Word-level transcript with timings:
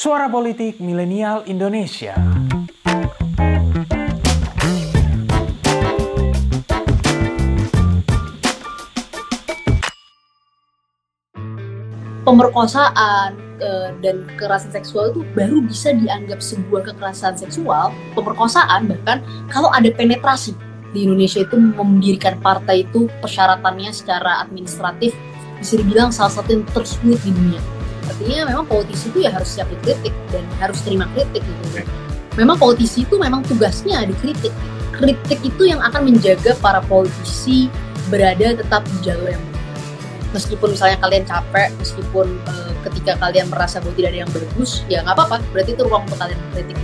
Suara 0.00 0.32
Politik 0.32 0.80
Milenial 0.80 1.44
Indonesia. 1.44 2.16
pemerkosaan 12.24 13.36
uh, 13.60 13.92
dan 14.00 14.24
kekerasan 14.24 14.72
seksual 14.72 15.12
itu 15.12 15.20
baru 15.36 15.60
bisa 15.68 15.92
dianggap 15.92 16.40
sebuah 16.40 16.88
kekerasan 16.88 17.36
seksual, 17.36 17.92
pemerkosaan 18.16 18.88
bahkan 18.88 19.20
kalau 19.52 19.68
ada 19.68 19.92
penetrasi 19.92 20.56
di 20.96 21.04
Indonesia 21.04 21.44
itu 21.44 21.60
mendirikan 21.60 22.40
partai 22.40 22.88
itu 22.88 23.04
persyaratannya 23.20 23.92
secara 23.92 24.48
administratif 24.48 25.12
bisa 25.60 25.76
dibilang 25.76 26.08
salah 26.08 26.40
satu 26.40 26.56
yang 26.56 26.64
tersulit 26.72 27.20
di 27.20 27.36
dunia. 27.36 27.79
Artinya 28.20 28.52
memang 28.52 28.68
politisi 28.68 29.08
itu 29.08 29.24
ya 29.24 29.32
harus 29.32 29.48
siap 29.48 29.64
dikritik 29.72 30.12
dan 30.28 30.44
harus 30.60 30.76
terima 30.84 31.08
kritik 31.16 31.40
gitu. 31.40 31.88
Memang 32.36 32.60
politisi 32.60 33.08
itu 33.08 33.16
memang 33.16 33.40
tugasnya 33.48 34.04
dikritik. 34.04 34.52
Kritik 34.92 35.40
itu 35.40 35.64
yang 35.64 35.80
akan 35.80 36.04
menjaga 36.04 36.52
para 36.60 36.84
politisi 36.84 37.72
berada 38.12 38.60
tetap 38.60 38.84
di 38.84 39.08
jalur 39.08 39.24
yang 39.24 39.40
meskipun 40.36 40.76
misalnya 40.76 41.00
kalian 41.00 41.24
capek, 41.24 41.72
meskipun 41.80 42.28
uh, 42.44 42.76
ketika 42.84 43.16
kalian 43.24 43.48
merasa 43.48 43.80
bahwa 43.80 43.96
tidak 43.96 44.12
ada 44.12 44.20
yang 44.20 44.32
bagus, 44.36 44.84
ya 44.92 45.00
nggak 45.00 45.16
apa-apa. 45.16 45.36
Berarti 45.56 45.70
itu 45.72 45.82
ruang 45.88 46.04
untuk 46.04 46.20
kalian 46.20 46.36
mengkritik. 46.44 46.76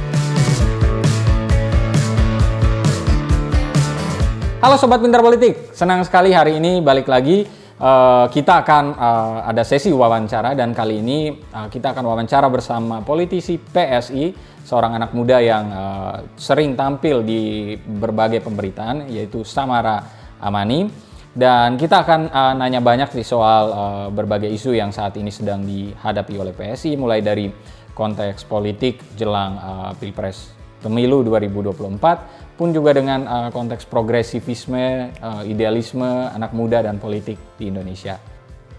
Halo 4.65 4.81
Sobat 4.81 5.05
Pintar 5.05 5.21
Politik, 5.21 5.69
senang 5.77 6.01
sekali 6.01 6.33
hari 6.33 6.57
ini 6.57 6.81
balik 6.81 7.13
lagi. 7.13 7.66
Uh, 7.77 8.25
kita 8.33 8.65
akan 8.65 8.97
uh, 8.97 9.45
ada 9.45 9.61
sesi 9.61 9.93
wawancara 9.93 10.57
dan 10.57 10.73
kali 10.73 11.05
ini 11.05 11.37
uh, 11.53 11.69
kita 11.69 11.93
akan 11.93 12.09
wawancara 12.09 12.49
bersama 12.49 13.05
politisi 13.05 13.61
PSI, 13.61 14.33
seorang 14.65 14.97
anak 14.97 15.13
muda 15.13 15.45
yang 15.45 15.69
uh, 15.69 16.25
sering 16.41 16.73
tampil 16.73 17.21
di 17.21 17.77
berbagai 17.77 18.41
pemberitaan 18.41 19.13
yaitu 19.13 19.45
Samara 19.45 20.01
Amani. 20.41 20.89
Dan 21.37 21.77
kita 21.77 22.01
akan 22.01 22.33
uh, 22.33 22.57
nanya 22.57 22.81
banyak 22.81 23.13
sih 23.13 23.29
soal 23.29 23.65
uh, 23.69 24.09
berbagai 24.09 24.49
isu 24.49 24.73
yang 24.73 24.89
saat 24.89 25.13
ini 25.21 25.29
sedang 25.29 25.61
dihadapi 25.61 26.33
oleh 26.41 26.57
PSI, 26.57 26.97
mulai 26.97 27.21
dari 27.21 27.53
konteks 27.93 28.49
politik 28.49 29.05
jelang 29.21 29.53
uh, 29.61 29.93
Pilpres 30.01 30.57
Pemilu 30.81 31.25
2024, 31.25 32.57
pun 32.57 32.73
juga 32.73 32.97
dengan 32.97 33.21
uh, 33.29 33.49
konteks 33.53 33.85
progresivisme, 33.85 35.13
uh, 35.21 35.43
idealisme 35.45 36.07
anak 36.33 36.57
muda 36.57 36.81
dan 36.81 36.97
politik 36.97 37.37
di 37.61 37.69
Indonesia. 37.69 38.17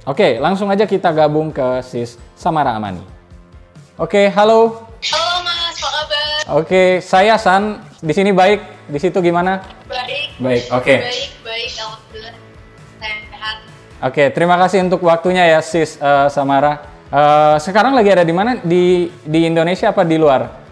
Oke, 0.08 0.42
langsung 0.42 0.72
aja 0.72 0.88
kita 0.88 1.14
gabung 1.14 1.54
ke 1.54 1.84
Sis 1.84 2.18
Samara 2.34 2.74
Amani. 2.74 3.04
Oke, 4.00 4.30
halo. 4.34 4.88
Halo 5.14 5.34
Mas, 5.46 5.78
apa 5.78 5.90
kabar? 5.94 6.62
Oke, 6.64 7.04
saya 7.06 7.36
San. 7.36 7.84
Di 7.98 8.14
sini 8.14 8.30
baik, 8.30 8.90
di 8.90 9.00
situ 9.02 9.18
gimana? 9.20 9.62
Baik. 9.90 10.38
Baik, 10.38 10.64
oke. 10.70 10.96
Baik, 11.02 11.30
baik, 11.42 11.70
alhamdulillah. 11.82 12.36
Oke, 13.98 14.30
terima 14.30 14.62
kasih 14.62 14.86
untuk 14.86 15.02
waktunya 15.02 15.58
ya 15.58 15.60
Sis 15.66 15.98
uh, 15.98 16.30
Samara. 16.30 16.86
Uh, 17.10 17.58
sekarang 17.58 17.98
lagi 17.98 18.14
ada 18.14 18.22
di 18.22 18.30
mana? 18.30 18.62
Di 18.62 19.10
di 19.26 19.40
Indonesia 19.50 19.90
apa 19.90 20.06
di 20.06 20.22
luar? 20.22 20.67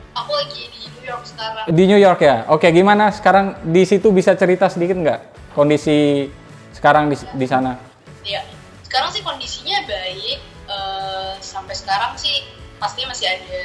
Di 1.66 1.84
New 1.90 1.98
York 1.98 2.22
ya. 2.22 2.46
Oke, 2.54 2.70
gimana 2.70 3.10
sekarang 3.10 3.58
di 3.66 3.82
situ 3.90 4.14
bisa 4.14 4.38
cerita 4.38 4.70
sedikit 4.70 5.02
nggak 5.02 5.20
kondisi 5.58 6.30
sekarang 6.70 7.10
di 7.10 7.18
di 7.18 7.46
sana? 7.50 7.74
Iya, 8.22 8.46
sekarang 8.86 9.10
sih 9.10 9.26
kondisinya 9.26 9.82
baik. 9.90 10.40
Uh, 10.66 11.38
sampai 11.46 11.78
sekarang 11.78 12.18
sih 12.18 12.42
pastinya 12.82 13.14
masih 13.14 13.30
ada 13.30 13.62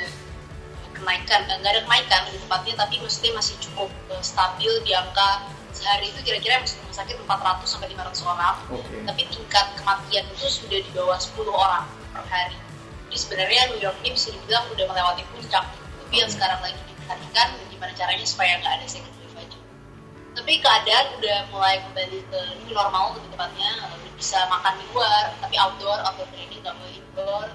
kenaikan, 0.92 1.48
nggak 1.48 1.72
ada 1.72 1.82
kenaikan 1.88 2.20
di 2.28 2.36
tempatnya, 2.36 2.74
tapi 2.76 3.00
mesti 3.00 3.32
masih 3.32 3.56
cukup 3.56 3.88
uh, 4.12 4.20
stabil 4.20 4.68
di 4.84 4.92
angka 4.92 5.48
sehari 5.72 6.12
itu 6.12 6.20
kira-kira 6.20 6.60
masuk 6.60 6.76
rumah 6.84 6.96
sakit 7.00 7.16
400 7.24 7.64
sampai 7.64 7.88
500 7.94 8.32
orang, 8.36 8.56
okay. 8.68 9.00
tapi 9.06 9.22
tingkat 9.32 9.66
kematian 9.80 10.24
itu 10.28 10.46
sudah 10.50 10.80
di 10.82 10.90
bawah 10.92 11.16
10 11.16 11.40
orang 11.48 11.84
per 12.12 12.24
hari. 12.28 12.58
Jadi 13.08 13.16
sebenarnya 13.16 13.60
New 13.72 13.80
York 13.80 13.96
ini 14.04 14.10
bisa 14.12 14.28
dibilang 14.28 14.64
udah 14.76 14.86
melewati 14.92 15.22
puncak, 15.32 15.64
tapi 15.72 16.14
yang 16.20 16.28
sekarang 16.28 16.60
lagi 16.60 16.80
diperhatikan 16.84 17.48
gimana 17.80 17.96
caranya 17.96 18.26
supaya 18.28 18.60
nggak 18.60 18.76
ada 18.76 18.84
second 18.84 19.16
wave 19.24 19.40
aja. 19.40 19.58
Tapi 20.36 20.52
keadaan 20.60 21.06
udah 21.16 21.38
mulai 21.48 21.80
kembali 21.80 22.18
ke 22.28 22.40
new 22.60 22.76
normal 22.76 23.16
lebih 23.16 23.32
tepatnya, 23.32 23.72
udah 23.88 24.12
bisa 24.20 24.38
makan 24.52 24.76
di 24.76 24.84
luar, 24.92 25.24
tapi 25.40 25.56
outdoor, 25.56 25.96
outdoor 26.04 26.28
training 26.28 26.60
nggak 26.60 26.76
boleh 26.76 26.92
indoor, 27.00 27.48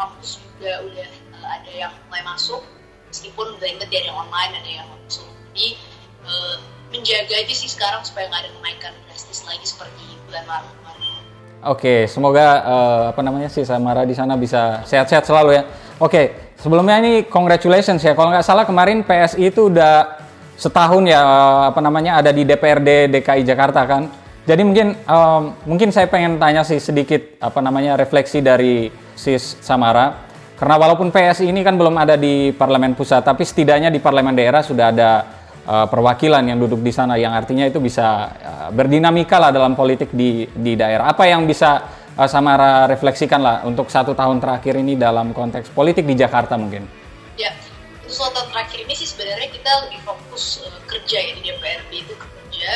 kampus 0.00 0.40
juga 0.40 0.80
udah 0.80 1.08
uh, 1.36 1.48
ada 1.60 1.72
yang 1.76 1.92
mulai 2.08 2.24
masuk, 2.24 2.64
meskipun 3.12 3.60
blended 3.60 3.92
ya 3.92 4.00
ada 4.00 4.08
yang 4.08 4.18
online, 4.24 4.52
ada 4.56 4.70
yang 4.80 4.88
masuk. 5.04 5.28
Jadi 5.52 5.76
uh, 6.24 6.56
menjaga 6.88 7.36
aja 7.36 7.52
sih 7.52 7.68
sekarang 7.68 8.00
supaya 8.00 8.32
nggak 8.32 8.48
ada 8.48 8.50
kenaikan 8.56 8.96
drastis 9.04 9.44
lagi 9.44 9.68
seperti 9.68 10.16
bulan 10.24 10.48
Maret 10.48 10.84
Oke, 11.64 12.04
semoga 12.04 12.60
uh, 12.60 13.02
apa 13.08 13.24
namanya 13.24 13.48
sih 13.48 13.64
Samara 13.64 14.04
di 14.04 14.12
sana 14.12 14.36
bisa 14.36 14.84
sehat-sehat 14.84 15.24
selalu 15.24 15.56
ya. 15.56 15.62
Oke, 15.96 16.43
sebelumnya 16.58 17.00
ini 17.02 17.12
congratulations 17.26 18.02
ya. 18.04 18.12
Kalau 18.12 18.30
nggak 18.30 18.46
salah 18.46 18.64
kemarin 18.68 19.02
PSI 19.02 19.50
itu 19.50 19.72
udah 19.72 20.20
setahun 20.54 21.02
ya 21.06 21.20
uh, 21.20 21.62
apa 21.74 21.80
namanya 21.82 22.22
ada 22.22 22.30
di 22.30 22.46
DPRD 22.46 23.10
DKI 23.10 23.42
Jakarta 23.42 23.82
kan. 23.86 24.06
Jadi 24.44 24.60
mungkin 24.60 24.92
um, 25.08 25.56
mungkin 25.64 25.88
saya 25.88 26.04
pengen 26.06 26.36
tanya 26.36 26.60
sih 26.62 26.76
sedikit 26.76 27.40
apa 27.40 27.64
namanya 27.64 27.96
refleksi 27.96 28.44
dari 28.44 28.92
Sis 29.16 29.56
Samara. 29.64 30.26
Karena 30.54 30.78
walaupun 30.78 31.10
PSI 31.10 31.50
ini 31.50 31.66
kan 31.66 31.74
belum 31.74 31.98
ada 31.98 32.14
di 32.14 32.54
parlemen 32.54 32.94
pusat, 32.94 33.26
tapi 33.26 33.42
setidaknya 33.42 33.90
di 33.90 33.98
parlemen 33.98 34.38
daerah 34.38 34.62
sudah 34.62 34.94
ada 34.94 35.10
uh, 35.66 35.86
perwakilan 35.90 36.46
yang 36.46 36.62
duduk 36.62 36.78
di 36.78 36.94
sana 36.94 37.18
yang 37.18 37.34
artinya 37.34 37.66
itu 37.66 37.82
bisa 37.82 38.30
uh, 38.30 38.68
berdinamika 38.70 39.42
lah 39.42 39.50
dalam 39.50 39.74
politik 39.74 40.14
di 40.14 40.46
di 40.54 40.78
daerah. 40.78 41.10
Apa 41.10 41.26
yang 41.26 41.42
bisa 41.48 42.03
uh, 42.18 42.28
Samara 42.30 42.86
refleksikan 42.86 43.42
lah 43.42 43.56
untuk 43.66 43.90
satu 43.90 44.14
tahun 44.14 44.38
terakhir 44.38 44.78
ini 44.78 44.94
dalam 44.94 45.34
konteks 45.34 45.70
politik 45.74 46.06
di 46.06 46.14
Jakarta 46.14 46.54
mungkin? 46.54 46.86
Ya, 47.34 47.50
untuk 48.02 48.14
satu 48.14 48.30
tahun 48.38 48.48
terakhir 48.54 48.78
ini 48.86 48.94
sih 48.94 49.08
sebenarnya 49.10 49.48
kita 49.50 49.70
lebih 49.86 50.00
fokus 50.06 50.62
uh, 50.62 50.80
kerja 50.86 51.18
ya 51.18 51.32
di 51.34 51.42
DPRD 51.50 51.92
itu 52.06 52.14
kerja 52.14 52.70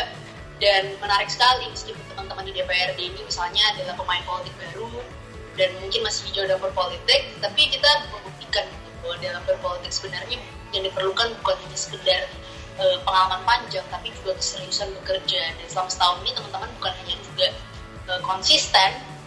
dan 0.58 0.82
menarik 0.98 1.30
sekali 1.30 1.70
meskipun 1.70 2.02
teman-teman 2.10 2.44
di 2.50 2.52
DPRD 2.58 2.98
ini 2.98 3.20
misalnya 3.22 3.62
adalah 3.78 3.94
pemain 3.94 4.22
politik 4.26 4.54
baru 4.58 4.90
dan 5.58 5.74
mungkin 5.82 6.06
masih 6.06 6.30
hijau 6.30 6.46
dalam 6.46 6.62
berpolitik, 6.62 7.34
tapi 7.42 7.66
kita 7.66 7.90
membuktikan 8.14 8.62
bahwa 9.02 9.18
dalam 9.18 9.42
berpolitik 9.42 9.90
sebenarnya 9.90 10.38
yang 10.70 10.82
diperlukan 10.86 11.34
bukan 11.42 11.56
hanya 11.66 11.78
sekedar 11.78 12.22
uh, 12.78 12.98
pengalaman 13.02 13.42
panjang 13.42 13.86
tapi 13.90 14.14
juga 14.22 14.38
keseriusan 14.38 14.90
bekerja 15.02 15.40
dan 15.58 15.66
selama 15.66 15.90
setahun 15.90 16.18
ini 16.22 16.30
teman-teman 16.34 16.70
bukan 16.78 16.92
hanya 17.02 17.16
juga 17.22 17.48
konsisten 18.24 19.17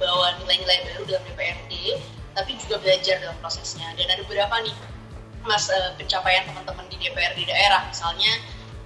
membawa 0.00 0.32
nilai-nilai 0.40 0.80
baru 0.88 1.04
dalam 1.04 1.22
DPRD 1.28 2.00
tapi 2.32 2.56
juga 2.56 2.80
belajar 2.80 3.20
dalam 3.20 3.36
prosesnya. 3.44 3.92
Dan 4.00 4.08
ada 4.08 4.24
beberapa 4.24 4.64
nih 4.64 4.72
mas 5.44 5.68
uh, 5.68 5.92
pencapaian 6.00 6.48
teman-teman 6.48 6.88
di 6.88 6.96
DPRD 7.04 7.44
daerah. 7.44 7.84
Misalnya 7.84 8.32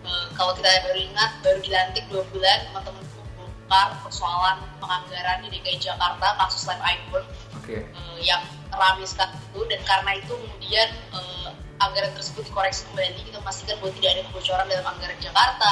uh, 0.02 0.26
kalau 0.34 0.58
kita 0.58 0.66
baru 0.90 0.98
ingat 0.98 1.30
baru 1.46 1.58
dilantik 1.62 2.04
dua 2.10 2.26
bulan 2.34 2.66
teman-teman 2.66 3.04
membongkar 3.06 3.94
persoalan 4.02 4.58
penganggaran 4.82 5.46
di 5.46 5.54
DKI 5.54 5.78
Jakarta 5.78 6.34
kasus 6.42 6.66
live 6.66 6.82
iPhone 6.82 7.26
okay. 7.62 7.86
uh, 7.94 8.18
yang 8.18 8.42
ramai 8.74 9.06
sekali 9.06 9.38
itu. 9.38 9.60
Dan 9.70 9.80
karena 9.86 10.10
itu 10.18 10.34
kemudian 10.34 10.88
uh, 11.14 11.54
anggaran 11.78 12.10
tersebut 12.18 12.42
dikoreksi 12.42 12.90
kembali. 12.90 13.22
Kita 13.22 13.38
memastikan 13.38 13.78
bahwa 13.78 13.94
tidak 14.02 14.10
ada 14.18 14.22
kebocoran 14.34 14.66
dalam 14.66 14.86
anggaran 14.90 15.18
Jakarta 15.22 15.70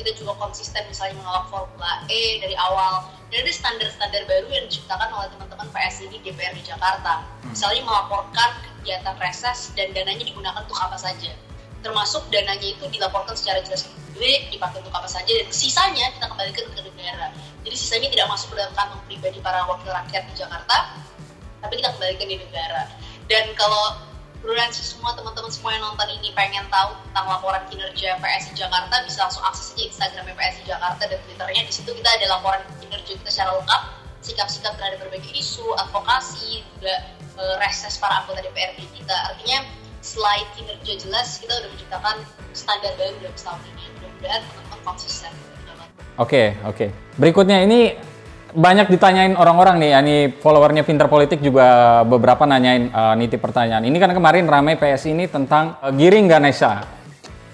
kita 0.00 0.16
juga 0.16 0.32
konsisten 0.40 0.82
misalnya 0.88 1.20
menolak 1.20 1.46
Formula 1.52 2.02
E 2.08 2.40
dari 2.40 2.56
awal 2.56 3.06
dan 3.30 3.46
ada 3.46 3.52
standar-standar 3.52 4.22
baru 4.26 4.48
yang 4.50 4.64
diciptakan 4.66 5.08
oleh 5.14 5.28
teman-teman 5.36 5.68
PSI 5.70 6.10
di 6.10 6.18
DPR 6.24 6.56
di 6.56 6.64
Jakarta 6.64 7.22
hmm. 7.22 7.52
misalnya 7.52 7.82
melaporkan 7.84 8.50
kegiatan 8.80 9.16
reses 9.20 9.70
dan 9.76 9.92
dananya 9.92 10.24
digunakan 10.24 10.64
untuk 10.64 10.80
apa 10.80 10.96
saja 10.96 11.30
termasuk 11.80 12.24
dananya 12.28 12.76
itu 12.76 12.84
dilaporkan 12.92 13.32
secara 13.32 13.64
jelas 13.64 13.88
publik, 13.88 14.52
dipakai 14.52 14.84
untuk 14.84 14.92
apa 14.92 15.08
saja, 15.08 15.32
dan 15.32 15.48
sisanya 15.48 16.12
kita 16.12 16.28
kembalikan 16.28 16.68
ke 16.76 16.80
negara. 16.84 17.32
Jadi 17.64 17.76
sisanya 17.76 18.08
tidak 18.12 18.26
masuk 18.28 18.52
ke 18.52 18.56
dalam 18.60 18.72
kantong 18.76 19.02
pribadi 19.08 19.38
para 19.40 19.64
wakil 19.64 19.88
rakyat 19.88 20.28
di 20.28 20.34
Jakarta, 20.36 20.76
tapi 21.64 21.80
kita 21.80 21.88
kembalikan 21.96 22.26
di 22.28 22.36
negara. 22.36 22.82
Dan 23.32 23.44
kalau 23.56 23.96
sih 24.70 24.86
semua 24.96 25.12
teman-teman 25.12 25.52
semua 25.52 25.76
yang 25.76 25.84
nonton 25.84 26.08
ini 26.16 26.32
pengen 26.32 26.64
tahu 26.72 26.96
tentang 27.10 27.26
laporan 27.28 27.60
kinerja 27.68 28.16
PSI 28.16 28.52
Jakarta 28.56 29.04
bisa 29.04 29.28
langsung 29.28 29.44
akses 29.44 29.76
aja 29.76 29.82
Instagram 29.90 30.32
PSI 30.32 30.62
Jakarta 30.64 31.02
dan 31.04 31.18
Twitternya 31.26 31.62
di 31.66 31.72
situ 31.72 31.90
kita 31.92 32.08
ada 32.08 32.26
laporan 32.38 32.60
kinerja 32.80 33.12
kita 33.20 33.28
secara 33.28 33.60
lengkap 33.60 33.82
sikap-sikap 34.20 34.72
terhadap 34.76 34.98
berbagai 35.04 35.32
isu 35.32 35.64
advokasi 35.80 36.64
juga 36.76 36.94
e, 37.36 37.42
reses 37.60 37.96
para 38.00 38.24
anggota 38.24 38.40
DPRD 38.44 38.84
kita 38.96 39.16
artinya 39.32 39.64
selain 40.00 40.46
kinerja 40.56 40.92
jelas 41.08 41.36
kita 41.40 41.52
udah 41.60 41.68
menciptakan 41.76 42.16
standar 42.56 42.92
baru 42.96 43.16
dalam 43.20 43.36
setahun 43.36 43.60
ini 43.68 43.84
mudah-mudahan 43.96 44.40
teman-teman 44.44 44.80
konsisten 44.84 45.32
Oke, 46.20 46.52
okay, 46.52 46.68
oke. 46.68 46.76
Okay. 46.76 46.88
Berikutnya 47.16 47.64
ini 47.64 47.96
banyak 48.54 48.90
ditanyain 48.90 49.34
orang-orang 49.38 49.78
nih, 49.78 49.90
ini 50.02 50.16
followernya 50.38 50.82
Pinter 50.82 51.06
Politik 51.06 51.38
juga 51.38 52.00
beberapa 52.02 52.46
nanyain 52.46 52.90
uh, 52.90 53.14
nitip 53.14 53.38
pertanyaan. 53.38 53.86
Ini 53.86 53.96
kan 53.98 54.10
kemarin 54.10 54.46
ramai 54.50 54.74
PSI 54.74 55.14
ini 55.14 55.24
tentang 55.30 55.78
uh, 55.78 55.90
Giring 55.94 56.26
Ganesha. 56.26 56.82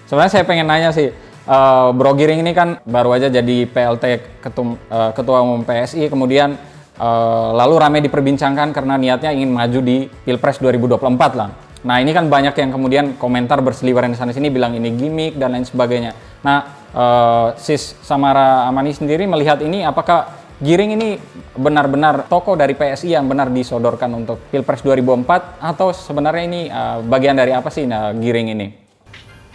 Sebenarnya 0.09 0.31
saya 0.39 0.43
pengen 0.47 0.65
nanya 0.65 0.89
sih, 0.89 1.13
uh, 1.47 1.89
Bro 1.93 2.17
Giring 2.17 2.41
ini 2.41 2.51
kan 2.57 2.81
baru 2.83 3.13
aja 3.13 3.29
jadi 3.29 3.69
PLT 3.69 4.05
ketum, 4.41 4.77
uh, 4.89 5.11
Ketua 5.13 5.41
Umum 5.45 5.61
PSI, 5.65 6.09
kemudian 6.09 6.57
uh, 6.97 7.49
lalu 7.53 7.75
ramai 7.77 7.99
diperbincangkan 8.01 8.73
karena 8.73 8.97
niatnya 8.97 9.31
ingin 9.33 9.49
maju 9.53 9.79
di 9.81 10.09
Pilpres 10.09 10.57
2024 10.61 11.39
lah. 11.39 11.49
Nah 11.85 12.01
ini 12.01 12.11
kan 12.11 12.25
banyak 12.27 12.57
yang 12.57 12.69
kemudian 12.73 13.05
komentar 13.21 13.61
berseliweran 13.61 14.11
di 14.11 14.17
sana 14.17 14.33
sini 14.33 14.49
bilang 14.49 14.73
ini 14.73 14.91
gimmick 14.97 15.37
dan 15.37 15.53
lain 15.53 15.63
sebagainya. 15.63 16.11
Nah 16.41 16.57
uh, 16.91 17.47
Sis 17.55 17.95
Samara 18.01 18.65
Amani 18.65 18.91
sendiri 18.91 19.29
melihat 19.29 19.61
ini 19.61 19.85
apakah 19.85 20.36
Giring 20.57 20.97
ini 20.97 21.21
benar-benar 21.53 22.25
tokoh 22.25 22.57
dari 22.57 22.73
PSI 22.73 23.13
yang 23.13 23.29
benar 23.29 23.53
disodorkan 23.53 24.09
untuk 24.17 24.41
Pilpres 24.49 24.81
2004 24.81 25.61
atau 25.61 25.93
sebenarnya 25.93 26.43
ini 26.49 26.61
uh, 26.65 27.05
bagian 27.05 27.37
dari 27.37 27.53
apa 27.53 27.69
sih 27.69 27.85
nah, 27.85 28.09
Giring 28.09 28.57
ini? 28.57 28.67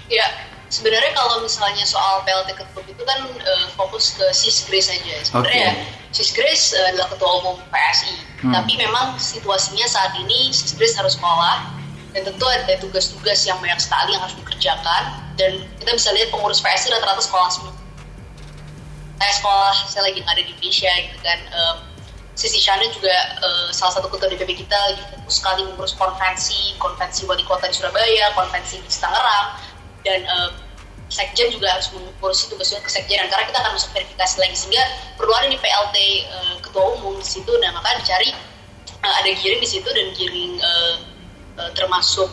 Ya, 0.07 0.23
sebenarnya 0.71 1.11
kalau 1.19 1.43
misalnya 1.43 1.83
soal 1.83 2.23
PLT 2.23 2.55
Ketum 2.55 2.87
itu 2.87 3.03
kan 3.03 3.19
uh, 3.19 3.67
fokus 3.75 4.15
ke 4.15 4.31
Sis 4.31 4.63
Grace 4.71 4.95
aja. 4.95 5.27
Sebenarnya 5.27 5.75
okay. 5.75 6.15
Sis 6.15 6.31
Grace 6.31 6.71
uh, 6.71 6.95
adalah 6.95 7.11
ketua 7.11 7.31
umum 7.43 7.59
PSI, 7.75 8.15
hmm. 8.47 8.55
tapi 8.55 8.73
memang 8.79 9.19
situasinya 9.19 9.91
saat 9.91 10.15
ini 10.23 10.55
Sis 10.55 10.79
Grace 10.79 10.95
harus 10.95 11.19
sekolah 11.19 11.83
dan 12.15 12.23
tentu 12.23 12.47
ada 12.47 12.79
tugas-tugas 12.79 13.43
yang 13.43 13.59
banyak 13.59 13.83
sekali 13.83 14.15
yang 14.15 14.23
harus 14.23 14.39
dikerjakan 14.39 15.03
dan 15.35 15.67
kita 15.83 15.99
bisa 15.99 16.15
lihat 16.15 16.31
pengurus 16.31 16.63
PSI 16.63 16.95
rata-rata 16.95 17.27
sekolah 17.27 17.51
semua 17.51 17.82
saya 19.23 19.39
sekolah 19.39 19.75
saya 19.87 20.03
lagi 20.11 20.21
ada 20.27 20.43
di 20.43 20.51
Indonesia 20.51 20.91
gitu 20.99 21.19
kan 21.23 21.39
um, 21.55 21.77
Sisi 22.35 22.59
Shana 22.59 22.83
juga 22.91 23.15
uh, 23.39 23.71
salah 23.71 23.95
satu 23.95 24.11
ketua 24.11 24.27
DPP 24.35 24.67
kita 24.67 24.75
lagi 24.75 24.99
fokus 25.15 25.39
sekali 25.39 25.63
mengurus 25.63 25.95
konvensi 25.95 26.75
konvensi 26.83 27.23
wali 27.31 27.47
kota 27.47 27.71
di 27.71 27.75
Surabaya 27.79 28.35
konvensi 28.35 28.83
di 28.83 28.91
Tangerang 28.91 29.63
dan 30.03 30.27
uh, 30.27 30.51
sekjen 31.07 31.55
juga 31.55 31.71
harus 31.71 31.95
mengurus 31.95 32.51
itu 32.51 32.59
ke 32.59 32.65
sekjen 32.67 33.23
karena 33.31 33.45
kita 33.47 33.59
akan 33.63 33.73
masuk 33.79 33.95
verifikasi 33.95 34.35
lagi 34.43 34.57
sehingga 34.59 34.85
perlu 35.15 35.31
ada 35.39 35.47
nih 35.55 35.61
PLT 35.63 35.97
uh, 36.35 36.55
ketua 36.59 36.85
umum 36.99 37.15
di 37.23 37.27
situ 37.29 37.53
nah 37.63 37.71
maka 37.79 37.95
dicari 38.03 38.35
uh, 39.07 39.15
ada 39.23 39.31
giring 39.39 39.63
di 39.63 39.69
situ 39.71 39.87
dan 39.87 40.11
giring 40.19 40.59
uh, 40.59 40.95
uh, 41.63 41.71
termasuk 41.79 42.27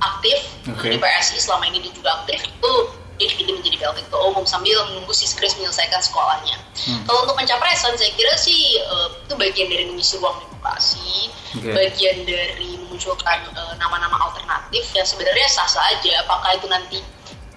aktif 0.00 0.38
okay. 0.64 0.96
di 0.96 0.96
PSI 0.96 1.36
selama 1.44 1.68
ini 1.68 1.84
dia 1.84 1.92
juga 1.92 2.24
aktif 2.24 2.40
itu 2.40 2.72
dia 3.16 3.26
dipilih 3.32 3.60
menjadi 3.60 3.76
PLT 3.80 3.98
ketua 4.08 4.20
umum 4.28 4.44
sambil 4.44 4.76
menunggu 4.92 5.12
si 5.16 5.24
Chris 5.32 5.56
menyelesaikan 5.56 6.00
sekolahnya. 6.04 6.56
Hmm. 6.76 7.02
Kalau 7.08 7.24
untuk 7.24 7.36
pencapresan 7.40 7.96
saya 7.96 8.12
kira 8.12 8.36
sih 8.36 8.76
uh, 8.84 9.08
itu 9.24 9.34
bagian 9.40 9.68
dari 9.72 9.84
mengisi 9.88 10.20
ruang 10.20 10.36
demokrasi, 10.44 11.32
okay. 11.56 11.72
bagian 11.72 12.16
dari 12.28 12.76
memunculkan 12.84 13.38
uh, 13.56 13.74
nama-nama 13.80 14.20
alternatif 14.28 14.84
yang 14.92 15.06
sebenarnya 15.08 15.48
sah 15.48 15.68
saja. 15.68 16.12
Apakah 16.28 16.60
itu 16.60 16.68
nanti 16.68 16.98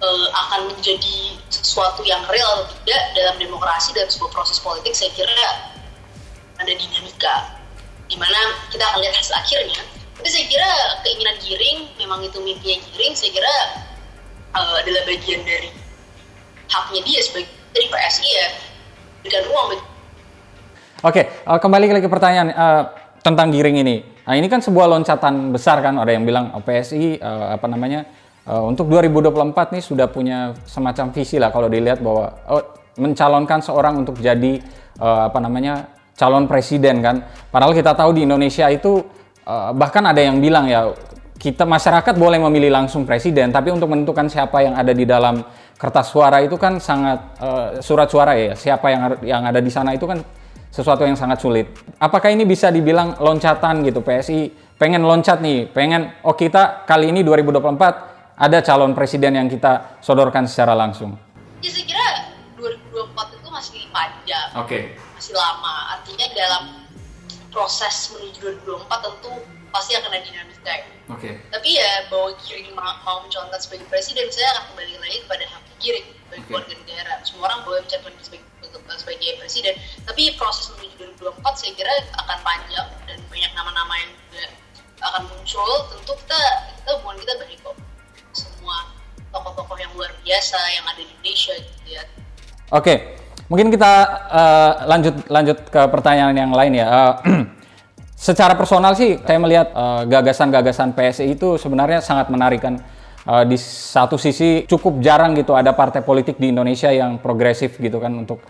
uh, 0.00 0.26
akan 0.48 0.72
menjadi 0.72 1.36
sesuatu 1.52 2.00
yang 2.08 2.24
real 2.32 2.64
atau 2.64 2.72
tidak 2.84 3.02
dalam 3.12 3.36
demokrasi 3.36 3.92
dan 3.92 4.08
sebuah 4.08 4.32
proses 4.32 4.56
politik 4.58 4.96
saya 4.96 5.12
kira 5.12 5.40
ada 6.60 6.72
dinamika 6.72 7.60
di 8.10 8.16
mana 8.18 8.58
kita 8.72 8.82
akan 8.84 8.98
lihat 9.00 9.14
hasil 9.16 9.36
akhirnya. 9.38 9.80
Tapi 10.20 10.28
saya 10.28 10.44
kira 10.52 10.70
keinginan 11.00 11.36
Giring 11.40 11.78
memang 11.96 12.20
itu 12.20 12.36
mimpinya 12.44 12.76
Giring. 12.92 13.16
Saya 13.16 13.32
kira 13.32 13.54
uh, 14.54 14.74
adalah 14.82 15.02
bagian 15.06 15.40
dari 15.46 15.70
haknya 16.70 17.00
dia 17.06 17.20
sebagai 17.22 17.50
PSI 17.74 18.28
ya 18.28 18.46
berikan 19.22 19.44
ruang 19.50 19.66
Oke, 21.00 21.16
okay, 21.16 21.24
uh, 21.48 21.56
eh, 21.56 21.58
kembali 21.64 21.88
lagi 21.88 22.04
ke 22.04 22.12
pertanyaan 22.12 22.52
uh, 22.52 22.82
tentang 23.24 23.48
giring 23.48 23.80
ini. 23.80 24.04
Nah, 24.28 24.36
ini 24.36 24.52
kan 24.52 24.60
sebuah 24.60 24.84
loncatan 24.84 25.48
besar 25.48 25.80
kan, 25.80 25.96
ada 25.96 26.12
yang 26.12 26.28
bilang 26.28 26.52
oh, 26.52 26.60
PSI 26.60 27.16
uh, 27.16 27.56
apa 27.56 27.64
namanya 27.72 28.04
uh, 28.44 28.68
untuk 28.68 28.84
2024 28.92 29.80
nih 29.80 29.82
sudah 29.82 30.12
punya 30.12 30.52
semacam 30.68 31.08
visi 31.08 31.40
lah 31.40 31.48
kalau 31.48 31.72
dilihat 31.72 32.04
bahwa 32.04 32.36
oh, 32.52 32.62
mencalonkan 33.00 33.64
seorang 33.64 34.04
untuk 34.04 34.20
jadi 34.20 34.60
uh, 35.00 35.32
apa 35.32 35.40
namanya 35.40 35.88
calon 36.20 36.44
presiden 36.44 37.00
kan. 37.00 37.24
Padahal 37.48 37.72
kita 37.72 37.96
tahu 37.96 38.12
di 38.12 38.28
Indonesia 38.28 38.68
itu 38.68 39.00
uh, 39.48 39.72
bahkan 39.72 40.04
ada 40.04 40.20
yang 40.20 40.36
bilang 40.36 40.68
ya 40.68 40.92
kita 41.40 41.64
masyarakat 41.64 42.20
boleh 42.20 42.36
memilih 42.36 42.68
langsung 42.68 43.08
presiden, 43.08 43.48
tapi 43.48 43.72
untuk 43.72 43.88
menentukan 43.88 44.28
siapa 44.28 44.60
yang 44.60 44.76
ada 44.76 44.92
di 44.92 45.08
dalam 45.08 45.40
kertas 45.80 46.12
suara 46.12 46.44
itu 46.44 46.60
kan 46.60 46.76
sangat 46.76 47.40
uh, 47.40 47.80
surat 47.80 48.12
suara 48.12 48.36
ya, 48.36 48.52
siapa 48.52 48.92
yang 48.92 49.00
yang 49.24 49.42
ada 49.48 49.64
di 49.64 49.72
sana 49.72 49.96
itu 49.96 50.04
kan 50.04 50.20
sesuatu 50.68 51.08
yang 51.08 51.16
sangat 51.16 51.40
sulit. 51.40 51.72
Apakah 51.96 52.28
ini 52.28 52.44
bisa 52.44 52.68
dibilang 52.68 53.16
loncatan 53.16 53.80
gitu 53.88 54.04
PSI 54.04 54.52
pengen 54.76 55.00
loncat 55.00 55.40
nih, 55.40 55.72
pengen 55.72 56.12
oh 56.28 56.36
kita 56.36 56.84
kali 56.84 57.08
ini 57.08 57.24
2024 57.24 58.36
ada 58.36 58.58
calon 58.60 58.92
presiden 58.92 59.40
yang 59.40 59.48
kita 59.48 59.96
sodorkan 60.04 60.44
secara 60.44 60.76
langsung. 60.76 61.16
Ya 61.64 61.72
saya 61.72 61.88
kira 61.88 62.08
2024 62.60 63.40
itu 63.40 63.48
masih 63.48 63.80
panjang. 63.88 64.48
Oke. 64.60 64.68
Okay. 64.68 64.82
Masih 65.16 65.32
lama. 65.32 65.96
Artinya 65.96 66.26
dalam 66.36 66.64
proses 67.48 68.12
menuju 68.12 68.60
2024 68.68 69.08
tentu 69.08 69.59
pasti 69.70 69.94
akan 69.96 70.10
ada 70.10 70.22
dinamika 70.22 70.72
ya. 70.74 70.86
Oke. 71.10 71.26
Okay. 71.26 71.34
Tapi 71.50 71.68
ya 71.74 71.90
bahwa 72.10 72.30
Giring 72.42 72.70
mau, 72.74 72.94
mau 73.02 73.18
mencalonkan 73.24 73.58
sebagai 73.58 73.86
presiden, 73.90 74.26
saya 74.30 74.54
akan 74.58 74.74
kembali 74.74 74.94
lagi 75.02 75.18
kepada 75.26 75.44
hak 75.46 75.62
Giring 75.82 76.06
sebagai 76.06 76.44
okay. 76.46 76.54
warga 76.54 76.74
negara. 76.74 77.14
Semua 77.26 77.44
orang 77.50 77.60
boleh 77.66 77.80
mencalonkan 77.86 78.22
sebagai 78.22 78.46
sebagai 78.98 79.30
presiden. 79.40 79.74
Tapi 80.04 80.22
proses 80.36 80.70
menuju 80.76 81.18
2024 81.18 81.60
saya 81.60 81.72
kira 81.74 81.94
akan 82.20 82.38
panjang 82.44 82.88
dan 83.06 83.18
banyak 83.30 83.52
nama-nama 83.54 83.94
yang 83.98 84.10
juga 84.14 84.44
akan 85.00 85.22
muncul. 85.30 85.70
Tentu 85.94 86.12
kita 86.26 86.40
kita 86.82 86.90
hubungan 87.00 87.16
kita 87.22 87.32
baik 87.40 87.58
kok. 87.62 87.76
Semua 88.34 88.76
tokoh-tokoh 89.30 89.78
yang 89.78 89.92
luar 89.94 90.10
biasa 90.22 90.58
yang 90.74 90.84
ada 90.86 91.00
di 91.00 91.10
Indonesia 91.10 91.54
gitu 91.58 91.88
ya. 91.90 92.02
Oke, 92.70 92.86
okay. 92.86 92.96
mungkin 93.50 93.74
kita 93.74 93.92
uh, 94.30 94.72
lanjut 94.86 95.14
lanjut 95.26 95.58
ke 95.70 95.80
pertanyaan 95.90 96.36
yang 96.38 96.52
lain 96.54 96.72
ya. 96.78 96.86
Uh, 96.86 97.14
Secara 98.20 98.52
personal 98.52 98.92
sih 98.92 99.16
saya 99.16 99.40
melihat 99.40 99.72
uh, 99.72 100.04
gagasan-gagasan 100.04 100.92
PSI 100.92 101.40
itu 101.40 101.56
sebenarnya 101.56 102.04
sangat 102.04 102.28
menarik 102.28 102.60
kan. 102.60 102.76
Uh, 103.24 103.44
di 103.44 103.56
satu 103.60 104.16
sisi 104.20 104.64
cukup 104.64 105.00
jarang 105.00 105.36
gitu 105.36 105.52
ada 105.52 105.76
partai 105.76 106.00
politik 106.00 106.40
di 106.40 106.52
Indonesia 106.52 106.88
yang 106.88 107.20
progresif 107.20 107.76
gitu 107.76 108.00
kan 108.00 108.12
untuk 108.16 108.40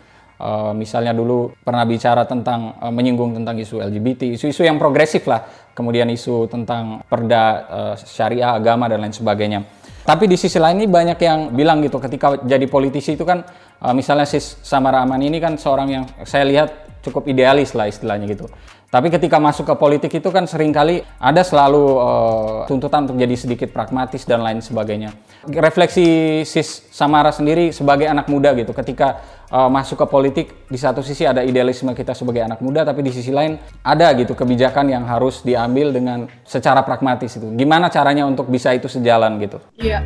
uh, 0.43 0.75
misalnya 0.75 1.14
dulu 1.14 1.55
pernah 1.62 1.87
bicara 1.87 2.26
tentang 2.26 2.78
uh, 2.82 2.90
menyinggung 2.90 3.34
tentang 3.34 3.58
isu 3.62 3.78
LGBT, 3.78 4.34
isu-isu 4.34 4.67
yang 4.67 4.75
progresif 4.75 5.22
lah, 5.31 5.46
kemudian 5.70 6.11
isu 6.11 6.50
tentang 6.50 7.06
perda 7.06 7.43
uh, 7.70 7.94
syariah 7.94 8.59
agama 8.59 8.90
dan 8.90 9.06
lain 9.06 9.14
sebagainya. 9.14 9.62
Tapi 10.02 10.26
di 10.26 10.35
sisi 10.35 10.59
lain 10.59 10.83
ini 10.83 10.88
banyak 10.90 11.18
yang 11.23 11.54
bilang 11.54 11.78
gitu 11.85 12.02
ketika 12.02 12.42
jadi 12.42 12.66
politisi 12.66 13.14
itu 13.14 13.23
kan 13.23 13.47
uh, 13.87 13.95
misalnya 13.95 14.26
si 14.26 14.42
Samara 14.42 15.06
Aman 15.06 15.23
ini 15.23 15.38
kan 15.38 15.54
seorang 15.54 15.88
yang 15.92 16.04
saya 16.26 16.42
lihat 16.49 16.99
cukup 17.06 17.28
idealis 17.30 17.76
lah 17.76 17.87
istilahnya 17.87 18.26
gitu. 18.26 18.50
Tapi 18.90 19.06
ketika 19.06 19.38
masuk 19.38 19.70
ke 19.70 19.75
politik 19.78 20.11
itu 20.18 20.35
kan 20.35 20.50
sering 20.50 20.75
kali 20.75 21.06
ada 21.23 21.47
selalu 21.47 21.85
uh, 21.94 22.66
tuntutan 22.66 23.06
untuk 23.06 23.23
jadi 23.23 23.38
sedikit 23.38 23.70
pragmatis 23.70 24.26
dan 24.26 24.42
lain 24.42 24.59
sebagainya. 24.59 25.14
Refleksi 25.47 26.42
Sis 26.42 26.90
Samara 26.90 27.30
sendiri 27.30 27.70
sebagai 27.70 28.11
anak 28.11 28.26
muda 28.26 28.50
gitu, 28.59 28.75
ketika 28.75 29.23
uh, 29.47 29.70
masuk 29.70 29.94
ke 29.94 30.06
politik 30.11 30.47
di 30.66 30.75
satu 30.75 31.06
sisi 31.06 31.23
ada 31.23 31.38
idealisme 31.47 31.94
kita 31.94 32.18
sebagai 32.18 32.42
anak 32.42 32.59
muda, 32.59 32.82
tapi 32.82 33.06
di 33.06 33.14
sisi 33.14 33.30
lain 33.30 33.62
ada 33.87 34.11
gitu 34.18 34.35
kebijakan 34.35 34.90
yang 34.90 35.06
harus 35.06 35.47
diambil 35.47 35.94
dengan 35.94 36.26
secara 36.42 36.82
pragmatis 36.82 37.30
itu. 37.38 37.47
Gimana 37.54 37.94
caranya 37.94 38.26
untuk 38.26 38.50
bisa 38.50 38.75
itu 38.75 38.90
sejalan 38.90 39.38
gitu? 39.38 39.62
Iya, 39.78 40.02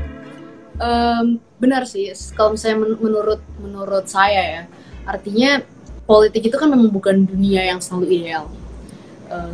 um, 0.76 1.40
benar 1.56 1.88
sih. 1.88 2.12
Kalau 2.36 2.52
misalnya 2.52 2.84
men 2.84 3.00
menurut 3.00 3.40
menurut 3.64 4.04
saya 4.12 4.60
ya, 4.60 4.62
artinya 5.08 5.64
politik 6.04 6.52
itu 6.52 6.56
kan 6.60 6.68
memang 6.68 6.92
bukan 6.92 7.24
dunia 7.24 7.64
yang 7.64 7.80
selalu 7.80 8.12
ideal 8.12 8.44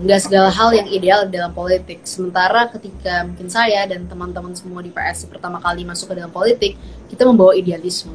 nggak 0.01 0.21
uh, 0.21 0.25
segala 0.25 0.49
hal 0.53 0.71
yang 0.75 0.89
ideal 0.89 1.21
dalam 1.29 1.53
politik. 1.53 2.03
Sementara 2.05 2.69
ketika 2.73 3.25
mungkin 3.27 3.49
saya 3.49 3.87
dan 3.87 4.07
teman-teman 4.07 4.53
semua 4.57 4.81
di 4.85 4.91
PSI 4.93 5.29
pertama 5.31 5.63
kali 5.63 5.85
masuk 5.87 6.13
ke 6.13 6.15
dalam 6.19 6.33
politik, 6.33 6.73
kita 7.09 7.23
membawa 7.27 7.53
idealisme. 7.57 8.13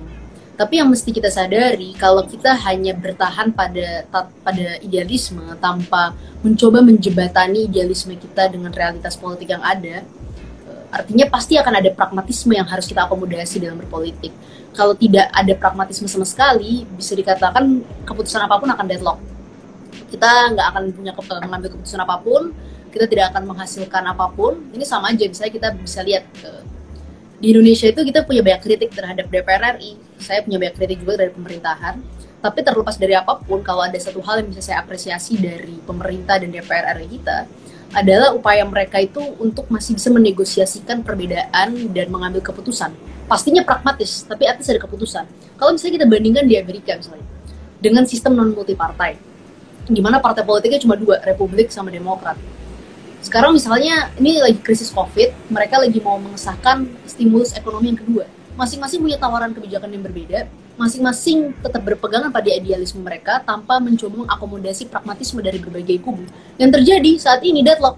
Tapi 0.55 0.79
yang 0.79 0.88
mesti 0.88 1.12
kita 1.12 1.27
sadari 1.27 1.91
kalau 2.00 2.24
kita 2.24 2.55
hanya 2.63 2.95
bertahan 2.95 3.51
pada 3.51 4.07
pada 4.39 4.79
idealisme 4.79 5.43
tanpa 5.60 6.15
mencoba 6.39 6.79
menjebatani 6.79 7.67
idealisme 7.67 8.15
kita 8.15 8.48
dengan 8.48 8.72
realitas 8.72 9.19
politik 9.19 9.51
yang 9.51 9.63
ada, 9.63 10.07
uh, 10.65 10.84
artinya 10.95 11.27
pasti 11.27 11.60
akan 11.60 11.84
ada 11.84 11.91
pragmatisme 11.91 12.55
yang 12.55 12.65
harus 12.65 12.88
kita 12.88 13.03
akomodasi 13.03 13.60
dalam 13.60 13.75
berpolitik. 13.79 14.31
Kalau 14.75 14.95
tidak 14.95 15.31
ada 15.31 15.53
pragmatisme 15.55 16.07
sama 16.07 16.27
sekali, 16.27 16.88
bisa 16.95 17.15
dikatakan 17.15 17.84
keputusan 18.07 18.43
apa 18.43 18.60
pun 18.60 18.72
akan 18.72 18.88
deadlock 18.88 19.35
kita 20.10 20.30
nggak 20.56 20.68
akan 20.74 20.84
punya 20.94 21.12
ke, 21.14 21.22
mengambil 21.44 21.70
keputusan 21.74 22.00
apa 22.02 22.16
pun 22.22 22.52
kita 22.92 23.06
tidak 23.12 23.36
akan 23.36 23.44
menghasilkan 23.52 24.04
apa 24.08 24.25
pun 24.32 24.60
ini 24.72 24.84
sama 24.88 25.12
aja 25.12 25.28
misalnya 25.28 25.54
kita 25.54 25.68
bisa 25.75 26.00
lihat 26.06 26.24
uh, 26.48 26.64
di 27.40 27.52
Indonesia 27.52 27.92
itu 27.92 28.02
kita 28.02 28.24
punya 28.24 28.42
banyak 28.42 28.62
kritik 28.64 28.90
terhadap 28.96 29.28
DPR 29.28 29.75
RI 29.75 30.00
saya 30.20 30.42
punya 30.44 30.58
banyak 30.62 30.75
kritik 30.80 30.98
juga 31.04 31.25
dari 31.25 31.32
pemerintahan 31.36 31.96
Tapi 32.46 32.62
terlepas 32.62 32.94
dari 33.02 33.18
apa 33.18 33.42
pun, 33.42 33.66
kalau 33.66 33.82
ada 33.82 33.98
satu 33.98 34.22
hal 34.22 34.46
yang 34.46 34.54
bisa 34.54 34.62
saya 34.62 34.86
apresiasi 34.86 35.34
dari 35.34 35.82
pemerintah 35.82 36.38
dan 36.38 36.54
DPR 36.54 36.94
RI 36.94 37.18
kita, 37.18 37.50
adalah 37.90 38.38
upaya 38.38 38.62
mereka 38.62 39.02
itu 39.02 39.18
untuk 39.42 39.66
masih 39.74 39.98
bisa 39.98 40.14
menegosiasikan 40.14 41.02
perbedaan 41.02 41.74
dan 41.90 42.08
mengambil 42.14 42.46
keputusan. 42.46 42.94
Pastinya 43.25 43.66
pragmatis, 43.66 44.30
tapi 44.30 44.46
atas 44.46 44.70
ada 44.70 44.78
keputusan. 44.78 45.25
Kalau 45.58 45.74
misalnya 45.74 45.94
kita 45.98 46.06
bandingkan 46.06 46.46
di 46.46 46.56
Amerika 46.62 46.94
misalnya, 46.94 47.25
dengan 47.82 48.06
sistem 48.06 48.38
non 48.38 48.54
multipartai, 48.54 49.18
di 49.18 49.35
mana 50.01 50.18
partai 50.18 50.42
politiknya 50.42 50.82
cuma 50.82 50.96
dua, 50.98 51.22
Republik 51.22 51.70
sama 51.70 51.94
Demokrat. 51.94 52.38
Sekarang 53.25 53.58
misalnya 53.58 54.13
ini 54.22 54.38
lagi 54.38 54.62
krisis 54.62 54.94
COVID, 54.94 55.50
mereka 55.50 55.82
lagi 55.82 55.98
mau 55.98 56.22
mengesahkan 56.22 56.86
stimulus 57.10 57.58
ekonomi 57.58 57.94
yang 57.94 58.00
kedua. 58.00 58.24
Masing-masing 58.54 59.01
punya 59.01 59.18
tawaran 59.18 59.51
kebijakan 59.51 59.89
yang 59.92 60.06
berbeda, 60.06 60.46
masing-masing 60.77 61.51
tetap 61.60 61.82
berpegangan 61.82 62.30
pada 62.30 62.48
idealisme 62.54 63.01
mereka 63.01 63.42
tanpa 63.42 63.82
mencoba 63.82 64.30
mengakomodasi 64.30 64.88
pragmatisme 64.88 65.42
dari 65.42 65.58
berbagai 65.58 66.06
kubu. 66.06 66.24
Yang 66.62 66.72
terjadi 66.80 67.12
saat 67.18 67.42
ini 67.42 67.65
deadlock. 67.65 67.98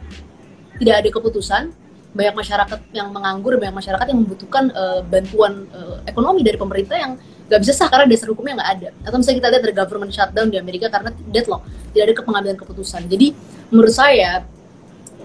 Tidak 0.78 0.96
ada 0.96 1.10
keputusan, 1.10 1.74
banyak 2.14 2.36
masyarakat 2.38 2.80
yang 2.94 3.10
menganggur, 3.10 3.58
banyak 3.58 3.76
masyarakat 3.78 4.06
yang 4.10 4.20
membutuhkan 4.24 4.70
uh, 4.74 5.02
bantuan 5.06 5.66
uh, 5.74 6.02
ekonomi 6.06 6.42
dari 6.42 6.58
pemerintah 6.58 6.98
yang 6.98 7.14
nggak 7.48 7.60
bisa 7.64 7.74
sah 7.74 7.88
karena 7.88 8.06
dasar 8.12 8.28
hukumnya 8.32 8.60
nggak 8.60 8.72
ada. 8.80 8.90
Atau 9.08 9.18
misalnya 9.24 9.38
kita 9.40 9.48
lihat 9.52 9.64
ada 9.64 9.76
government 9.84 10.12
shutdown 10.12 10.48
di 10.52 10.58
Amerika 10.60 10.88
karena 10.92 11.10
deadlock, 11.32 11.64
tidak 11.96 12.04
ada 12.04 12.14
pengambilan 12.24 12.58
keputusan. 12.60 13.02
Jadi 13.08 13.28
menurut 13.72 13.94
saya 13.96 14.44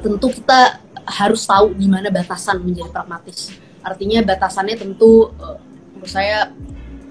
tentu 0.03 0.27
kita 0.31 0.83
harus 1.03 1.43
tahu 1.43 1.75
di 1.75 1.91
mana 1.91 2.09
batasan 2.09 2.63
menjadi 2.63 2.91
pragmatis. 2.95 3.51
Artinya 3.83 4.23
batasannya 4.23 4.79
tentu 4.79 5.35
uh, 5.35 5.59
menurut 5.95 6.11
saya 6.11 6.51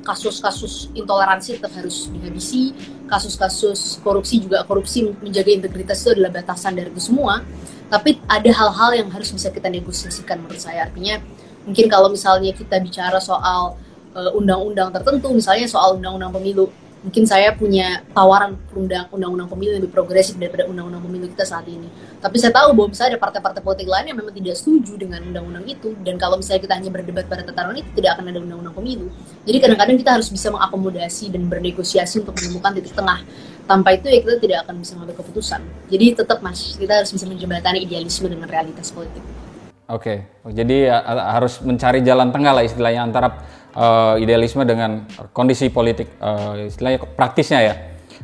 kasus-kasus 0.02 0.90
intoleransi 0.98 1.62
tetap 1.62 1.72
harus 1.78 2.10
dihabisi, 2.10 2.74
kasus-kasus 3.06 4.02
korupsi 4.02 4.42
juga 4.42 4.66
korupsi 4.66 5.14
menjaga 5.22 5.52
integritas 5.54 6.02
itu 6.02 6.18
adalah 6.18 6.32
batasan 6.34 6.74
dari 6.74 6.90
itu 6.90 7.12
semua. 7.12 7.46
Tapi 7.92 8.18
ada 8.26 8.50
hal-hal 8.50 9.04
yang 9.04 9.10
harus 9.12 9.30
bisa 9.36 9.52
kita 9.52 9.68
negosiasikan 9.68 10.40
menurut 10.42 10.64
saya. 10.64 10.88
Artinya 10.88 11.20
mungkin 11.68 11.86
kalau 11.92 12.08
misalnya 12.10 12.56
kita 12.56 12.80
bicara 12.80 13.20
soal 13.20 13.76
eh, 13.76 13.91
undang-undang 14.14 14.90
uh, 14.90 14.94
tertentu, 15.00 15.32
misalnya 15.32 15.68
soal 15.68 15.96
undang-undang 15.96 16.36
pemilu, 16.36 16.68
mungkin 17.02 17.26
saya 17.26 17.50
punya 17.58 18.06
tawaran 18.14 18.54
undang-undang 18.78 19.50
pemilu 19.50 19.74
yang 19.74 19.82
lebih 19.82 19.96
progresif 19.96 20.38
daripada 20.38 20.70
undang-undang 20.70 21.02
pemilu 21.02 21.26
kita 21.34 21.50
saat 21.50 21.66
ini. 21.66 21.90
Tapi 22.22 22.38
saya 22.38 22.54
tahu 22.54 22.78
bahwa 22.78 22.94
misalnya 22.94 23.18
ada 23.18 23.22
partai-partai 23.26 23.62
politik 23.66 23.90
lain 23.90 24.06
yang 24.14 24.18
memang 24.22 24.38
tidak 24.38 24.54
setuju 24.54 24.94
dengan 25.02 25.26
undang-undang 25.26 25.66
itu, 25.66 25.98
dan 26.06 26.22
kalau 26.22 26.38
misalnya 26.38 26.62
kita 26.62 26.74
hanya 26.78 26.90
berdebat 26.94 27.26
pada 27.26 27.42
tataran 27.42 27.74
itu, 27.74 27.90
tidak 27.98 28.20
akan 28.20 28.26
ada 28.30 28.40
undang-undang 28.46 28.76
pemilu. 28.78 29.10
Jadi 29.50 29.58
kadang-kadang 29.58 29.98
kita 29.98 30.12
harus 30.20 30.30
bisa 30.30 30.54
mengakomodasi 30.54 31.34
dan 31.34 31.50
bernegosiasi 31.50 32.22
untuk 32.22 32.38
menemukan 32.38 32.78
titik 32.78 32.94
tengah. 32.94 33.20
Tanpa 33.66 33.96
itu 33.96 34.06
ya 34.12 34.20
kita 34.22 34.38
tidak 34.38 34.58
akan 34.68 34.84
bisa 34.84 34.92
mengambil 35.00 35.16
keputusan. 35.24 35.62
Jadi 35.90 36.06
tetap 36.12 36.44
mas, 36.46 36.76
kita 36.76 37.02
harus 37.02 37.10
bisa 37.10 37.26
menjembatani 37.26 37.82
idealisme 37.82 38.28
dengan 38.30 38.46
realitas 38.46 38.94
politik. 38.94 39.24
Oke, 39.92 40.24
jadi 40.48 40.88
ya, 40.88 40.98
harus 41.36 41.60
mencari 41.60 42.00
jalan 42.00 42.32
tengah 42.32 42.56
lah 42.56 42.64
istilahnya 42.64 43.12
antara 43.12 43.44
uh, 43.76 44.16
idealisme 44.20 44.64
dengan 44.64 45.06
kondisi 45.36 45.68
politik 45.72 46.18
uh, 46.20 46.56
istilahnya 46.60 47.04
praktisnya 47.16 47.60
ya. 47.62 47.76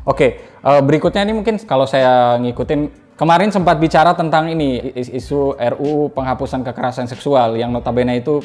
Oke, 0.08 0.16
okay, 0.16 0.30
uh, 0.64 0.80
berikutnya 0.80 1.28
ini 1.28 1.36
mungkin 1.36 1.60
kalau 1.68 1.84
saya 1.84 2.40
ngikutin 2.40 3.12
kemarin 3.20 3.50
sempat 3.52 3.82
bicara 3.82 4.14
tentang 4.14 4.48
ini 4.48 4.94
isu 4.96 5.58
RUU 5.58 6.14
penghapusan 6.14 6.64
kekerasan 6.64 7.10
seksual 7.10 7.58
yang 7.60 7.74
notabene 7.74 8.22
itu 8.22 8.40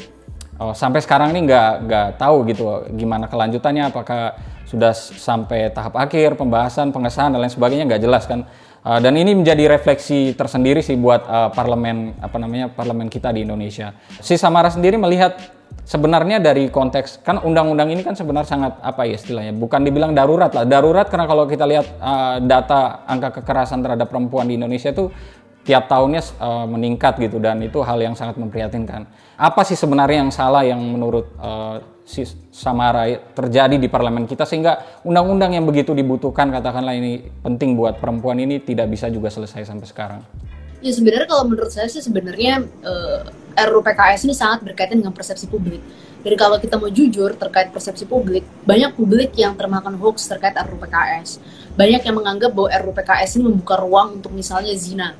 uh, 0.57 0.73
sampai 0.73 0.99
sekarang 0.99 1.31
ini 1.31 1.45
nggak 1.47 1.71
nggak 1.87 2.07
tahu 2.17 2.43
gitu 2.49 2.89
gimana 2.97 3.29
kelanjutannya 3.29 3.93
apakah 3.93 4.35
sudah 4.67 4.91
sampai 4.97 5.69
tahap 5.69 5.93
akhir 5.93 6.33
pembahasan 6.33 6.89
pengesahan 6.89 7.29
dan 7.29 7.45
lain 7.45 7.53
sebagainya 7.53 7.85
nggak 7.85 8.01
jelas 8.01 8.25
kan 8.25 8.49
uh, 8.81 8.99
dan 8.99 9.13
ini 9.13 9.37
menjadi 9.37 9.69
refleksi 9.69 10.33
tersendiri 10.33 10.81
sih 10.81 10.97
buat 10.97 11.23
uh, 11.29 11.49
parlemen 11.53 12.17
apa 12.17 12.37
namanya 12.41 12.73
parlemen 12.73 13.07
kita 13.07 13.31
di 13.31 13.45
Indonesia. 13.45 13.95
Si 14.19 14.35
Samara 14.35 14.73
sendiri 14.73 14.99
melihat 14.99 15.37
sebenarnya 15.83 16.39
dari 16.39 16.71
konteks 16.71 17.23
kan 17.23 17.43
undang-undang 17.43 17.91
ini 17.91 18.01
kan 18.03 18.15
sebenarnya 18.15 18.49
sangat 18.49 18.73
apa 18.79 19.03
ya 19.07 19.19
istilahnya 19.19 19.53
bukan 19.55 19.83
dibilang 19.83 20.15
darurat 20.15 20.51
lah. 20.51 20.63
Darurat 20.63 21.07
karena 21.07 21.27
kalau 21.27 21.43
kita 21.47 21.67
lihat 21.67 21.85
uh, 21.99 22.37
data 22.43 23.03
angka 23.07 23.43
kekerasan 23.43 23.83
terhadap 23.83 24.07
perempuan 24.07 24.47
di 24.47 24.55
Indonesia 24.55 24.91
itu 24.91 25.11
tiap 25.63 25.87
tahunnya 25.87 26.21
uh, 26.43 26.67
meningkat 26.67 27.19
gitu 27.23 27.39
dan 27.39 27.63
itu 27.63 27.79
hal 27.79 27.99
yang 27.99 28.15
sangat 28.15 28.35
memprihatinkan. 28.35 29.07
Apa 29.39 29.63
sih 29.63 29.79
sebenarnya 29.79 30.27
yang 30.27 30.31
salah 30.31 30.63
yang 30.67 30.79
menurut 30.79 31.31
uh, 31.39 31.79
si 32.03 32.27
Samara 32.51 33.07
terjadi 33.31 33.79
di 33.79 33.87
parlemen 33.87 34.27
kita 34.27 34.43
sehingga 34.43 35.03
undang-undang 35.07 35.55
yang 35.55 35.63
begitu 35.63 35.95
dibutuhkan 35.95 36.51
katakanlah 36.51 36.91
ini 36.99 37.31
penting 37.39 37.79
buat 37.79 38.03
perempuan 38.03 38.43
ini 38.43 38.59
tidak 38.59 38.91
bisa 38.91 39.07
juga 39.07 39.31
selesai 39.31 39.63
sampai 39.63 39.87
sekarang 39.87 40.21
ya 40.83 40.91
sebenarnya 40.91 41.27
kalau 41.31 41.47
menurut 41.47 41.71
saya 41.71 41.87
sih 41.87 42.03
sebenarnya 42.03 42.67
uh, 42.83 43.23
RUU 43.53 43.81
PKS 43.85 44.27
ini 44.27 44.35
sangat 44.35 44.67
berkaitan 44.67 44.99
dengan 44.99 45.15
persepsi 45.15 45.47
publik. 45.47 45.79
Dan 46.23 46.39
kalau 46.39 46.55
kita 46.59 46.79
mau 46.79 46.87
jujur 46.87 47.35
terkait 47.35 47.71
persepsi 47.71 48.07
publik, 48.07 48.47
banyak 48.63 48.95
publik 48.95 49.35
yang 49.35 49.55
termakan 49.55 49.95
hoax 49.99 50.27
terkait 50.27 50.55
RUU 50.55 50.79
PKS. 50.83 51.39
Banyak 51.79 52.01
yang 52.03 52.15
menganggap 52.19 52.51
bahwa 52.51 52.69
RUU 52.71 52.93
PKS 52.95 53.39
ini 53.39 53.43
membuka 53.47 53.79
ruang 53.79 54.19
untuk 54.19 54.35
misalnya 54.35 54.75
zina. 54.75 55.15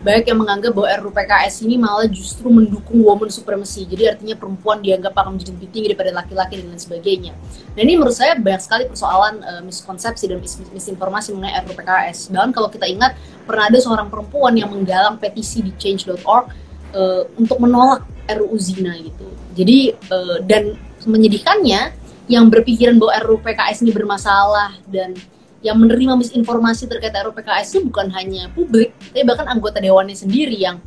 Banyak 0.00 0.32
yang 0.32 0.38
menganggap 0.40 0.72
bahwa 0.72 0.88
RUU 0.96 1.12
PKS 1.12 1.60
ini 1.68 1.76
malah 1.76 2.08
justru 2.08 2.48
mendukung 2.48 3.04
woman 3.04 3.28
supremacy. 3.28 3.84
Jadi 3.84 4.08
artinya 4.08 4.32
perempuan 4.32 4.80
dianggap 4.80 5.12
akan 5.12 5.36
menjadi 5.36 5.52
lebih 5.52 5.68
tinggi 5.68 5.86
daripada 5.92 6.10
laki-laki 6.24 6.56
dan 6.56 6.72
lain 6.72 6.80
sebagainya. 6.80 7.32
Dan 7.76 7.82
ini 7.84 8.00
menurut 8.00 8.16
saya 8.16 8.32
banyak 8.40 8.62
sekali 8.64 8.84
persoalan 8.88 9.44
uh, 9.44 9.60
miskonsepsi 9.60 10.24
dan 10.24 10.40
mis 10.40 10.56
misinformasi 10.72 11.36
mengenai 11.36 11.60
RUU 11.68 11.76
PKS. 11.76 12.32
Dan 12.32 12.48
kalau 12.56 12.72
kita 12.72 12.88
ingat, 12.88 13.12
pernah 13.44 13.68
ada 13.68 13.76
seorang 13.76 14.08
perempuan 14.08 14.56
yang 14.56 14.72
menggalang 14.72 15.20
petisi 15.20 15.60
di 15.60 15.76
change.org 15.76 16.48
uh, 16.96 17.28
untuk 17.36 17.60
menolak 17.60 18.08
RUU 18.24 18.56
zina 18.56 18.96
gitu. 18.96 19.28
Jadi 19.52 19.92
uh, 20.08 20.40
dan 20.48 20.80
menyedihkannya 21.04 21.92
yang 22.30 22.46
berpikiran 22.46 22.96
bahwa 22.96 23.12
RUU 23.26 23.38
PKS 23.42 23.84
ini 23.84 23.92
bermasalah 23.92 24.78
dan 24.86 25.12
yang 25.60 25.76
menerima 25.76 26.16
misinformasi 26.16 26.88
terkait 26.88 27.12
RUU 27.12 27.36
PKS 27.36 27.76
itu 27.76 27.80
bukan 27.88 28.08
hanya 28.16 28.48
publik, 28.56 28.96
tapi 29.12 29.24
bahkan 29.28 29.44
anggota 29.48 29.76
dewannya 29.76 30.16
sendiri 30.16 30.56
yang 30.56 30.80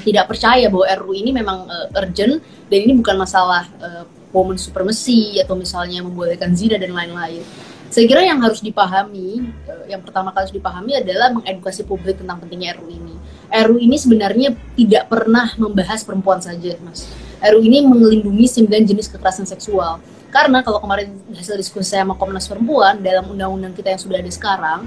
tidak 0.00 0.30
percaya 0.30 0.70
bahwa 0.72 0.86
RUU 1.04 1.14
ini 1.18 1.30
memang 1.36 1.68
uh, 1.68 2.00
urgent 2.00 2.40
dan 2.72 2.78
ini 2.80 2.96
bukan 2.96 3.20
masalah 3.20 3.68
uh, 3.82 4.08
woman 4.32 4.56
supremacy 4.56 5.36
atau 5.42 5.58
misalnya 5.58 6.00
membolehkan 6.00 6.56
zina 6.56 6.80
dan 6.80 6.96
lain-lain. 6.96 7.44
Saya 7.90 8.06
kira 8.06 8.22
yang 8.22 8.38
harus 8.38 8.62
dipahami, 8.62 9.50
yang 9.90 9.98
pertama 10.00 10.30
kali 10.30 10.46
harus 10.46 10.54
dipahami 10.54 10.94
adalah 10.94 11.34
mengedukasi 11.34 11.82
publik 11.82 12.22
tentang 12.22 12.38
pentingnya 12.38 12.78
RUU 12.78 12.88
ini 12.88 13.10
RU 13.50 13.82
ini 13.82 13.98
sebenarnya 13.98 14.54
tidak 14.78 15.10
pernah 15.10 15.50
membahas 15.58 16.06
perempuan 16.06 16.38
saja, 16.38 16.78
Mas. 16.86 17.10
RU 17.42 17.60
ini 17.66 17.82
melindungi 17.82 18.46
9 18.46 18.70
jenis 18.70 19.10
kekerasan 19.10 19.44
seksual. 19.44 19.98
Karena 20.30 20.62
kalau 20.62 20.78
kemarin 20.78 21.10
hasil 21.34 21.58
diskusi 21.58 21.90
saya 21.90 22.06
sama 22.06 22.14
Komnas 22.14 22.46
Perempuan 22.46 23.02
dalam 23.02 23.34
undang-undang 23.34 23.74
kita 23.74 23.90
yang 23.94 24.00
sudah 24.00 24.18
ada 24.22 24.30
sekarang, 24.30 24.80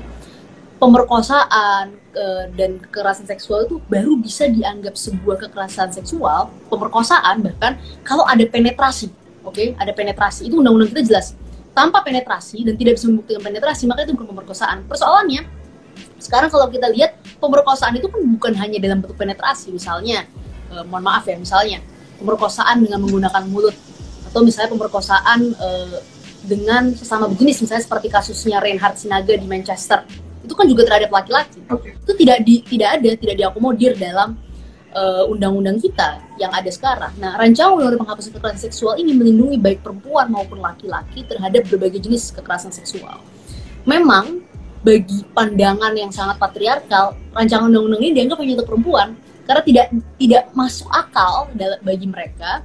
pemerkosaan 0.80 2.00
e, 2.16 2.24
dan 2.56 2.80
kekerasan 2.80 3.28
seksual 3.28 3.68
itu 3.68 3.84
baru 3.92 4.16
bisa 4.16 4.48
dianggap 4.48 4.96
sebuah 4.96 5.44
kekerasan 5.48 5.92
seksual, 5.92 6.48
pemerkosaan 6.72 7.44
bahkan 7.44 7.76
kalau 8.08 8.24
ada 8.24 8.44
penetrasi. 8.48 9.12
Oke, 9.44 9.60
okay? 9.60 9.68
ada 9.76 9.92
penetrasi. 9.92 10.48
Itu 10.48 10.64
undang-undang 10.64 10.96
kita 10.96 11.04
jelas. 11.04 11.36
Tanpa 11.76 12.00
penetrasi 12.00 12.64
dan 12.64 12.80
tidak 12.80 12.96
bisa 12.96 13.12
membuktikan 13.12 13.44
penetrasi, 13.44 13.84
maka 13.92 14.08
itu 14.08 14.16
bukan 14.16 14.32
pemerkosaan. 14.32 14.88
Persoalannya, 14.88 15.44
sekarang 16.24 16.48
kalau 16.48 16.72
kita 16.72 16.88
lihat 16.88 17.20
pemerkosaan 17.44 18.00
itu 18.00 18.08
kan 18.08 18.22
bukan 18.40 18.54
hanya 18.56 18.80
dalam 18.80 19.04
bentuk 19.04 19.20
penetrasi, 19.20 19.76
misalnya, 19.76 20.24
eh, 20.72 20.84
mohon 20.88 21.04
maaf 21.04 21.28
ya, 21.28 21.36
misalnya 21.36 21.84
pemerkosaan 22.24 22.88
dengan 22.88 23.04
menggunakan 23.04 23.44
mulut 23.52 23.76
atau 24.34 24.42
misalnya 24.42 24.74
pemerkosaan 24.74 25.54
eh, 25.54 26.02
dengan 26.44 26.90
sesama 26.98 27.30
jenis, 27.32 27.62
misalnya 27.62 27.86
seperti 27.86 28.10
kasusnya 28.10 28.58
Reinhard 28.60 28.98
Sinaga 28.98 29.38
di 29.38 29.46
Manchester, 29.46 30.04
itu 30.44 30.54
kan 30.58 30.66
juga 30.66 30.90
terhadap 30.90 31.14
laki-laki. 31.14 31.62
Okay. 31.70 31.96
Itu 31.96 32.14
tidak 32.18 32.38
di, 32.44 32.66
tidak 32.66 33.00
ada, 33.00 33.10
tidak 33.16 33.36
diakomodir 33.40 33.96
dalam 33.96 34.36
uh, 34.92 35.24
undang-undang 35.32 35.80
kita 35.80 36.20
yang 36.36 36.52
ada 36.52 36.68
sekarang. 36.68 37.16
Nah, 37.16 37.40
rancangan 37.40 37.80
undang-undang 37.80 38.04
penghapusan 38.04 38.32
kekerasan 38.36 38.62
seksual 38.68 39.00
ini 39.00 39.16
melindungi 39.16 39.56
baik 39.56 39.80
perempuan 39.86 40.28
maupun 40.28 40.60
laki-laki 40.60 41.24
terhadap 41.24 41.64
berbagai 41.72 42.04
jenis 42.04 42.36
kekerasan 42.36 42.76
seksual. 42.76 43.24
Memang 43.88 44.44
bagi 44.84 45.24
pandangan 45.32 45.96
yang 45.96 46.12
sangat 46.12 46.36
patriarkal, 46.44 47.16
rancangan 47.32 47.72
undang-undang 47.72 48.04
ini 48.04 48.12
dianggap 48.20 48.44
hanya 48.44 48.60
untuk 48.60 48.68
perempuan 48.68 49.16
karena 49.44 49.64
tidak 49.64 49.86
tidak 50.20 50.44
masuk 50.56 50.88
akal 50.92 51.48
bagi 51.84 52.08
mereka 52.08 52.64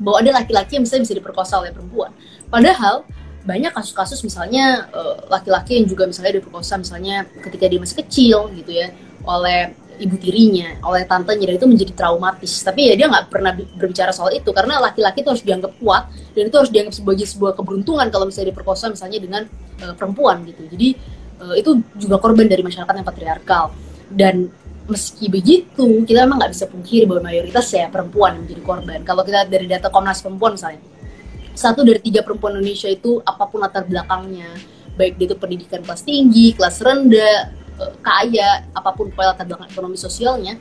bahwa 0.00 0.24
ada 0.24 0.42
laki-laki 0.42 0.80
yang 0.80 0.84
bisa 0.88 0.96
bisa 0.96 1.12
diperkosa 1.12 1.60
oleh 1.60 1.70
perempuan. 1.70 2.10
Padahal 2.48 3.04
banyak 3.44 3.72
kasus-kasus 3.72 4.20
misalnya 4.24 4.88
eh, 4.88 5.16
laki-laki 5.28 5.80
yang 5.80 5.86
juga 5.86 6.08
misalnya 6.08 6.40
diperkosa 6.40 6.80
misalnya 6.80 7.28
ketika 7.44 7.68
dia 7.68 7.80
masih 7.80 7.96
kecil 8.04 8.48
gitu 8.56 8.72
ya 8.72 8.88
oleh 9.28 9.76
ibu 10.00 10.16
tirinya, 10.16 10.80
oleh 10.80 11.04
tantenya 11.04 11.44
dan 11.44 11.54
itu 11.60 11.68
menjadi 11.68 11.92
traumatis. 11.92 12.64
Tapi 12.64 12.88
ya 12.88 12.94
dia 12.96 13.06
nggak 13.06 13.28
pernah 13.28 13.52
berbicara 13.52 14.10
soal 14.16 14.32
itu 14.32 14.48
karena 14.50 14.80
laki-laki 14.80 15.20
itu 15.20 15.28
harus 15.28 15.44
dianggap 15.44 15.76
kuat 15.76 16.08
dan 16.32 16.42
itu 16.48 16.56
harus 16.56 16.72
dianggap 16.72 16.94
sebagai 16.96 17.26
sebuah 17.28 17.52
keberuntungan 17.52 18.08
kalau 18.08 18.24
misalnya 18.24 18.56
diperkosa 18.56 18.88
misalnya 18.88 19.20
dengan 19.20 19.42
uh, 19.84 19.94
perempuan 19.94 20.40
gitu. 20.48 20.64
Jadi 20.72 20.88
uh, 21.44 21.54
itu 21.54 21.84
juga 22.00 22.16
korban 22.16 22.48
dari 22.48 22.64
masyarakat 22.64 22.92
yang 22.96 23.06
patriarkal 23.06 23.64
dan 24.10 24.48
meski 24.90 25.30
begitu 25.30 25.86
kita 26.04 26.26
memang 26.26 26.42
nggak 26.42 26.52
bisa 26.52 26.66
pungkiri 26.66 27.06
bahwa 27.06 27.30
mayoritas 27.30 27.66
ya 27.70 27.86
perempuan 27.88 28.36
yang 28.36 28.42
menjadi 28.44 28.62
korban. 28.66 28.98
Kalau 29.06 29.22
kita 29.22 29.46
dari 29.46 29.66
data 29.70 29.88
Komnas 29.88 30.20
Perempuan 30.20 30.58
misalnya 30.58 30.82
satu 31.54 31.86
dari 31.86 32.02
tiga 32.02 32.26
perempuan 32.26 32.58
Indonesia 32.58 32.90
itu 32.90 33.22
apa 33.22 33.46
pun 33.46 33.62
latar 33.62 33.86
belakangnya 33.86 34.50
baik 34.98 35.16
dia 35.16 35.26
itu 35.32 35.36
pendidikan 35.38 35.80
kelas 35.80 36.02
tinggi, 36.04 36.52
kelas 36.52 36.82
rendah, 36.84 37.60
Eh, 37.80 37.92
kaya 38.04 38.68
apa 38.76 38.92
pun 38.92 39.08
latar 39.08 39.48
belakang 39.48 39.72
ekonomi 39.72 39.96
sosialnya 39.96 40.60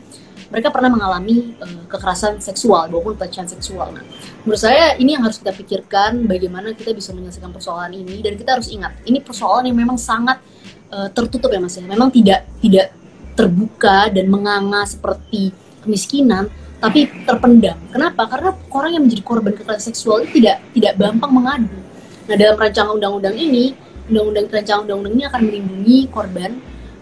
mereka 0.49 0.73
pernah 0.73 0.89
mengalami 0.89 1.53
uh, 1.61 1.85
kekerasan 1.85 2.41
seksual 2.41 2.89
maupun 2.89 3.13
pelecehan 3.13 3.45
seksual. 3.45 3.93
Nah, 3.93 4.01
menurut 4.41 4.57
saya 4.57 4.97
ini 4.97 5.13
yang 5.13 5.21
harus 5.21 5.37
kita 5.37 5.53
pikirkan 5.53 6.25
bagaimana 6.25 6.73
kita 6.73 6.89
bisa 6.95 7.13
menyelesaikan 7.13 7.53
persoalan 7.53 7.93
ini 7.93 8.25
dan 8.25 8.33
kita 8.33 8.57
harus 8.57 8.71
ingat 8.73 8.97
ini 9.05 9.21
persoalan 9.21 9.69
yang 9.69 9.77
memang 9.77 9.99
sangat 9.99 10.41
uh, 10.89 11.05
tertutup 11.13 11.53
ya 11.53 11.61
Mas 11.61 11.77
ya. 11.77 11.85
Memang 11.85 12.09
tidak 12.09 12.49
tidak 12.65 12.97
terbuka 13.39 14.11
dan 14.11 14.27
menganga 14.27 14.83
seperti 14.83 15.55
kemiskinan 15.79 16.51
tapi 16.79 17.07
terpendam. 17.23 17.79
Kenapa? 17.91 18.27
Karena 18.27 18.51
orang 18.71 18.91
yang 18.95 19.03
menjadi 19.07 19.23
korban 19.23 19.55
kekerasan 19.55 19.95
seksual 19.95 20.27
itu 20.27 20.43
tidak 20.43 20.63
tidak 20.75 20.93
gampang 20.99 21.31
mengadu. 21.31 21.79
Nah, 22.27 22.35
dalam 22.35 22.55
rancangan 22.59 22.91
undang-undang 22.99 23.35
ini, 23.35 23.75
undang-undang 24.11 24.47
rancangan 24.51 24.81
undang-undang 24.87 25.13
ini 25.15 25.23
akan 25.27 25.41
melindungi 25.47 25.97
korban 26.11 26.51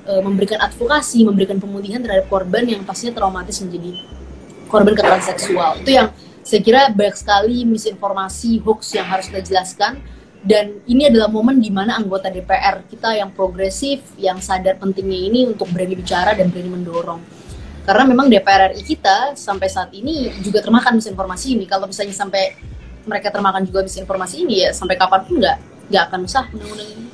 uh, 0.06 0.22
memberikan 0.22 0.62
advokasi, 0.62 1.25
memberikan 1.25 1.58
pemulihan 1.58 2.01
terhadap 2.01 2.25
korban 2.29 2.63
yang 2.65 2.82
pastinya 2.86 3.17
traumatis 3.17 3.62
menjadi 3.62 3.91
korban 4.70 4.94
kekerasan 4.94 5.38
seksual. 5.38 5.72
Itu 5.82 5.91
yang 5.94 6.10
saya 6.41 6.62
kira 6.63 6.82
banyak 6.96 7.17
sekali 7.20 7.67
misinformasi, 7.67 8.63
hoax 8.63 8.96
yang 8.96 9.06
harus 9.06 9.27
kita 9.27 9.44
jelaskan. 9.44 10.00
Dan 10.44 10.86
ini 10.86 11.10
adalah 11.10 11.27
momen 11.27 11.58
di 11.58 11.74
mana 11.74 11.98
anggota 11.98 12.29
DPR 12.29 12.86
kita 12.88 13.17
yang 13.17 13.34
progresif, 13.34 14.06
yang 14.22 14.38
sadar 14.38 14.77
pentingnya 14.77 15.20
ini 15.29 15.50
untuk 15.50 15.67
berani 15.74 15.98
bicara 15.98 16.38
dan 16.38 16.53
berani 16.53 16.70
mendorong. 16.72 17.22
Karena 17.88 18.03
memang 18.03 18.27
DPR 18.27 18.75
RI 18.75 18.84
kita 18.84 19.34
sampai 19.39 19.72
saat 19.72 19.96
ini 19.96 20.29
juga 20.44 20.60
termakan 20.60 21.00
misinformasi 21.00 21.56
ini. 21.56 21.63
Kalau 21.63 21.88
misalnya 21.88 22.12
sampai 22.12 22.60
mereka 23.08 23.32
termakan 23.32 23.63
juga 23.63 23.88
misinformasi 23.88 24.44
ini 24.44 24.67
ya 24.67 24.75
sampai 24.75 25.00
kapan 25.00 25.24
pun 25.24 25.39
nggak 25.39 25.58
nggak 25.88 26.03
akan 26.12 26.20
sah 26.27 26.46
undang-undang 26.51 26.89
ini. 26.91 27.08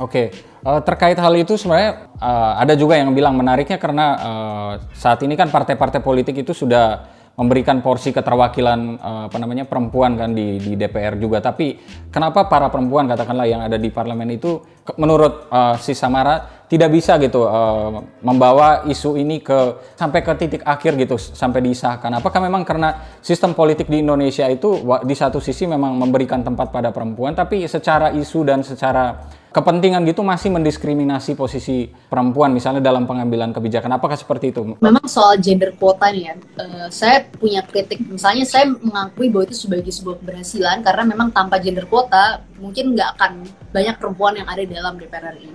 Oke, 0.00 0.34
uh, 0.66 0.80
terkait 0.82 1.14
hal 1.14 1.34
itu 1.38 1.54
sebenarnya 1.54 2.10
uh, 2.18 2.58
ada 2.58 2.74
juga 2.74 2.98
yang 2.98 3.14
bilang 3.14 3.38
menariknya 3.38 3.78
karena 3.78 4.06
uh, 4.18 4.72
saat 4.90 5.22
ini 5.22 5.38
kan 5.38 5.52
partai-partai 5.52 6.02
politik 6.02 6.42
itu 6.42 6.50
sudah 6.50 7.06
memberikan 7.40 7.80
porsi 7.80 8.12
keterwakilan 8.12 9.00
uh, 9.00 9.22
apa 9.32 9.36
namanya 9.40 9.64
perempuan 9.64 10.12
kan 10.20 10.36
di, 10.36 10.60
di 10.60 10.76
DPR 10.76 11.16
juga. 11.16 11.40
Tapi 11.40 11.80
kenapa 12.12 12.44
para 12.52 12.68
perempuan 12.68 13.08
katakanlah 13.08 13.48
yang 13.48 13.64
ada 13.64 13.80
di 13.80 13.88
parlemen 13.88 14.28
itu 14.36 14.60
menurut 14.96 15.46
uh, 15.52 15.76
si 15.78 15.92
Samara 15.92 16.60
tidak 16.70 16.94
bisa 16.94 17.18
gitu 17.18 17.42
uh, 17.50 17.98
membawa 18.22 18.86
isu 18.86 19.18
ini 19.18 19.42
ke 19.42 19.74
sampai 19.98 20.22
ke 20.22 20.32
titik 20.38 20.62
akhir 20.62 20.94
gitu 21.02 21.18
sampai 21.18 21.58
disahkan. 21.66 22.14
Apakah 22.14 22.38
memang 22.38 22.62
karena 22.62 23.18
sistem 23.18 23.58
politik 23.58 23.90
di 23.90 23.98
Indonesia 23.98 24.46
itu 24.46 24.78
di 25.02 25.14
satu 25.18 25.42
sisi 25.42 25.66
memang 25.66 25.98
memberikan 25.98 26.46
tempat 26.46 26.70
pada 26.70 26.94
perempuan 26.94 27.34
tapi 27.34 27.66
secara 27.66 28.14
isu 28.14 28.46
dan 28.46 28.62
secara 28.62 29.18
kepentingan 29.50 30.06
gitu 30.06 30.22
masih 30.22 30.54
mendiskriminasi 30.54 31.34
posisi 31.34 31.90
perempuan 31.90 32.54
misalnya 32.54 32.78
dalam 32.78 33.02
pengambilan 33.02 33.50
kebijakan. 33.50 33.98
Apakah 33.98 34.14
seperti 34.14 34.54
itu? 34.54 34.78
Memang 34.78 35.10
soal 35.10 35.42
gender 35.42 35.74
quota 35.74 36.06
nih 36.14 36.30
ya, 36.30 36.34
uh, 36.38 36.86
saya 36.86 37.26
punya 37.34 37.66
kritik. 37.66 37.98
Misalnya 38.06 38.46
saya 38.46 38.70
mengakui 38.70 39.26
bahwa 39.26 39.50
itu 39.50 39.58
sebagai 39.58 39.90
sebuah 39.90 40.22
keberhasilan 40.22 40.86
karena 40.86 41.02
memang 41.02 41.34
tanpa 41.34 41.58
gender 41.58 41.90
quota 41.90 42.46
mungkin 42.60 42.94
nggak 42.94 43.16
akan 43.16 43.32
banyak 43.72 43.96
perempuan 43.96 44.36
yang 44.36 44.48
ada 44.48 44.62
di 44.62 44.72
dalam 44.76 44.94
DPR 45.00 45.34
RI. 45.34 45.50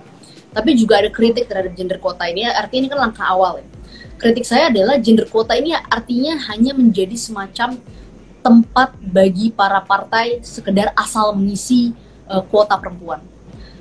Tapi 0.52 0.70
juga 0.74 1.00
ada 1.00 1.10
kritik 1.12 1.46
terhadap 1.46 1.72
gender 1.78 2.02
quota 2.02 2.26
ini, 2.26 2.48
artinya 2.48 2.80
ini 2.82 2.88
kan 2.90 3.00
langkah 3.08 3.26
awal 3.28 3.62
ya. 3.62 3.66
Kritik 4.16 4.48
saya 4.48 4.72
adalah 4.72 4.96
gender 4.98 5.28
quota 5.28 5.52
ini 5.54 5.76
artinya 5.76 6.40
hanya 6.48 6.72
menjadi 6.72 7.12
semacam 7.14 7.76
tempat 8.46 8.94
bagi 9.02 9.50
para 9.50 9.82
partai 9.82 10.38
sekedar 10.46 10.94
asal 10.94 11.34
mengisi 11.34 11.90
uh, 12.30 12.46
kuota 12.46 12.78
perempuan 12.78 13.18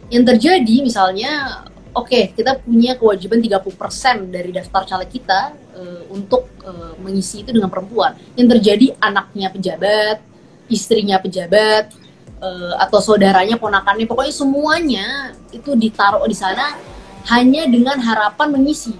yang 0.09 0.25
terjadi 0.25 0.81
misalnya 0.81 1.61
oke 1.93 2.09
okay, 2.09 2.23
kita 2.33 2.57
punya 2.61 2.97
kewajiban 2.97 3.41
30% 3.41 4.33
dari 4.33 4.49
daftar 4.49 4.81
caleg 4.85 5.09
kita 5.09 5.53
uh, 5.77 6.01
untuk 6.09 6.49
uh, 6.65 6.97
mengisi 6.97 7.45
itu 7.45 7.53
dengan 7.53 7.69
perempuan 7.69 8.17
yang 8.33 8.49
terjadi 8.49 8.97
anaknya 9.01 9.53
pejabat 9.53 10.17
istrinya 10.65 11.21
pejabat 11.21 11.93
uh, 12.39 12.73
atau 12.81 12.99
saudaranya 13.03 13.59
ponakannya 13.59 14.07
pokoknya 14.09 14.33
semuanya 14.33 15.05
itu 15.51 15.75
ditaruh 15.75 16.23
di 16.27 16.37
sana 16.37 16.75
hanya 17.31 17.65
dengan 17.67 17.97
harapan 17.99 18.53
mengisi. 18.53 18.93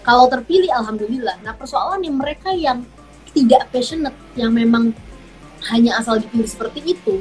Kalau 0.00 0.26
terpilih 0.26 0.72
alhamdulillah. 0.72 1.38
Nah 1.44 1.54
persoalannya 1.54 2.10
mereka 2.10 2.50
yang 2.50 2.82
tidak 3.30 3.70
passionate 3.70 4.16
yang 4.34 4.50
memang 4.50 4.90
hanya 5.68 6.00
asal 6.00 6.16
dipilih 6.16 6.48
seperti 6.48 6.96
itu 6.96 7.20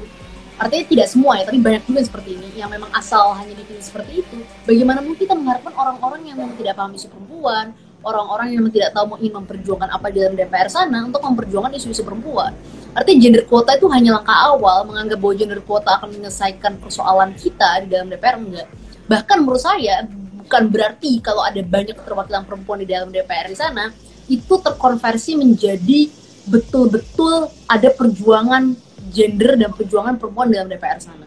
artinya 0.60 0.86
tidak 0.92 1.08
semua 1.08 1.40
ya 1.40 1.48
tapi 1.48 1.60
banyak 1.64 1.84
juga 1.88 2.04
seperti 2.04 2.36
ini 2.36 2.60
yang 2.60 2.68
memang 2.68 2.92
asal 2.92 3.32
hanya 3.32 3.56
dipilih 3.56 3.80
seperti 3.80 4.28
itu 4.28 4.38
bagaimana 4.68 5.00
mungkin 5.00 5.24
kita 5.24 5.32
mengharapkan 5.32 5.72
orang-orang 5.72 6.22
yang 6.28 6.36
memang 6.36 6.56
tidak 6.60 6.76
paham 6.76 6.92
isu 6.92 7.08
perempuan 7.08 7.72
orang-orang 8.04 8.46
yang 8.52 8.60
memang 8.64 8.76
tidak 8.76 8.90
tahu 8.92 9.06
mau 9.08 9.18
ingin 9.24 9.34
memperjuangkan 9.40 9.90
apa 9.92 10.06
di 10.12 10.18
dalam 10.20 10.36
DPR 10.36 10.68
sana 10.68 11.00
untuk 11.08 11.24
memperjuangkan 11.24 11.72
isu-isu 11.80 12.04
perempuan 12.04 12.52
artinya 12.98 13.20
gender 13.22 13.44
quota 13.46 13.78
itu 13.78 13.88
hanya 13.92 14.22
langkah 14.22 14.38
awal 14.54 14.86
menganggap 14.88 15.18
bahwa 15.22 15.34
gender 15.38 15.62
quota 15.62 15.90
akan 16.02 16.10
menyelesaikan 16.16 16.74
persoalan 16.82 17.32
kita 17.38 17.86
di 17.86 17.88
dalam 17.94 18.08
DPR 18.10 18.38
enggak 18.38 18.68
bahkan 19.10 19.42
menurut 19.42 19.62
saya 19.62 20.06
bukan 20.46 20.64
berarti 20.70 21.22
kalau 21.22 21.46
ada 21.46 21.62
banyak 21.62 21.94
keterwakilan 21.94 22.46
perempuan 22.46 22.82
di 22.82 22.88
dalam 22.90 23.14
DPR 23.14 23.50
di 23.50 23.58
sana 23.58 23.94
itu 24.30 24.54
terkonversi 24.62 25.38
menjadi 25.38 26.10
betul-betul 26.50 27.50
ada 27.70 27.90
perjuangan 27.94 28.74
gender 29.10 29.58
dan 29.58 29.74
perjuangan 29.74 30.16
perempuan 30.18 30.50
dalam 30.54 30.70
DPR 30.70 31.02
sana. 31.02 31.26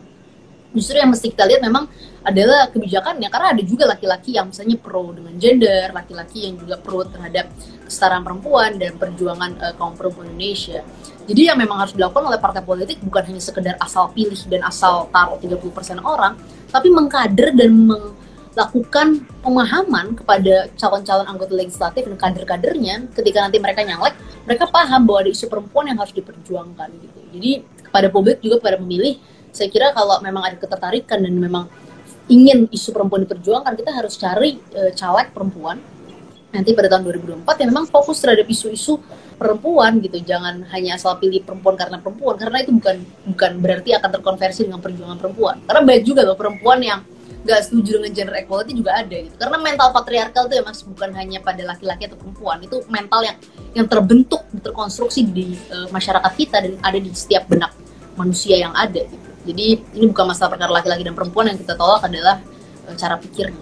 Justru 0.72 0.96
yang 0.96 1.12
mesti 1.12 1.28
kita 1.28 1.44
lihat 1.44 1.60
memang 1.60 1.84
adalah 2.24 2.70
kebijakannya 2.72 3.28
karena 3.28 3.48
ada 3.52 3.62
juga 3.62 3.84
laki-laki 3.92 4.40
yang 4.40 4.48
misalnya 4.48 4.80
pro 4.80 5.12
dengan 5.12 5.36
gender, 5.36 5.92
laki-laki 5.92 6.48
yang 6.48 6.56
juga 6.56 6.80
pro 6.80 7.04
terhadap 7.04 7.52
kesetaraan 7.84 8.24
perempuan 8.24 8.80
dan 8.80 8.96
perjuangan 8.96 9.52
uh, 9.60 9.74
kaum 9.76 9.92
perempuan 9.92 10.32
Indonesia. 10.32 10.80
Jadi 11.22 11.46
yang 11.46 11.58
memang 11.58 11.86
harus 11.86 11.94
dilakukan 11.94 12.26
oleh 12.26 12.40
partai 12.42 12.66
politik 12.66 12.98
bukan 12.98 13.22
hanya 13.30 13.42
sekedar 13.42 13.74
asal 13.78 14.10
pilih 14.10 14.38
dan 14.50 14.66
asal 14.66 15.06
taruh 15.14 15.38
30% 15.38 16.02
orang, 16.02 16.34
tapi 16.68 16.90
mengkader 16.90 17.54
dan 17.54 17.70
melakukan 17.78 19.22
pemahaman 19.40 20.18
kepada 20.18 20.66
calon-calon 20.74 21.26
anggota 21.30 21.54
legislatif 21.54 22.10
dan 22.10 22.18
kader-kadernya 22.18 23.06
ketika 23.14 23.38
nanti 23.38 23.62
mereka 23.62 23.86
nyalek, 23.86 24.18
mereka 24.44 24.66
paham 24.66 25.06
bahwa 25.06 25.22
ada 25.22 25.30
isu 25.30 25.46
perempuan 25.46 25.88
yang 25.88 25.98
harus 26.02 26.10
diperjuangkan 26.10 26.88
gitu. 27.00 27.18
Jadi 27.38 27.52
kepada 27.86 28.10
publik 28.10 28.42
juga 28.42 28.58
kepada 28.58 28.82
pemilih, 28.82 29.22
saya 29.54 29.68
kira 29.70 29.94
kalau 29.94 30.18
memang 30.24 30.42
ada 30.42 30.56
ketertarikan 30.58 31.22
dan 31.22 31.32
memang 31.38 31.70
ingin 32.26 32.66
isu 32.72 32.90
perempuan 32.90 33.22
diperjuangkan, 33.28 33.72
kita 33.78 33.90
harus 33.94 34.14
cari 34.18 34.58
e, 34.74 34.90
caleg 34.96 35.30
perempuan 35.30 35.78
nanti 36.52 36.76
pada 36.76 36.92
tahun 36.92 37.08
2024 37.48 37.60
yang 37.64 37.68
memang 37.72 37.86
fokus 37.88 38.20
terhadap 38.20 38.44
isu-isu 38.44 39.00
perempuan 39.42 39.98
gitu 39.98 40.22
jangan 40.22 40.62
hanya 40.70 40.94
asal 40.94 41.18
pilih 41.18 41.42
perempuan 41.42 41.74
karena 41.74 41.98
perempuan 41.98 42.38
karena 42.38 42.62
itu 42.62 42.70
bukan 42.78 42.96
bukan 43.34 43.50
berarti 43.58 43.90
akan 43.98 44.10
terkonversi 44.14 44.70
dengan 44.70 44.78
perjuangan 44.78 45.18
perempuan. 45.18 45.58
Karena 45.66 45.80
banyak 45.82 46.04
juga 46.06 46.22
loh 46.22 46.38
perempuan 46.38 46.78
yang 46.78 47.02
gak 47.42 47.66
setuju 47.66 47.98
dengan 47.98 48.12
gender 48.14 48.36
equality 48.38 48.72
juga 48.78 49.02
ada 49.02 49.16
gitu. 49.18 49.34
Karena 49.34 49.58
mental 49.58 49.90
patriarkal 49.90 50.46
itu 50.46 50.54
ya 50.54 50.62
mas 50.62 50.80
bukan 50.86 51.10
hanya 51.18 51.38
pada 51.42 51.62
laki-laki 51.66 52.06
atau 52.06 52.14
perempuan 52.14 52.62
itu 52.62 52.76
mental 52.86 53.20
yang 53.26 53.36
yang 53.74 53.86
terbentuk 53.90 54.46
terkonstruksi 54.62 55.26
di 55.26 55.58
uh, 55.74 55.90
masyarakat 55.90 56.32
kita 56.38 56.62
dan 56.62 56.78
ada 56.78 56.98
di 57.02 57.10
setiap 57.10 57.50
benak 57.50 57.74
manusia 58.14 58.62
yang 58.62 58.70
ada 58.78 59.02
gitu. 59.02 59.28
Jadi 59.42 59.82
ini 59.98 60.06
bukan 60.06 60.30
masalah 60.30 60.54
perkara 60.54 60.70
laki-laki 60.70 61.02
dan 61.02 61.18
perempuan 61.18 61.50
yang 61.50 61.58
kita 61.58 61.74
tolak 61.74 62.06
adalah 62.06 62.38
uh, 62.86 62.94
cara 62.94 63.18
pikirnya. 63.18 63.58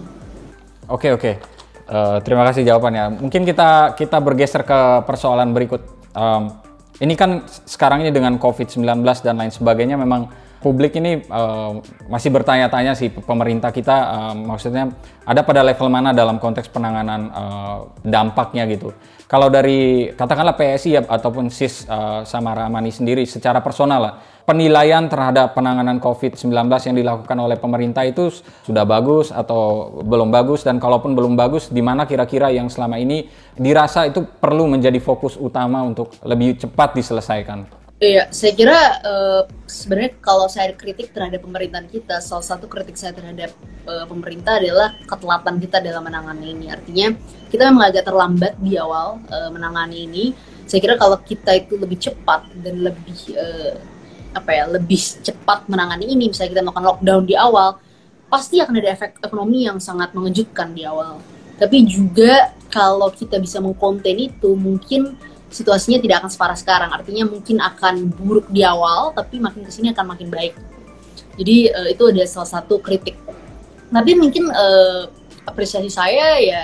Oke 0.90 1.08
okay, 1.08 1.10
oke. 1.16 1.32
okay. 1.40 1.59
Eh, 1.90 2.18
terima 2.22 2.46
kasih 2.46 2.62
jawabannya 2.62 3.18
mungkin 3.18 3.42
kita 3.42 3.98
kita 3.98 4.18
bergeser 4.22 4.62
ke 4.62 5.04
persoalan 5.04 5.50
berikut 5.50 5.82
um, 6.14 6.54
ini 7.00 7.16
kan 7.16 7.42
sekarang 7.66 8.06
ini 8.06 8.14
dengan 8.14 8.38
covid 8.38 8.70
19 8.70 9.02
dan 9.24 9.34
lain 9.40 9.50
sebagainya 9.50 9.98
memang 9.98 10.30
publik 10.60 11.00
ini 11.00 11.24
uh, 11.32 11.80
masih 12.12 12.28
bertanya-tanya 12.28 12.92
sih 12.92 13.08
pemerintah 13.08 13.72
kita 13.72 13.96
uh, 13.96 14.34
maksudnya 14.36 14.92
ada 15.24 15.40
pada 15.40 15.64
level 15.64 15.88
mana 15.88 16.12
dalam 16.12 16.36
konteks 16.36 16.68
penanganan 16.68 17.32
uh, 17.32 17.78
dampaknya 18.04 18.68
gitu. 18.68 18.92
Kalau 19.24 19.48
dari 19.48 20.12
katakanlah 20.12 20.54
PSI 20.60 21.00
ya, 21.00 21.02
ataupun 21.08 21.48
SIS 21.48 21.88
uh, 21.88 22.26
sama 22.28 22.52
Ramani 22.52 22.92
sendiri 22.92 23.24
secara 23.24 23.64
personal 23.64 24.00
lah, 24.04 24.14
penilaian 24.44 25.06
terhadap 25.06 25.52
penanganan 25.54 25.98
COVID-19 26.02 26.50
yang 26.66 26.96
dilakukan 26.96 27.38
oleh 27.38 27.56
pemerintah 27.60 28.04
itu 28.06 28.32
sudah 28.66 28.84
bagus 28.88 29.30
atau 29.30 29.92
belum 30.02 30.32
bagus 30.32 30.66
dan 30.66 30.82
kalaupun 30.82 31.14
belum 31.14 31.34
bagus 31.38 31.68
di 31.70 31.80
mana 31.80 32.04
kira-kira 32.04 32.50
yang 32.50 32.68
selama 32.68 32.98
ini 32.98 33.28
dirasa 33.54 34.08
itu 34.08 34.24
perlu 34.24 34.66
menjadi 34.66 34.98
fokus 34.98 35.36
utama 35.36 35.84
untuk 35.84 36.16
lebih 36.24 36.58
cepat 36.60 36.96
diselesaikan. 36.96 37.80
Iya, 38.00 38.32
saya 38.32 38.56
kira 38.56 38.80
uh, 39.04 39.42
sebenarnya 39.68 40.16
kalau 40.24 40.48
saya 40.48 40.72
kritik 40.72 41.12
terhadap 41.12 41.44
pemerintahan 41.44 41.84
kita, 41.84 42.24
salah 42.24 42.40
satu 42.40 42.64
kritik 42.64 42.96
saya 42.96 43.12
terhadap 43.12 43.52
uh, 43.84 44.08
pemerintah 44.08 44.56
adalah 44.56 44.96
ketelatan 45.04 45.60
kita 45.60 45.84
dalam 45.84 46.08
menangani 46.08 46.56
ini. 46.56 46.66
Artinya 46.72 47.12
kita 47.52 47.68
memang 47.68 47.92
agak 47.92 48.08
terlambat 48.08 48.56
di 48.56 48.80
awal 48.80 49.20
uh, 49.28 49.52
menangani 49.52 50.08
ini. 50.08 50.24
Saya 50.64 50.80
kira 50.80 50.96
kalau 50.96 51.20
kita 51.20 51.52
itu 51.52 51.76
lebih 51.76 52.00
cepat 52.00 52.48
dan 52.64 52.88
lebih 52.88 53.36
uh, 53.36 53.76
apa 54.30 54.50
ya, 54.54 54.64
lebih 54.70 54.98
cepat 54.98 55.66
menangani 55.66 56.10
ini, 56.10 56.30
misalnya 56.30 56.58
kita 56.58 56.62
melakukan 56.62 56.86
lockdown 56.86 57.22
di 57.26 57.34
awal, 57.34 57.78
pasti 58.30 58.62
akan 58.62 58.78
ada 58.78 58.94
efek 58.94 59.18
ekonomi 59.22 59.66
yang 59.66 59.82
sangat 59.82 60.14
mengejutkan 60.14 60.70
di 60.70 60.86
awal. 60.86 61.18
Tapi 61.58 61.84
juga 61.84 62.54
kalau 62.70 63.10
kita 63.10 63.36
bisa 63.42 63.58
mengkonten 63.58 64.16
itu, 64.16 64.54
mungkin 64.54 65.18
situasinya 65.50 65.98
tidak 65.98 66.24
akan 66.24 66.30
separah 66.30 66.56
sekarang. 66.56 66.90
Artinya 66.94 67.26
mungkin 67.26 67.58
akan 67.58 68.08
buruk 68.14 68.48
di 68.48 68.62
awal, 68.62 69.10
tapi 69.12 69.42
makin 69.42 69.66
ke 69.66 69.70
sini 69.74 69.90
akan 69.90 70.14
makin 70.14 70.30
baik. 70.30 70.54
Jadi 71.36 71.68
uh, 71.74 71.88
itu 71.90 72.02
ada 72.06 72.22
salah 72.24 72.48
satu 72.48 72.78
kritik. 72.78 73.18
Tapi 73.90 74.14
mungkin 74.14 74.46
uh, 74.48 75.10
apresiasi 75.44 75.90
saya 75.90 76.38
ya 76.38 76.62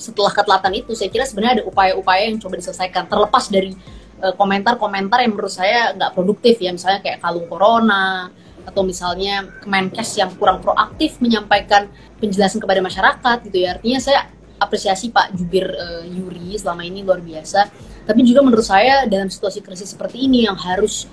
setelah 0.00 0.32
ketelatan 0.32 0.72
itu, 0.74 0.92
saya 0.96 1.12
kira 1.12 1.24
sebenarnya 1.28 1.62
ada 1.62 1.64
upaya-upaya 1.68 2.26
yang 2.26 2.40
coba 2.40 2.58
diselesaikan. 2.58 3.06
Terlepas 3.06 3.46
dari 3.46 3.72
eh, 3.72 4.03
komentar-komentar 4.32 5.20
uh, 5.20 5.22
yang 5.28 5.36
menurut 5.36 5.52
saya 5.52 5.92
nggak 5.92 6.16
produktif 6.16 6.56
ya, 6.56 6.72
misalnya 6.72 7.04
kayak 7.04 7.20
kalung 7.20 7.44
corona, 7.44 8.32
atau 8.64 8.80
misalnya 8.80 9.44
Kemenkes 9.60 10.16
yang 10.16 10.32
kurang 10.40 10.64
proaktif 10.64 11.20
menyampaikan 11.20 11.88
penjelasan 12.16 12.58
kepada 12.64 12.80
masyarakat 12.80 13.36
gitu 13.48 13.58
ya. 13.60 13.76
Artinya 13.76 14.00
saya 14.00 14.20
apresiasi 14.56 15.12
Pak 15.12 15.36
Jubir 15.36 15.68
uh, 15.68 16.04
Yuri 16.08 16.56
selama 16.56 16.82
ini 16.82 17.04
luar 17.04 17.20
biasa. 17.20 17.68
Tapi 18.04 18.20
juga 18.24 18.40
menurut 18.44 18.64
saya 18.64 19.04
dalam 19.04 19.28
situasi 19.28 19.60
krisis 19.60 19.92
seperti 19.92 20.24
ini 20.24 20.48
yang 20.48 20.56
harus 20.56 21.08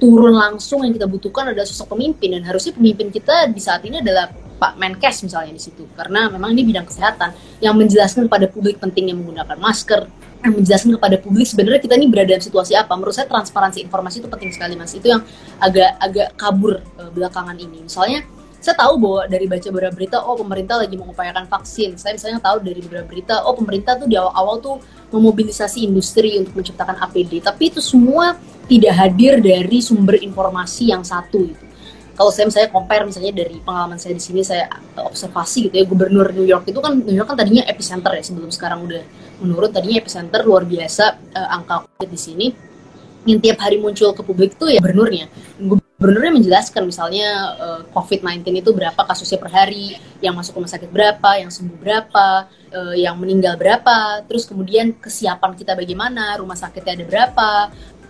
turun 0.00 0.36
langsung 0.36 0.84
yang 0.84 0.94
kita 0.96 1.08
butuhkan 1.08 1.52
adalah 1.52 1.68
sosok 1.68 1.96
pemimpin. 1.96 2.40
Dan 2.40 2.48
harusnya 2.48 2.72
pemimpin 2.76 3.12
kita 3.12 3.48
di 3.52 3.60
saat 3.60 3.84
ini 3.84 4.00
adalah 4.00 4.32
Pak 4.32 4.80
Menkes 4.80 5.24
misalnya 5.24 5.52
di 5.56 5.62
situ. 5.62 5.84
Karena 5.92 6.32
memang 6.32 6.56
ini 6.56 6.64
bidang 6.64 6.88
kesehatan 6.88 7.60
yang 7.60 7.76
menjelaskan 7.76 8.28
kepada 8.28 8.48
publik 8.48 8.80
pentingnya 8.80 9.12
menggunakan 9.16 9.56
masker 9.60 10.08
menjelaskan 10.44 10.94
kepada 10.98 11.16
publik 11.18 11.46
sebenarnya 11.50 11.80
kita 11.82 11.94
ini 11.98 12.06
berada 12.06 12.30
dalam 12.34 12.44
situasi 12.44 12.72
apa. 12.78 12.94
Menurut 12.94 13.14
saya 13.14 13.26
transparansi 13.26 13.82
informasi 13.82 14.22
itu 14.22 14.28
penting 14.30 14.50
sekali 14.54 14.74
mas. 14.78 14.94
Itu 14.94 15.10
yang 15.10 15.22
agak 15.58 15.98
agak 15.98 16.28
kabur 16.38 16.78
uh, 16.98 17.10
belakangan 17.10 17.58
ini. 17.58 17.82
Misalnya 17.86 18.22
saya 18.58 18.74
tahu 18.74 18.98
bahwa 18.98 19.20
dari 19.30 19.46
baca 19.46 19.66
beberapa 19.70 19.94
berita 19.94 20.16
oh 20.22 20.34
pemerintah 20.38 20.78
lagi 20.78 20.94
mengupayakan 20.94 21.46
vaksin. 21.50 21.98
Saya 21.98 22.14
misalnya 22.14 22.38
tahu 22.38 22.62
dari 22.62 22.80
beberapa 22.82 23.06
berita 23.06 23.42
oh 23.42 23.54
pemerintah 23.58 23.98
tuh 23.98 24.06
di 24.06 24.14
awal-awal 24.14 24.62
tuh 24.62 24.76
memobilisasi 25.12 25.88
industri 25.88 26.36
untuk 26.36 26.52
menciptakan 26.60 27.00
APD 27.00 27.40
tapi 27.40 27.72
itu 27.72 27.80
semua 27.80 28.36
tidak 28.68 28.92
hadir 28.92 29.40
dari 29.40 29.80
sumber 29.80 30.20
informasi 30.20 30.92
yang 30.92 31.00
satu 31.00 31.48
itu 31.48 31.64
kalau 32.12 32.34
saya 32.34 32.50
misalnya 32.50 32.70
compare 32.74 33.06
misalnya 33.06 33.32
dari 33.32 33.56
pengalaman 33.62 33.96
saya 33.96 34.12
di 34.18 34.22
sini 34.22 34.42
saya 34.44 34.68
observasi 35.00 35.70
gitu 35.70 35.74
ya 35.80 35.84
gubernur 35.88 36.28
New 36.34 36.44
York 36.44 36.68
itu 36.68 36.82
kan 36.82 36.98
New 36.98 37.14
York 37.14 37.30
kan 37.30 37.38
tadinya 37.38 37.64
epicenter 37.64 38.12
ya 38.18 38.22
sebelum 38.26 38.50
sekarang 38.52 38.84
udah 38.84 39.02
menurun 39.42 39.70
tadinya 39.70 40.02
epicenter 40.02 40.42
luar 40.44 40.66
biasa 40.66 41.04
uh, 41.34 41.48
angka 41.54 41.86
COVID 41.86 42.08
di 42.10 42.20
sini 42.20 42.46
yang 43.26 43.38
tiap 43.42 43.58
hari 43.60 43.76
muncul 43.82 44.14
ke 44.14 44.22
publik 44.24 44.56
itu 44.56 44.72
ya 44.72 44.80
gubernurnya 44.80 45.26
gubernurnya 45.98 46.38
menjelaskan 46.38 46.86
misalnya 46.86 47.58
uh, 47.58 47.82
eh, 47.82 47.90
COVID-19 47.90 48.62
itu 48.62 48.70
berapa 48.70 49.02
kasusnya 49.02 49.42
per 49.42 49.50
hari, 49.50 49.98
yang 50.22 50.38
masuk 50.38 50.54
rumah 50.54 50.70
sakit 50.70 50.94
berapa, 50.94 51.42
yang 51.42 51.50
sembuh 51.50 51.74
berapa, 51.74 52.46
uh, 52.70 52.94
yang 52.94 53.18
meninggal 53.18 53.58
berapa, 53.58 54.22
terus 54.30 54.46
kemudian 54.46 54.94
kesiapan 54.94 55.58
kita 55.58 55.74
bagaimana, 55.74 56.38
rumah 56.38 56.54
sakitnya 56.54 57.02
ada 57.02 57.06
berapa, 57.10 57.50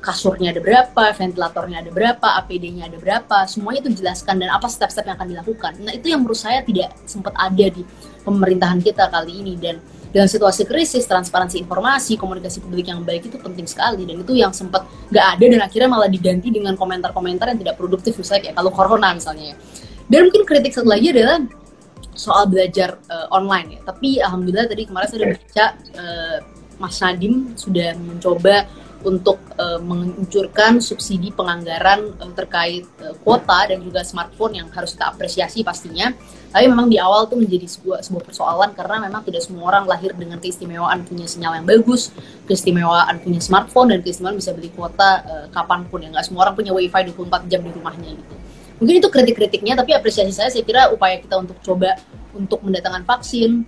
kasurnya 0.05 0.53
ada 0.53 0.61
berapa, 0.61 1.05
ventilatornya 1.17 1.81
ada 1.81 1.88
berapa, 1.88 2.29
APD-nya 2.45 2.93
ada 2.93 3.01
berapa, 3.01 3.49
semuanya 3.49 3.88
itu 3.88 3.91
dijelaskan 3.97 4.37
dan 4.37 4.53
apa 4.53 4.69
step-step 4.69 5.09
yang 5.09 5.17
akan 5.17 5.29
dilakukan. 5.33 5.73
Nah 5.81 5.93
itu 5.97 6.12
yang 6.12 6.21
menurut 6.21 6.37
saya 6.37 6.61
tidak 6.61 6.93
sempat 7.09 7.33
ada 7.41 7.67
di 7.73 7.83
pemerintahan 8.21 8.85
kita 8.85 9.09
kali 9.09 9.41
ini 9.41 9.57
dan 9.57 9.81
dalam 10.09 10.29
situasi 10.29 10.64
krisis 10.64 11.05
transparansi 11.05 11.61
informasi 11.61 12.16
komunikasi 12.16 12.64
publik 12.64 12.88
yang 12.88 13.05
baik 13.05 13.29
itu 13.29 13.37
penting 13.37 13.68
sekali 13.68 14.09
dan 14.09 14.25
itu 14.25 14.33
yang 14.33 14.53
sempat 14.57 14.88
nggak 15.12 15.27
ada 15.37 15.44
dan 15.44 15.61
akhirnya 15.61 15.88
malah 15.88 16.09
diganti 16.09 16.49
dengan 16.49 16.75
komentar-komentar 16.75 17.53
yang 17.53 17.61
tidak 17.61 17.77
produktif 17.77 18.16
misalnya 18.16 18.51
kayak 18.51 18.57
kalau 18.57 18.71
corona 18.73 19.12
misalnya 19.12 19.53
ya. 19.53 19.57
dan 20.09 20.21
mungkin 20.29 20.42
kritik 20.49 20.73
satu 20.73 20.88
lagi 20.88 21.12
adalah 21.12 21.44
soal 22.18 22.51
belajar 22.51 22.99
uh, 23.12 23.29
online 23.31 23.79
ya 23.79 23.81
tapi 23.85 24.18
alhamdulillah 24.18 24.66
tadi 24.66 24.88
kemarin 24.88 25.07
saya 25.07 25.16
sudah 25.21 25.29
baca 25.37 25.64
uh, 26.01 26.37
Mas 26.79 26.97
Nadim 27.03 27.35
sudah 27.59 27.94
mencoba 27.99 28.66
untuk 29.07 29.39
uh, 29.55 29.79
menguncurkan 29.79 30.83
subsidi 30.83 31.31
penganggaran 31.31 32.19
uh, 32.19 32.33
terkait 32.35 32.83
uh, 32.99 33.15
kuota 33.23 33.71
dan 33.71 33.79
juga 33.79 34.03
smartphone 34.03 34.59
yang 34.59 34.69
harus 34.75 34.99
kita 34.99 35.15
apresiasi 35.15 35.63
pastinya. 35.63 36.11
Tapi 36.51 36.65
memang 36.67 36.91
di 36.91 36.99
awal 36.99 37.31
tuh 37.31 37.39
menjadi 37.39 37.69
sebuah 37.69 38.03
sebuah 38.03 38.25
persoalan 38.27 38.71
karena 38.75 39.07
memang 39.07 39.23
tidak 39.23 39.47
semua 39.47 39.71
orang 39.71 39.85
lahir 39.87 40.17
dengan 40.19 40.43
keistimewaan 40.43 41.07
punya 41.07 41.31
sinyal 41.31 41.63
yang 41.63 41.67
bagus, 41.69 42.11
keistimewaan 42.51 43.23
punya 43.23 43.39
smartphone 43.39 43.95
dan 43.95 44.03
keistimewaan 44.03 44.41
bisa 44.41 44.51
beli 44.51 44.75
kuota 44.75 45.23
uh, 45.23 45.47
kapan 45.55 45.87
pun 45.87 46.03
ya. 46.03 46.11
Nggak 46.11 46.27
semua 46.27 46.51
orang 46.51 46.59
punya 46.59 46.75
wifi 46.75 47.15
24 47.15 47.47
jam 47.47 47.61
di 47.63 47.71
rumahnya 47.71 48.11
gitu. 48.19 48.35
Mungkin 48.79 48.95
itu 49.03 49.09
kritik-kritiknya, 49.11 49.75
tapi 49.75 49.91
apresiasi 49.91 50.31
saya 50.31 50.51
saya 50.55 50.63
kira 50.63 50.91
upaya 50.95 51.19
kita 51.19 51.35
untuk 51.35 51.59
coba 51.67 51.99
untuk 52.31 52.63
mendatangkan 52.63 53.03
vaksin, 53.03 53.67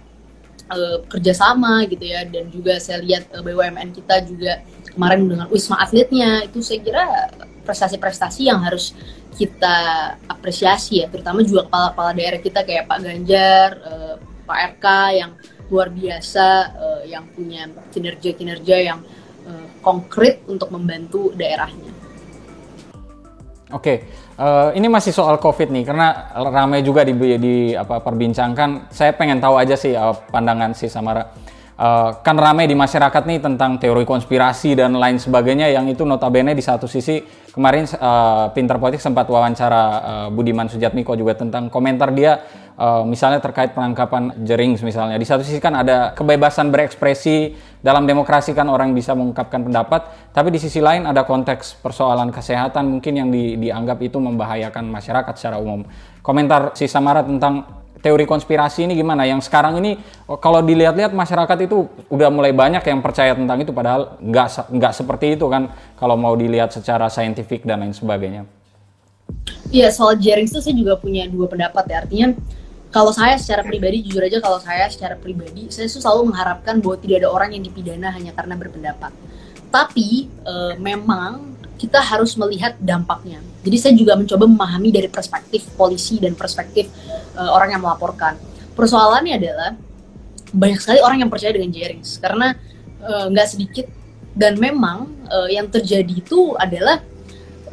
kerjasama 1.10 1.82
gitu 1.90 2.06
ya, 2.06 2.22
dan 2.30 2.46
juga 2.46 2.78
saya 2.78 3.02
lihat 3.02 3.26
BUMN 3.42 3.90
kita 3.90 4.22
juga 4.22 4.62
kemarin 4.94 5.26
dengan 5.26 5.46
Wisma 5.48 5.78
Atletnya 5.80 6.44
itu 6.44 6.60
saya 6.60 6.78
kira 6.82 7.04
prestasi-prestasi 7.64 8.50
yang 8.50 8.60
harus 8.62 8.92
kita 9.38 9.76
apresiasi 10.26 11.00
ya 11.00 11.06
terutama 11.08 11.40
juga 11.46 11.70
kepala-kepala 11.70 12.10
daerah 12.12 12.40
kita 12.42 12.60
kayak 12.66 12.84
Pak 12.90 12.98
Ganjar, 13.00 13.68
uh, 13.86 14.14
Pak 14.44 14.58
RK 14.76 14.86
yang 15.14 15.30
luar 15.70 15.88
biasa 15.88 16.46
uh, 16.74 17.02
yang 17.06 17.24
punya 17.30 17.70
kinerja-kinerja 17.94 18.76
yang 18.82 18.98
uh, 19.46 19.66
konkret 19.80 20.42
untuk 20.50 20.68
membantu 20.74 21.30
daerahnya. 21.38 21.94
Oke, 23.70 24.02
uh, 24.34 24.74
ini 24.74 24.90
masih 24.90 25.14
soal 25.14 25.38
COVID 25.38 25.70
nih, 25.70 25.86
karena 25.86 26.34
ramai 26.34 26.82
juga 26.82 27.06
di, 27.06 27.14
di 27.38 27.70
apa 27.70 28.02
perbincangkan. 28.02 28.90
Saya 28.90 29.14
pengen 29.14 29.38
tahu 29.38 29.54
aja 29.54 29.78
sih 29.78 29.94
uh, 29.94 30.10
pandangan 30.34 30.74
si 30.74 30.90
Samara 30.90 31.22
uh, 31.80 32.20
kan 32.20 32.36
ramai 32.36 32.68
di 32.68 32.76
masyarakat 32.76 33.22
nih 33.24 33.40
tentang 33.40 33.80
teori 33.80 34.04
konspirasi 34.04 34.76
dan 34.76 34.92
lain 34.92 35.16
sebagainya 35.16 35.72
yang 35.72 35.88
itu 35.88 36.04
notabene 36.04 36.52
di 36.52 36.60
satu 36.60 36.84
sisi 36.84 37.24
kemarin 37.50 37.88
uh, 37.96 38.52
Pinter 38.52 38.76
Politik 38.76 39.00
sempat 39.00 39.26
wawancara 39.26 39.82
uh, 39.82 40.28
Budiman 40.28 40.68
Sujatmiko 40.68 41.16
juga 41.16 41.34
tentang 41.34 41.72
komentar 41.72 42.12
dia 42.12 42.44
uh, 42.76 43.02
misalnya 43.02 43.40
terkait 43.40 43.72
penangkapan 43.72 44.44
Jerings 44.44 44.84
misalnya. 44.84 45.16
Di 45.16 45.26
satu 45.26 45.42
sisi 45.42 45.58
kan 45.58 45.74
ada 45.74 46.12
kebebasan 46.14 46.68
berekspresi 46.70 47.56
dalam 47.80 48.04
demokrasi 48.04 48.52
kan 48.52 48.68
orang 48.68 48.92
bisa 48.92 49.16
mengungkapkan 49.16 49.64
pendapat, 49.64 50.30
tapi 50.36 50.52
di 50.52 50.60
sisi 50.60 50.84
lain 50.84 51.08
ada 51.08 51.24
konteks 51.24 51.80
persoalan 51.80 52.28
kesehatan 52.28 52.86
mungkin 52.92 53.12
yang 53.16 53.28
di, 53.32 53.56
dianggap 53.56 53.98
itu 54.04 54.20
membahayakan 54.20 54.84
masyarakat 54.86 55.34
secara 55.34 55.56
umum. 55.56 55.82
Komentar 56.20 56.76
si 56.76 56.84
Samara 56.84 57.24
tentang 57.24 57.79
teori 58.00 58.24
konspirasi 58.24 58.88
ini 58.88 58.96
gimana? 58.96 59.28
Yang 59.28 59.48
sekarang 59.48 59.78
ini 59.80 60.00
kalau 60.40 60.64
dilihat-lihat 60.64 61.12
masyarakat 61.12 61.58
itu 61.64 61.88
udah 62.08 62.28
mulai 62.32 62.50
banyak 62.50 62.82
yang 62.84 63.00
percaya 63.04 63.36
tentang 63.36 63.60
itu 63.60 63.70
padahal 63.70 64.16
nggak 64.20 64.72
nggak 64.72 64.92
seperti 64.96 65.36
itu 65.38 65.46
kan 65.46 65.72
kalau 66.00 66.16
mau 66.16 66.32
dilihat 66.34 66.72
secara 66.72 67.06
saintifik 67.12 67.62
dan 67.64 67.84
lain 67.84 67.94
sebagainya. 67.94 68.48
Iya 69.70 69.94
soal 69.94 70.18
jaring 70.18 70.50
itu 70.50 70.58
saya 70.58 70.74
juga 70.74 70.98
punya 70.98 71.30
dua 71.30 71.46
pendapat 71.46 71.86
ya 71.86 71.96
artinya 72.02 72.28
kalau 72.90 73.14
saya 73.14 73.38
secara 73.38 73.62
pribadi 73.62 74.02
jujur 74.02 74.26
aja 74.26 74.42
kalau 74.42 74.58
saya 74.58 74.90
secara 74.90 75.14
pribadi 75.14 75.70
saya 75.70 75.86
selalu 75.86 76.34
mengharapkan 76.34 76.82
bahwa 76.82 76.98
tidak 76.98 77.22
ada 77.22 77.30
orang 77.30 77.54
yang 77.54 77.62
dipidana 77.62 78.10
hanya 78.10 78.34
karena 78.34 78.58
berpendapat. 78.58 79.14
Tapi 79.70 80.26
e, 80.26 80.54
memang 80.82 81.54
kita 81.78 82.02
harus 82.02 82.34
melihat 82.34 82.74
dampaknya. 82.82 83.38
Jadi 83.60 83.76
saya 83.76 83.92
juga 83.92 84.16
mencoba 84.16 84.44
memahami 84.48 84.88
dari 84.88 85.08
perspektif 85.12 85.68
polisi 85.76 86.16
dan 86.16 86.32
perspektif 86.32 86.88
uh, 87.36 87.52
orang 87.52 87.76
yang 87.76 87.82
melaporkan. 87.84 88.40
Persoalannya 88.72 89.36
adalah 89.36 89.70
banyak 90.50 90.80
sekali 90.80 90.98
orang 91.04 91.20
yang 91.20 91.30
percaya 91.30 91.52
dengan 91.52 91.70
Jerings. 91.70 92.18
Karena 92.18 92.56
eh, 93.00 93.26
nggak 93.30 93.46
uh, 93.46 93.50
sedikit. 93.50 93.86
Dan 94.30 94.56
memang 94.62 95.26
uh, 95.26 95.50
yang 95.50 95.66
terjadi 95.66 96.22
itu 96.22 96.54
adalah 96.54 97.02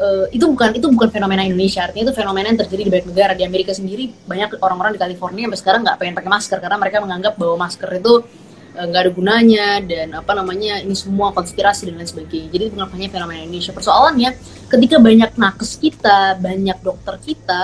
uh, 0.02 0.26
itu 0.34 0.42
bukan 0.50 0.74
itu 0.74 0.90
bukan 0.90 1.10
fenomena 1.14 1.46
Indonesia. 1.46 1.86
Artinya 1.86 2.12
itu 2.12 2.16
fenomena 2.18 2.50
yang 2.50 2.60
terjadi 2.60 2.82
di 2.84 2.92
banyak 2.92 3.08
negara. 3.14 3.32
Di 3.38 3.46
Amerika 3.46 3.72
sendiri 3.72 4.10
banyak 4.26 4.60
orang-orang 4.60 4.98
di 4.98 5.00
California 5.00 5.46
sampai 5.48 5.60
sekarang 5.62 5.82
nggak 5.86 5.98
pengen 6.02 6.14
pakai 6.18 6.32
masker. 6.34 6.58
Karena 6.60 6.78
mereka 6.82 6.98
menganggap 7.00 7.34
bahwa 7.40 7.56
masker 7.62 7.90
itu 8.02 8.14
nggak 8.78 9.02
uh, 9.02 9.06
ada 9.10 9.12
gunanya 9.12 9.68
dan 9.82 10.08
apa 10.14 10.32
namanya 10.38 10.78
ini 10.86 10.94
semua 10.94 11.34
konspirasi 11.34 11.90
dan 11.90 11.98
lain 11.98 12.10
sebagainya. 12.10 12.48
Jadi 12.54 12.64
bukan 12.78 13.10
fenomena 13.10 13.42
Indonesia. 13.42 13.74
Persoalannya 13.74 14.30
ketika 14.70 14.98
banyak 15.02 15.32
nakes 15.34 15.72
kita 15.82 16.38
banyak 16.38 16.78
dokter 16.86 17.16
kita 17.18 17.62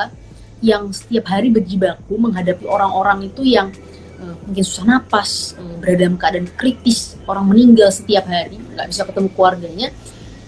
yang 0.63 0.89
setiap 0.95 1.28
hari 1.30 1.52
berjibaku 1.52 2.15
menghadapi 2.15 2.65
orang-orang 2.65 3.30
itu 3.30 3.43
yang 3.45 3.69
uh, 4.17 4.36
mungkin 4.47 4.63
susah 4.63 4.86
napas 4.88 5.54
uh, 5.60 5.76
berada 5.78 6.08
dalam 6.08 6.15
keadaan 6.17 6.47
kritis 6.56 7.19
orang 7.30 7.45
meninggal 7.45 7.91
setiap 7.91 8.26
hari 8.26 8.58
nggak 8.58 8.88
bisa 8.89 9.06
ketemu 9.06 9.30
keluarganya. 9.36 9.89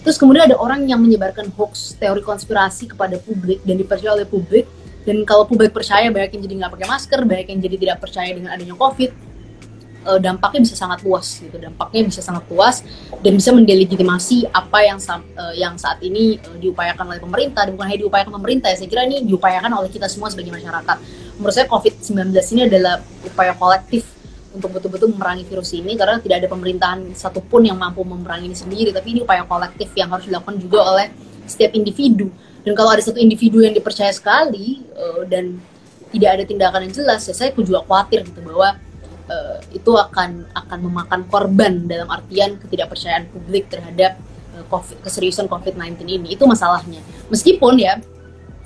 Terus 0.06 0.22
kemudian 0.22 0.46
ada 0.46 0.58
orang 0.62 0.86
yang 0.86 1.02
menyebarkan 1.02 1.50
hoax 1.58 1.98
teori 1.98 2.22
konspirasi 2.22 2.94
kepada 2.94 3.18
publik 3.18 3.66
dan 3.66 3.76
dipercaya 3.82 4.14
oleh 4.14 4.30
publik. 4.30 4.70
Dan 5.06 5.22
kalau 5.22 5.46
publik 5.46 5.70
percaya 5.70 6.10
banyak 6.10 6.38
yang 6.38 6.42
jadi 6.46 6.56
nggak 6.62 6.72
pakai 6.78 6.88
masker, 6.90 7.20
banyak 7.26 7.48
yang 7.54 7.62
jadi 7.62 7.76
tidak 7.78 7.98
percaya 8.02 8.30
dengan 8.34 8.54
adanya 8.54 8.74
COVID, 8.74 9.35
uh, 10.06 10.20
dampaknya 10.22 10.62
bisa 10.64 10.76
sangat 10.78 11.02
luas 11.02 11.42
gitu. 11.42 11.58
Dampaknya 11.58 12.02
bisa 12.08 12.22
sangat 12.22 12.46
luas 12.48 12.86
dan 13.20 13.34
bisa 13.36 13.50
mendelegitimasi 13.52 14.54
apa 14.54 14.80
yang 14.86 15.02
uh, 15.02 15.54
yang 15.58 15.74
saat 15.76 16.00
ini 16.06 16.38
uh, 16.46 16.58
diupayakan 16.62 17.10
oleh 17.10 17.22
pemerintah 17.22 17.66
dan 17.66 17.74
bukan 17.74 17.86
hanya 17.90 18.00
diupayakan 18.06 18.32
pemerintah 18.38 18.70
ya. 18.72 18.78
Saya 18.78 18.90
kira 18.90 19.04
ini 19.10 19.26
diupayakan 19.26 19.72
oleh 19.74 19.90
kita 19.90 20.06
semua 20.06 20.30
sebagai 20.30 20.54
masyarakat. 20.54 20.98
Menurut 21.42 21.54
saya 21.54 21.68
COVID-19 21.68 22.32
ini 22.56 22.62
adalah 22.70 23.04
upaya 23.26 23.52
kolektif 23.58 24.16
untuk 24.56 24.72
betul-betul 24.72 25.12
memerangi 25.12 25.44
virus 25.44 25.76
ini 25.76 26.00
karena 26.00 26.24
tidak 26.24 26.46
ada 26.46 26.48
pemerintahan 26.48 27.12
satupun 27.12 27.68
yang 27.68 27.76
mampu 27.76 28.08
memerangi 28.08 28.48
ini 28.48 28.58
sendiri 28.58 28.90
tapi 28.96 29.12
ini 29.12 29.28
upaya 29.28 29.44
kolektif 29.44 29.92
yang 30.00 30.08
harus 30.08 30.32
dilakukan 30.32 30.56
juga 30.56 30.80
oleh 30.96 31.12
setiap 31.44 31.76
individu 31.76 32.32
dan 32.64 32.72
kalau 32.74 32.96
ada 32.96 33.04
satu 33.04 33.20
individu 33.20 33.62
yang 33.62 33.76
dipercaya 33.76 34.16
sekali 34.16 34.82
uh, 34.96 35.28
dan 35.28 35.60
tidak 36.16 36.40
ada 36.40 36.44
tindakan 36.48 36.88
yang 36.88 36.96
jelas 36.96 37.28
ya 37.28 37.36
saya 37.36 37.52
juga 37.52 37.84
khawatir 37.84 38.24
gitu 38.24 38.40
bahwa 38.48 38.80
uh, 39.30 39.58
itu 39.74 39.92
akan 39.96 40.46
akan 40.54 40.80
memakan 40.86 41.22
korban 41.30 41.86
dalam 41.86 42.10
artian 42.10 42.58
ketidakpercayaan 42.62 43.30
publik 43.30 43.70
terhadap 43.70 44.18
uh, 44.58 44.64
COVID, 44.72 45.02
keseriusan 45.06 45.46
COVID-19 45.50 46.06
ini 46.06 46.34
itu 46.34 46.44
masalahnya 46.46 47.02
meskipun 47.30 47.78
ya 47.80 48.02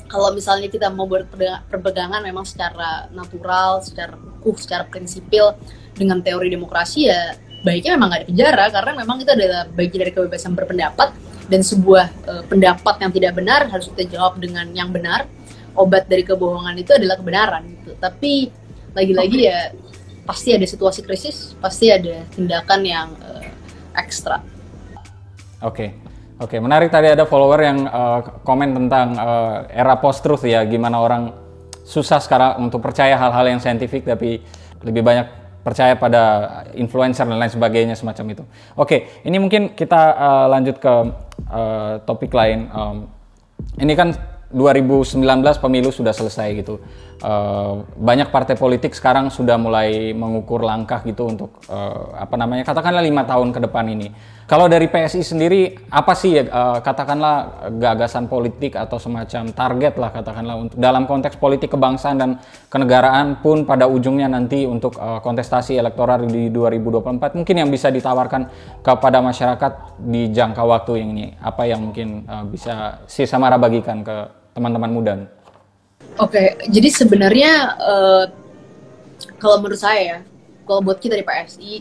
kalau 0.09 0.33
misalnya 0.33 0.65
kita 0.73 0.89
mau 0.89 1.05
berpegangan 1.05 2.25
memang 2.25 2.41
secara 2.41 3.05
natural, 3.13 3.85
secara 3.85 4.17
kukuh, 4.17 4.57
secara 4.57 4.83
prinsipil 4.89 5.53
dengan 5.93 6.17
teori 6.25 6.49
demokrasi 6.49 7.13
ya 7.13 7.37
baiknya 7.61 7.99
memang 7.99 8.07
nggak 8.09 8.23
dipenjara 8.25 8.65
karena 8.71 8.91
memang 9.03 9.17
itu 9.21 9.31
adalah 9.35 9.61
bagian 9.69 9.99
dari 10.01 10.11
kebebasan 10.15 10.51
berpendapat 10.55 11.09
dan 11.49 11.61
sebuah 11.65 12.05
uh, 12.29 12.43
pendapat 12.45 12.95
yang 13.01 13.11
tidak 13.11 13.33
benar 13.35 13.61
harus 13.67 13.89
kita 13.93 14.15
jawab 14.15 14.37
dengan 14.37 14.69
yang 14.71 14.93
benar. 14.93 15.25
Obat 15.77 16.09
dari 16.09 16.25
kebohongan 16.25 16.75
itu 16.77 16.91
adalah 16.93 17.15
kebenaran 17.17 17.63
gitu. 17.71 17.95
Tapi 17.97 18.49
lagi-lagi 18.93 19.37
ya 19.47 19.73
pasti 20.29 20.53
ada 20.53 20.69
situasi 20.69 21.01
krisis, 21.01 21.57
pasti 21.57 21.89
ada 21.89 22.21
tindakan 22.29 22.81
yang 22.85 23.09
uh, 23.17 23.41
ekstra. 23.97 24.45
Oke. 25.65 25.73
Okay. 25.73 25.89
Oke, 26.39 26.55
menarik 26.55 26.87
tadi 26.87 27.11
ada 27.11 27.27
follower 27.27 27.59
yang 27.59 27.83
uh, 27.83 28.23
komen 28.47 28.71
tentang 28.71 29.11
uh, 29.19 29.67
era 29.75 29.99
post 29.99 30.23
truth 30.23 30.47
ya, 30.47 30.63
gimana 30.63 30.95
orang 31.03 31.35
susah 31.83 32.23
sekarang 32.23 32.63
untuk 32.63 32.79
percaya 32.79 33.19
hal-hal 33.19 33.43
yang 33.43 33.59
saintifik 33.59 34.07
tapi 34.07 34.39
lebih 34.87 35.03
banyak 35.03 35.27
percaya 35.67 35.99
pada 35.99 36.23
influencer 36.79 37.27
dan 37.27 37.35
lain 37.35 37.51
sebagainya 37.51 37.99
semacam 37.99 38.39
itu. 38.39 38.43
Oke, 38.79 39.19
ini 39.27 39.35
mungkin 39.35 39.75
kita 39.75 40.15
uh, 40.15 40.47
lanjut 40.47 40.79
ke 40.79 40.93
uh, 41.51 41.99
topik 42.07 42.31
lain. 42.31 42.71
Um, 42.71 43.11
ini 43.75 43.91
kan 43.99 44.15
2019 44.55 45.19
pemilu 45.59 45.91
sudah 45.91 46.15
selesai 46.15 46.55
gitu. 46.55 46.79
Uh, 47.19 47.83
banyak 47.99 48.31
partai 48.31 48.55
politik 48.55 48.95
sekarang 48.95 49.27
sudah 49.27 49.59
mulai 49.59 50.15
mengukur 50.15 50.63
langkah 50.63 51.03
gitu 51.03 51.27
untuk 51.27 51.59
uh, 51.67 52.15
apa 52.15 52.39
namanya 52.39 52.63
katakanlah 52.63 53.03
lima 53.03 53.27
tahun 53.27 53.51
ke 53.51 53.59
depan 53.67 53.91
ini 53.91 54.07
kalau 54.47 54.71
dari 54.71 54.87
PSI 54.87 55.21
sendiri 55.27 55.75
apa 55.91 56.15
sih 56.15 56.39
ya 56.39 56.47
uh, 56.47 56.79
katakanlah 56.79 57.67
gagasan 57.75 58.31
politik 58.31 58.79
atau 58.79 58.95
semacam 59.03 59.51
target 59.51 59.99
lah 59.99 60.15
katakanlah 60.15 60.55
untuk 60.63 60.79
dalam 60.79 61.03
konteks 61.11 61.35
politik 61.35 61.75
kebangsaan 61.75 62.17
dan 62.23 62.31
kenegaraan 62.71 63.43
pun 63.43 63.67
pada 63.67 63.83
ujungnya 63.91 64.31
nanti 64.31 64.63
untuk 64.63 64.95
uh, 64.95 65.19
kontestasi 65.19 65.75
elektoral 65.75 66.23
di 66.23 66.47
2024 66.55 67.35
mungkin 67.35 67.55
yang 67.59 67.67
bisa 67.67 67.91
ditawarkan 67.91 68.47
kepada 68.79 69.19
masyarakat 69.19 70.01
di 70.07 70.31
jangka 70.31 70.63
waktu 70.63 71.03
yang 71.03 71.09
ini 71.19 71.27
apa 71.43 71.67
yang 71.67 71.83
mungkin 71.83 72.23
uh, 72.31 72.47
bisa 72.47 73.03
si 73.11 73.27
Samara 73.27 73.59
bagikan 73.59 74.07
ke 74.07 74.39
teman-teman 74.55 74.91
muda? 74.91 75.13
Oke, 76.19 76.35
okay, 76.35 76.47
jadi 76.67 76.89
sebenarnya 76.91 77.79
uh, 77.79 78.25
kalau 79.39 79.63
menurut 79.63 79.79
saya 79.79 80.01
ya, 80.03 80.19
kalau 80.67 80.83
buat 80.83 80.99
kita 80.99 81.15
di 81.15 81.23
PSI 81.23 81.73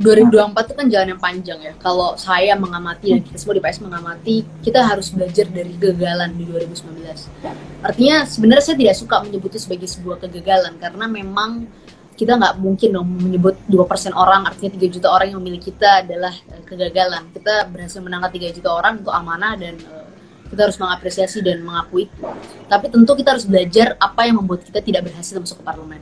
2024 0.00 0.66
itu 0.66 0.74
kan 0.74 0.86
jalan 0.90 1.08
yang 1.14 1.20
panjang 1.22 1.60
ya. 1.60 1.72
Kalau 1.78 2.18
saya 2.18 2.58
mengamati 2.58 3.14
dan 3.14 3.22
kita 3.22 3.38
semua 3.38 3.54
di 3.54 3.62
PS 3.62 3.78
mengamati, 3.84 4.36
kita 4.64 4.80
harus 4.82 5.12
belajar 5.12 5.46
dari 5.46 5.70
kegagalan 5.76 6.34
di 6.34 6.48
2019. 6.48 7.84
Artinya 7.84 8.26
sebenarnya 8.26 8.64
saya 8.64 8.76
tidak 8.80 8.96
suka 8.98 9.22
menyebutnya 9.22 9.60
sebagai 9.62 9.86
sebuah 9.86 10.24
kegagalan 10.24 10.74
karena 10.82 11.06
memang 11.06 11.68
kita 12.14 12.38
nggak 12.38 12.54
mungkin 12.62 12.88
dong 12.94 13.10
menyebut 13.10 13.58
2% 13.66 14.14
orang 14.14 14.46
artinya 14.46 14.70
3 14.78 14.94
juta 14.94 15.10
orang 15.10 15.34
yang 15.34 15.38
memilih 15.42 15.62
kita 15.62 16.02
adalah 16.02 16.34
uh, 16.50 16.62
kegagalan. 16.66 17.30
Kita 17.30 17.68
berhasil 17.70 18.00
menangkap 18.02 18.30
3 18.34 18.56
juta 18.56 18.70
orang 18.72 19.04
itu 19.04 19.10
amanah 19.10 19.54
dan 19.58 19.74
uh, 19.84 20.13
kita 20.54 20.70
harus 20.70 20.78
mengapresiasi 20.78 21.42
dan 21.42 21.60
mengakui 21.66 22.06
itu. 22.06 22.22
Tapi 22.70 22.86
tentu 22.88 23.12
kita 23.18 23.34
harus 23.34 23.44
belajar 23.44 23.98
apa 23.98 24.24
yang 24.24 24.38
membuat 24.38 24.62
kita 24.62 24.78
tidak 24.78 25.10
berhasil 25.10 25.34
masuk 25.36 25.58
ke 25.60 25.64
parlemen 25.66 26.00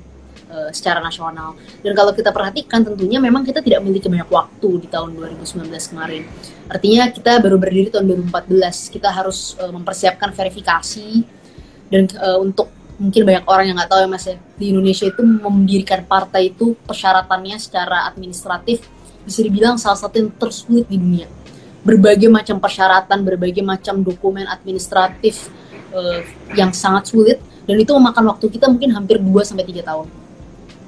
uh, 0.52 0.68
secara 0.70 1.00
nasional. 1.00 1.56
Dan 1.80 1.96
kalau 1.96 2.12
kita 2.12 2.28
perhatikan 2.30 2.84
tentunya 2.84 3.16
memang 3.16 3.42
kita 3.42 3.64
tidak 3.64 3.80
memiliki 3.80 4.12
banyak 4.12 4.28
waktu 4.28 4.68
di 4.84 4.88
tahun 4.92 5.16
2019 5.16 5.72
kemarin. 5.72 6.22
Artinya 6.68 7.02
kita 7.08 7.40
baru 7.40 7.56
berdiri 7.56 7.88
tahun 7.88 8.28
2014. 8.28 8.92
Kita 8.92 9.08
harus 9.08 9.56
uh, 9.56 9.72
mempersiapkan 9.72 10.30
verifikasi 10.36 11.24
dan 11.88 12.04
uh, 12.20 12.38
untuk 12.38 12.68
mungkin 13.00 13.26
banyak 13.26 13.44
orang 13.48 13.64
yang 13.66 13.76
nggak 13.80 13.90
tahu 13.90 14.00
ya 14.04 14.08
mas 14.08 14.24
ya 14.30 14.36
di 14.54 14.70
Indonesia 14.70 15.10
itu 15.10 15.22
mendirikan 15.26 16.06
partai 16.06 16.54
itu 16.54 16.78
persyaratannya 16.86 17.56
secara 17.58 18.06
administratif 18.06 18.86
bisa 19.26 19.42
dibilang 19.42 19.74
salah 19.74 19.98
satu 19.98 20.22
yang 20.22 20.30
tersulit 20.38 20.86
di 20.86 21.02
dunia 21.02 21.26
berbagai 21.82 22.30
macam 22.30 22.62
persyaratan 22.62 23.18
berbagai 23.26 23.62
macam 23.62 24.00
dokumen 24.00 24.46
administratif 24.46 25.50
uh, 25.90 26.22
yang 26.54 26.70
sangat 26.70 27.10
sulit. 27.10 27.38
Dan 27.62 27.78
itu 27.78 27.94
memakan 27.94 28.34
waktu 28.34 28.50
kita 28.50 28.66
mungkin 28.66 28.90
hampir 28.90 29.22
2 29.22 29.30
sampai 29.46 29.62
tiga 29.62 29.86
tahun. 29.86 30.10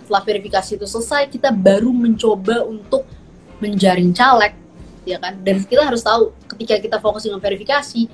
Setelah 0.02 0.22
verifikasi 0.26 0.70
itu 0.74 0.86
selesai 0.86 1.30
kita 1.30 1.54
baru 1.54 1.90
mencoba 1.94 2.66
untuk 2.66 3.06
menjaring 3.62 4.10
caleg 4.10 4.54
ya 5.06 5.20
kan? 5.20 5.38
Dan 5.44 5.62
kita 5.62 5.86
harus 5.86 6.02
tahu 6.02 6.34
ketika 6.56 6.80
kita 6.80 6.96
fokus 6.98 7.28
dengan 7.28 7.38
verifikasi 7.38 8.10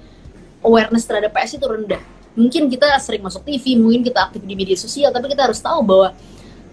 awareness 0.60 1.08
terhadap 1.08 1.32
PS 1.32 1.56
itu 1.56 1.66
rendah. 1.66 2.02
Mungkin 2.36 2.70
kita 2.70 2.86
sering 3.02 3.24
masuk 3.24 3.42
TV 3.42 3.74
mungkin 3.80 4.06
kita 4.06 4.30
aktif 4.30 4.44
di 4.44 4.54
media 4.54 4.76
sosial 4.76 5.10
tapi 5.10 5.32
kita 5.32 5.50
harus 5.50 5.58
tahu 5.58 5.82
bahwa 5.82 6.08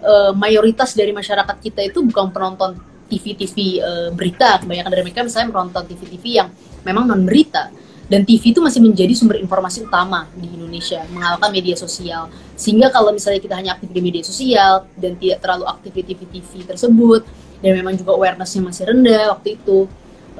uh, 0.04 0.32
mayoritas 0.36 0.94
dari 0.94 1.10
masyarakat 1.10 1.56
kita 1.58 1.88
itu 1.88 1.98
bukan 2.04 2.30
penonton 2.30 2.78
TV-TV 3.08 3.80
uh, 3.80 4.08
eh, 4.08 4.08
berita. 4.12 4.60
Kebanyakan 4.60 4.90
dari 4.92 5.02
mereka 5.02 5.24
misalnya 5.24 5.48
menonton 5.50 5.82
TV-TV 5.88 6.24
yang 6.44 6.48
memang 6.84 7.08
non 7.08 7.24
berita 7.24 7.72
dan 8.08 8.24
TV 8.24 8.56
itu 8.56 8.60
masih 8.64 8.80
menjadi 8.80 9.12
sumber 9.12 9.36
informasi 9.36 9.84
utama 9.84 10.24
di 10.32 10.48
Indonesia 10.48 11.04
mengalahkan 11.12 11.52
media 11.52 11.76
sosial. 11.76 12.32
Sehingga 12.56 12.88
kalau 12.88 13.12
misalnya 13.12 13.36
kita 13.36 13.54
hanya 13.60 13.76
aktif 13.76 13.92
di 13.92 14.00
media 14.00 14.24
sosial 14.24 14.88
dan 14.96 15.12
tidak 15.20 15.44
terlalu 15.44 15.68
aktif 15.68 15.92
di 15.92 16.02
TV-TV 16.08 16.64
tersebut 16.64 17.28
dan 17.60 17.76
memang 17.76 18.00
juga 18.00 18.16
awarenessnya 18.16 18.64
masih 18.64 18.88
rendah 18.88 19.36
waktu 19.36 19.60
itu 19.60 19.84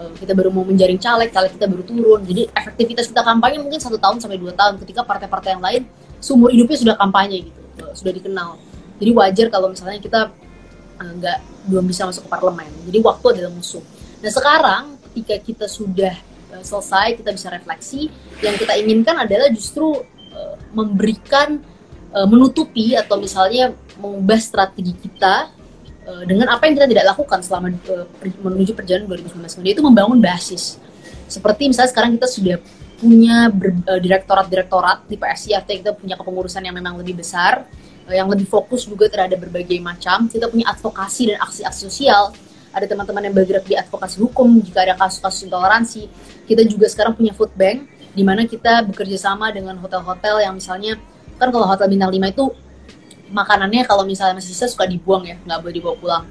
eh, 0.00 0.11
kita 0.16 0.33
baru 0.33 0.48
mau 0.48 0.64
menjaring 0.64 0.96
caleg, 0.96 1.28
caleg 1.28 1.52
kita 1.61 1.68
baru 1.68 1.85
turun. 1.85 2.20
Jadi 2.24 2.48
efektivitas 2.57 3.04
kita 3.12 3.20
kampanye 3.20 3.61
mungkin 3.61 3.76
satu 3.76 4.00
tahun 4.00 4.16
sampai 4.16 4.40
dua 4.40 4.57
tahun 4.57 4.81
ketika 4.81 5.04
partai-partai 5.04 5.61
yang 5.61 5.62
lain 5.62 5.83
sumur 6.24 6.48
hidupnya 6.48 6.81
sudah 6.81 6.94
kampanye 6.96 7.52
gitu 7.52 7.61
eh, 7.85 7.92
sudah 7.92 8.12
dikenal. 8.16 8.57
Jadi 8.96 9.11
wajar 9.12 9.46
kalau 9.52 9.68
misalnya 9.68 10.00
kita 10.00 10.33
nggak 11.02 11.38
belum 11.70 11.84
bisa 11.87 12.06
masuk 12.08 12.26
ke 12.26 12.30
parlemen. 12.30 12.70
Jadi 12.87 12.98
waktu 13.02 13.26
adalah 13.38 13.50
musuh. 13.54 13.82
Nah 14.18 14.30
sekarang 14.30 14.82
ketika 15.11 15.34
kita 15.38 15.66
sudah 15.70 16.14
uh, 16.54 16.62
selesai 16.62 17.18
kita 17.22 17.30
bisa 17.30 17.48
refleksi 17.54 18.11
yang 18.42 18.58
kita 18.58 18.74
inginkan 18.78 19.14
adalah 19.14 19.48
justru 19.50 20.02
uh, 20.34 20.56
memberikan 20.74 21.62
menutupi 22.08 22.96
atau 22.96 23.20
misalnya 23.20 23.76
mengubah 24.00 24.40
strategi 24.40 24.96
kita 24.96 25.52
dengan 26.24 26.48
apa 26.48 26.64
yang 26.64 26.80
kita 26.80 26.88
tidak 26.88 27.04
lakukan 27.12 27.44
selama 27.44 27.68
uh, 27.68 28.08
menuju 28.40 28.72
perjalanan 28.72 29.12
2019 29.12 29.61
itu 29.68 29.84
membangun 29.84 30.16
basis. 30.16 30.80
Seperti 31.28 31.68
misalnya 31.68 31.92
sekarang 31.92 32.16
kita 32.16 32.24
sudah 32.24 32.56
punya 32.96 33.52
direktorat-direktorat 34.00 35.06
di 35.06 35.20
PSI 35.20 35.54
artinya 35.54 35.78
kita 35.84 35.92
punya 35.94 36.14
kepengurusan 36.18 36.64
yang 36.66 36.74
memang 36.74 36.98
lebih 36.98 37.20
besar 37.20 37.68
yang 38.12 38.29
lebih 38.29 38.49
fokus 38.49 38.88
juga 38.88 39.09
terhadap 39.09 39.40
berbagai 39.42 39.77
macam. 39.81 40.29
Kita 40.29 40.49
punya 40.49 40.68
advokasi 40.73 41.35
dan 41.35 41.38
aksi-aksi 41.44 41.81
sosial. 41.88 42.33
Ada 42.73 42.85
teman-teman 42.88 43.25
yang 43.29 43.35
bergerak 43.35 43.64
di 43.64 43.75
advokasi 43.75 44.21
hukum 44.21 44.61
jika 44.61 44.85
ada 44.85 44.94
kasus-kasus 44.97 45.49
intoleransi. 45.49 46.09
Kita 46.44 46.62
juga 46.64 46.87
sekarang 46.88 47.16
punya 47.16 47.33
food 47.33 47.53
bank 47.57 47.88
di 48.12 48.23
mana 48.25 48.44
kita 48.44 48.85
bekerja 48.88 49.16
sama 49.16 49.53
dengan 49.53 49.77
hotel-hotel 49.79 50.42
yang 50.42 50.57
misalnya 50.57 50.97
kan 51.38 51.55
kalau 51.55 51.68
hotel 51.71 51.87
bintang 51.87 52.11
5 52.11 52.35
itu 52.35 52.44
makanannya 53.31 53.83
kalau 53.87 54.03
misalnya 54.03 54.40
masih 54.40 54.53
sisa 54.57 54.66
suka 54.66 54.88
dibuang 54.88 55.23
ya 55.29 55.37
nggak 55.44 55.59
boleh 55.61 55.75
dibawa 55.77 55.94
pulang. 55.97 56.25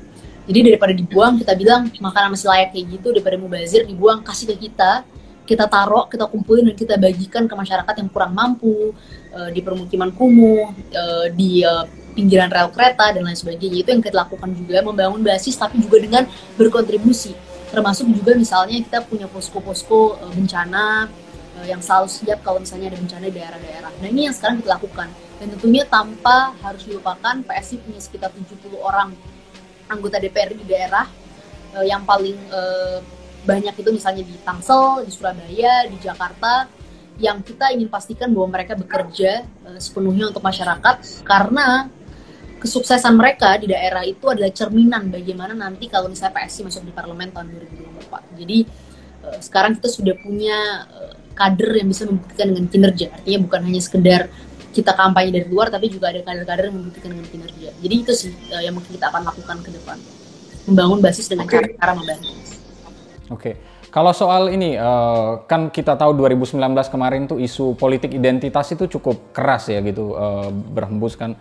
Jadi 0.48 0.60
daripada 0.72 0.94
dibuang 0.96 1.36
kita 1.36 1.54
bilang 1.60 1.92
makanan 2.00 2.32
masih 2.34 2.48
layak 2.48 2.70
kayak 2.72 2.86
gitu. 2.98 3.08
Daripada 3.12 3.36
mubazir 3.36 3.84
dibuang 3.84 4.24
kasih 4.24 4.56
ke 4.56 4.70
kita 4.70 5.04
kita 5.48 5.66
taruh 5.72 6.12
kita 6.12 6.28
kumpulin 6.28 6.68
dan 6.68 6.76
kita 6.76 7.00
bagikan 7.00 7.48
ke 7.48 7.56
masyarakat 7.56 7.94
yang 8.04 8.10
kurang 8.12 8.36
mampu 8.36 8.92
uh, 9.32 9.50
di 9.50 9.64
permukiman 9.64 10.12
kumuh 10.12 10.76
uh, 10.92 11.26
di 11.32 11.64
uh, 11.64 11.88
pinggiran 12.12 12.52
rel 12.52 12.68
kereta 12.76 13.16
dan 13.16 13.24
lain 13.24 13.40
sebagainya. 13.40 13.88
Itu 13.88 13.90
yang 13.96 14.04
kita 14.04 14.28
lakukan 14.28 14.52
juga 14.52 14.84
membangun 14.84 15.24
basis 15.24 15.56
tapi 15.56 15.80
juga 15.80 16.04
dengan 16.04 16.28
berkontribusi. 16.60 17.32
Termasuk 17.72 18.12
juga 18.12 18.36
misalnya 18.36 18.84
kita 18.84 19.00
punya 19.08 19.32
posko-posko 19.32 20.20
uh, 20.20 20.32
bencana 20.36 21.08
uh, 21.56 21.66
yang 21.66 21.80
selalu 21.80 22.12
siap 22.12 22.44
kalau 22.44 22.60
misalnya 22.60 22.92
ada 22.92 23.00
bencana 23.00 23.24
di 23.32 23.36
daerah-daerah. 23.40 23.92
Nah 24.04 24.08
ini 24.12 24.28
yang 24.28 24.36
sekarang 24.36 24.60
kita 24.60 24.76
lakukan. 24.76 25.08
Dan 25.38 25.54
tentunya 25.54 25.86
tanpa 25.86 26.58
harus 26.66 26.82
dilupakan 26.84 27.46
PSI 27.46 27.78
punya 27.80 28.02
sekitar 28.02 28.34
70 28.34 28.74
orang 28.82 29.14
anggota 29.86 30.18
DPR 30.18 30.52
di 30.58 30.66
daerah 30.66 31.06
yang 31.86 32.02
paling 32.10 32.34
uh, 32.50 32.98
banyak 33.44 33.76
itu 33.78 33.90
misalnya 33.94 34.24
di 34.24 34.36
Tangsel, 34.42 35.06
di 35.06 35.12
Surabaya, 35.14 35.86
di 35.86 35.98
Jakarta 36.02 36.68
yang 37.18 37.42
kita 37.42 37.74
ingin 37.74 37.90
pastikan 37.90 38.30
bahwa 38.30 38.58
mereka 38.58 38.78
bekerja 38.78 39.46
uh, 39.66 39.80
sepenuhnya 39.82 40.30
untuk 40.30 40.46
masyarakat 40.46 41.26
karena 41.26 41.90
kesuksesan 42.58 43.14
mereka 43.14 43.58
di 43.58 43.70
daerah 43.70 44.02
itu 44.06 44.26
adalah 44.30 44.50
cerminan 44.50 45.14
bagaimana 45.14 45.54
nanti 45.54 45.90
kalau 45.90 46.10
misalnya 46.10 46.42
PSI 46.42 46.66
masuk 46.66 46.82
di 46.86 46.94
parlemen 46.94 47.30
tahun 47.34 47.54
2024. 47.54 48.42
Jadi 48.42 48.58
uh, 49.26 49.40
sekarang 49.42 49.82
kita 49.82 49.90
sudah 49.90 50.16
punya 50.22 50.58
uh, 50.90 51.14
kader 51.34 51.82
yang 51.82 51.90
bisa 51.90 52.06
membuktikan 52.06 52.48
dengan 52.54 52.66
kinerja. 52.70 53.08
Artinya 53.14 53.40
bukan 53.46 53.60
hanya 53.66 53.82
sekedar 53.82 54.22
kita 54.74 54.94
kampanye 54.94 55.34
dari 55.34 55.48
luar, 55.50 55.74
tapi 55.74 55.90
juga 55.90 56.14
ada 56.14 56.22
kader-kader 56.22 56.70
yang 56.70 56.78
membuktikan 56.78 57.10
dengan 57.18 57.26
kinerja. 57.26 57.70
Jadi 57.82 57.96
itu 57.98 58.12
sih 58.14 58.30
uh, 58.54 58.62
yang 58.62 58.78
mungkin 58.78 58.94
kita 58.94 59.10
akan 59.10 59.26
lakukan 59.26 59.58
ke 59.66 59.70
depan. 59.74 59.98
Membangun 60.70 61.00
basis 61.02 61.26
dengan 61.26 61.50
cara-cara 61.50 61.98
membantu. 61.98 62.30
Oke. 63.28 63.42
Okay. 63.42 63.56
Kalau 63.88 64.12
soal 64.12 64.52
ini, 64.52 64.76
uh, 64.76 65.48
kan 65.48 65.72
kita 65.72 65.96
tahu 65.96 66.12
2019 66.20 66.60
kemarin 66.92 67.24
tuh 67.24 67.40
isu 67.40 67.80
politik 67.80 68.12
identitas 68.12 68.68
itu 68.76 68.86
cukup 69.00 69.32
keras 69.32 69.72
ya 69.72 69.80
gitu, 69.80 70.12
uh, 70.12 70.52
berhembus 70.52 71.16
kan 71.16 71.40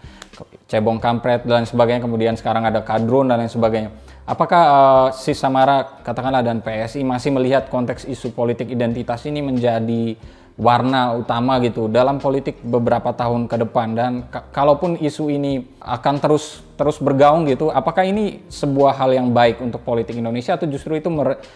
cebong 0.70 1.02
kampret 1.02 1.42
dan 1.42 1.66
sebagainya, 1.66 2.06
kemudian 2.06 2.38
sekarang 2.38 2.62
ada 2.62 2.86
kadron 2.86 3.26
dan 3.26 3.42
lain 3.42 3.50
sebagainya. 3.50 3.90
Apakah 4.26 4.62
uh, 4.62 5.08
si 5.14 5.34
Samara 5.34 6.02
katakanlah 6.06 6.42
dan 6.42 6.62
PSI 6.62 7.02
masih 7.02 7.34
melihat 7.34 7.66
konteks 7.66 8.06
isu 8.06 8.30
politik 8.34 8.70
identitas 8.70 9.26
ini 9.26 9.42
menjadi 9.42 10.14
warna 10.56 11.12
utama 11.12 11.60
gitu 11.60 11.86
dalam 11.86 12.16
politik 12.16 12.60
beberapa 12.64 13.12
tahun 13.12 13.48
ke 13.48 13.56
depan. 13.68 13.88
Dan 13.92 14.12
kalaupun 14.52 14.96
isu 15.00 15.28
ini 15.28 15.64
akan 15.80 16.14
terus 16.20 16.64
terus 16.76 17.00
bergaung 17.00 17.48
gitu 17.48 17.72
apakah 17.72 18.04
ini 18.04 18.44
sebuah 18.52 19.00
hal 19.00 19.16
yang 19.16 19.32
baik 19.32 19.64
untuk 19.64 19.80
politik 19.80 20.12
Indonesia 20.12 20.60
atau 20.60 20.68
justru 20.68 21.00
itu 21.00 21.08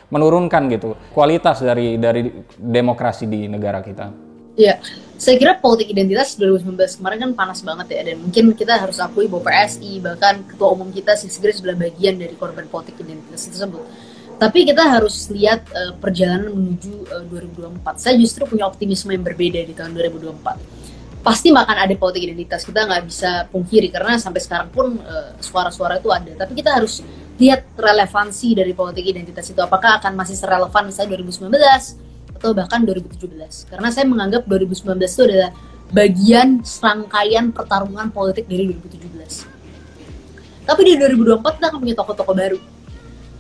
menurunkan 0.09 0.73
gitu 0.73 0.97
kualitas 1.13 1.61
dari 1.61 2.01
dari 2.01 2.25
demokrasi 2.57 3.29
di 3.29 3.45
negara 3.45 3.85
kita? 3.85 4.31
Iya, 4.59 4.77
saya 5.15 5.37
kira 5.41 5.57
politik 5.57 5.93
identitas 5.95 6.35
2019 6.37 7.01
kemarin 7.01 7.19
kan 7.23 7.33
panas 7.33 7.61
banget 7.63 7.87
ya 7.97 8.01
dan 8.13 8.17
mungkin 8.21 8.45
kita 8.53 8.77
harus 8.77 8.99
akui 8.99 9.31
bahwa 9.31 9.47
PSI 9.47 10.03
bahkan 10.03 10.43
ketua 10.45 10.69
umum 10.75 10.91
kita 10.91 11.15
sih 11.17 11.31
segera 11.31 11.55
sudah 11.55 11.77
bagian 11.77 12.19
dari 12.19 12.35
korban 12.35 12.67
politik 12.67 12.99
identitas 12.99 13.47
tersebut 13.47 13.85
tapi 14.41 14.65
kita 14.65 14.81
harus 14.81 15.29
lihat 15.29 15.69
uh, 15.69 15.93
perjalanan 16.01 16.57
menuju 16.57 17.05
uh, 17.13 17.21
eh, 17.29 17.77
2024. 17.85 18.01
Saya 18.01 18.17
justru 18.17 18.49
punya 18.49 18.65
optimisme 18.65 19.13
yang 19.13 19.21
berbeda 19.21 19.61
di 19.61 19.77
tahun 19.77 19.93
2024. 19.93 21.21
Pasti 21.21 21.53
akan 21.53 21.77
ada 21.77 21.93
politik 22.01 22.33
identitas, 22.33 22.65
kita 22.65 22.89
nggak 22.89 23.05
bisa 23.05 23.45
pungkiri 23.53 23.93
karena 23.93 24.17
sampai 24.17 24.41
sekarang 24.41 24.73
pun 24.73 24.97
uh, 24.97 25.37
suara-suara 25.45 26.01
itu 26.01 26.09
ada. 26.09 26.33
Tapi 26.41 26.57
kita 26.57 26.73
harus 26.73 27.05
lihat 27.37 27.69
relevansi 27.77 28.57
dari 28.57 28.73
politik 28.73 29.05
identitas 29.05 29.45
itu. 29.53 29.61
Apakah 29.61 30.01
akan 30.01 30.17
masih 30.17 30.41
serelevan 30.41 30.89
misalnya 30.89 31.21
2019 31.21 32.41
atau 32.41 32.57
bahkan 32.57 32.81
2017? 32.81 33.69
Karena 33.69 33.93
saya 33.93 34.09
menganggap 34.09 34.49
2019 34.49 35.05
itu 35.05 35.23
adalah 35.29 35.53
bagian 35.93 36.65
serangkaian 36.65 37.53
pertarungan 37.53 38.09
politik 38.09 38.49
dari 38.49 38.73
2017. 38.73 40.65
Tapi 40.65 40.81
di 40.81 40.97
2024 40.97 41.61
kita 41.61 41.67
akan 41.69 41.79
punya 41.85 41.97
tokoh-tokoh 42.01 42.33
baru 42.33 42.70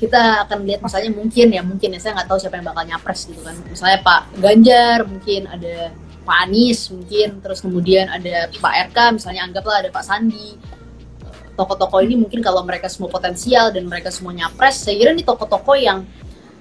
kita 0.01 0.49
akan 0.49 0.65
lihat 0.65 0.81
misalnya 0.81 1.13
mungkin 1.13 1.47
ya 1.53 1.61
mungkin 1.61 1.89
ya 1.93 2.01
saya 2.01 2.17
nggak 2.17 2.29
tahu 2.33 2.39
siapa 2.41 2.57
yang 2.57 2.67
bakal 2.73 2.85
nyapres 2.89 3.29
gitu 3.29 3.45
kan. 3.45 3.53
Misalnya 3.69 4.01
Pak 4.01 4.21
Ganjar 4.41 4.99
mungkin 5.05 5.45
ada 5.45 5.93
Pak 6.25 6.37
Anies 6.49 6.89
mungkin 6.89 7.45
terus 7.45 7.61
kemudian 7.61 8.09
ada 8.09 8.49
Pak 8.49 8.75
RK 8.91 8.99
misalnya 9.21 9.45
anggaplah 9.45 9.85
ada 9.85 9.93
Pak 9.93 10.05
Sandi. 10.09 10.57
Tokoh-tokoh 11.53 12.01
ini 12.01 12.17
mungkin 12.17 12.41
kalau 12.41 12.65
mereka 12.65 12.89
semua 12.89 13.13
potensial 13.13 13.69
dan 13.69 13.85
mereka 13.85 14.09
semua 14.09 14.33
nyapres 14.33 14.81
saya 14.81 14.97
kira 14.97 15.13
ini 15.13 15.21
tokoh-tokoh 15.21 15.77
yang 15.77 16.09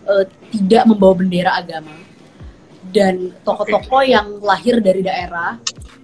uh, 0.03 0.27
tidak 0.51 0.83
membawa 0.83 1.15
bendera 1.15 1.55
agama. 1.55 1.95
Dan 2.91 3.31
tokoh-tokoh 3.47 4.03
yang 4.03 4.43
lahir 4.43 4.83
dari 4.83 4.99
daerah 4.99 5.55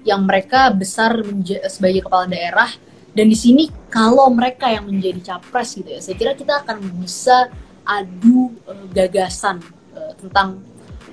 yang 0.07 0.23
mereka 0.23 0.71
besar 0.71 1.19
sebagai 1.67 2.05
kepala 2.05 2.29
daerah 2.29 2.69
dan 3.15 3.31
di 3.31 3.37
sini 3.39 3.71
kalau 3.87 4.27
mereka 4.27 4.67
yang 4.67 4.91
menjadi 4.91 5.33
capres 5.33 5.79
gitu 5.79 5.87
ya, 5.87 6.03
saya 6.03 6.19
kira 6.19 6.35
kita 6.35 6.67
akan 6.67 6.83
bisa 6.99 7.47
adu 7.87 8.51
uh, 8.67 8.85
gagasan 8.91 9.63
uh, 9.95 10.11
tentang 10.19 10.59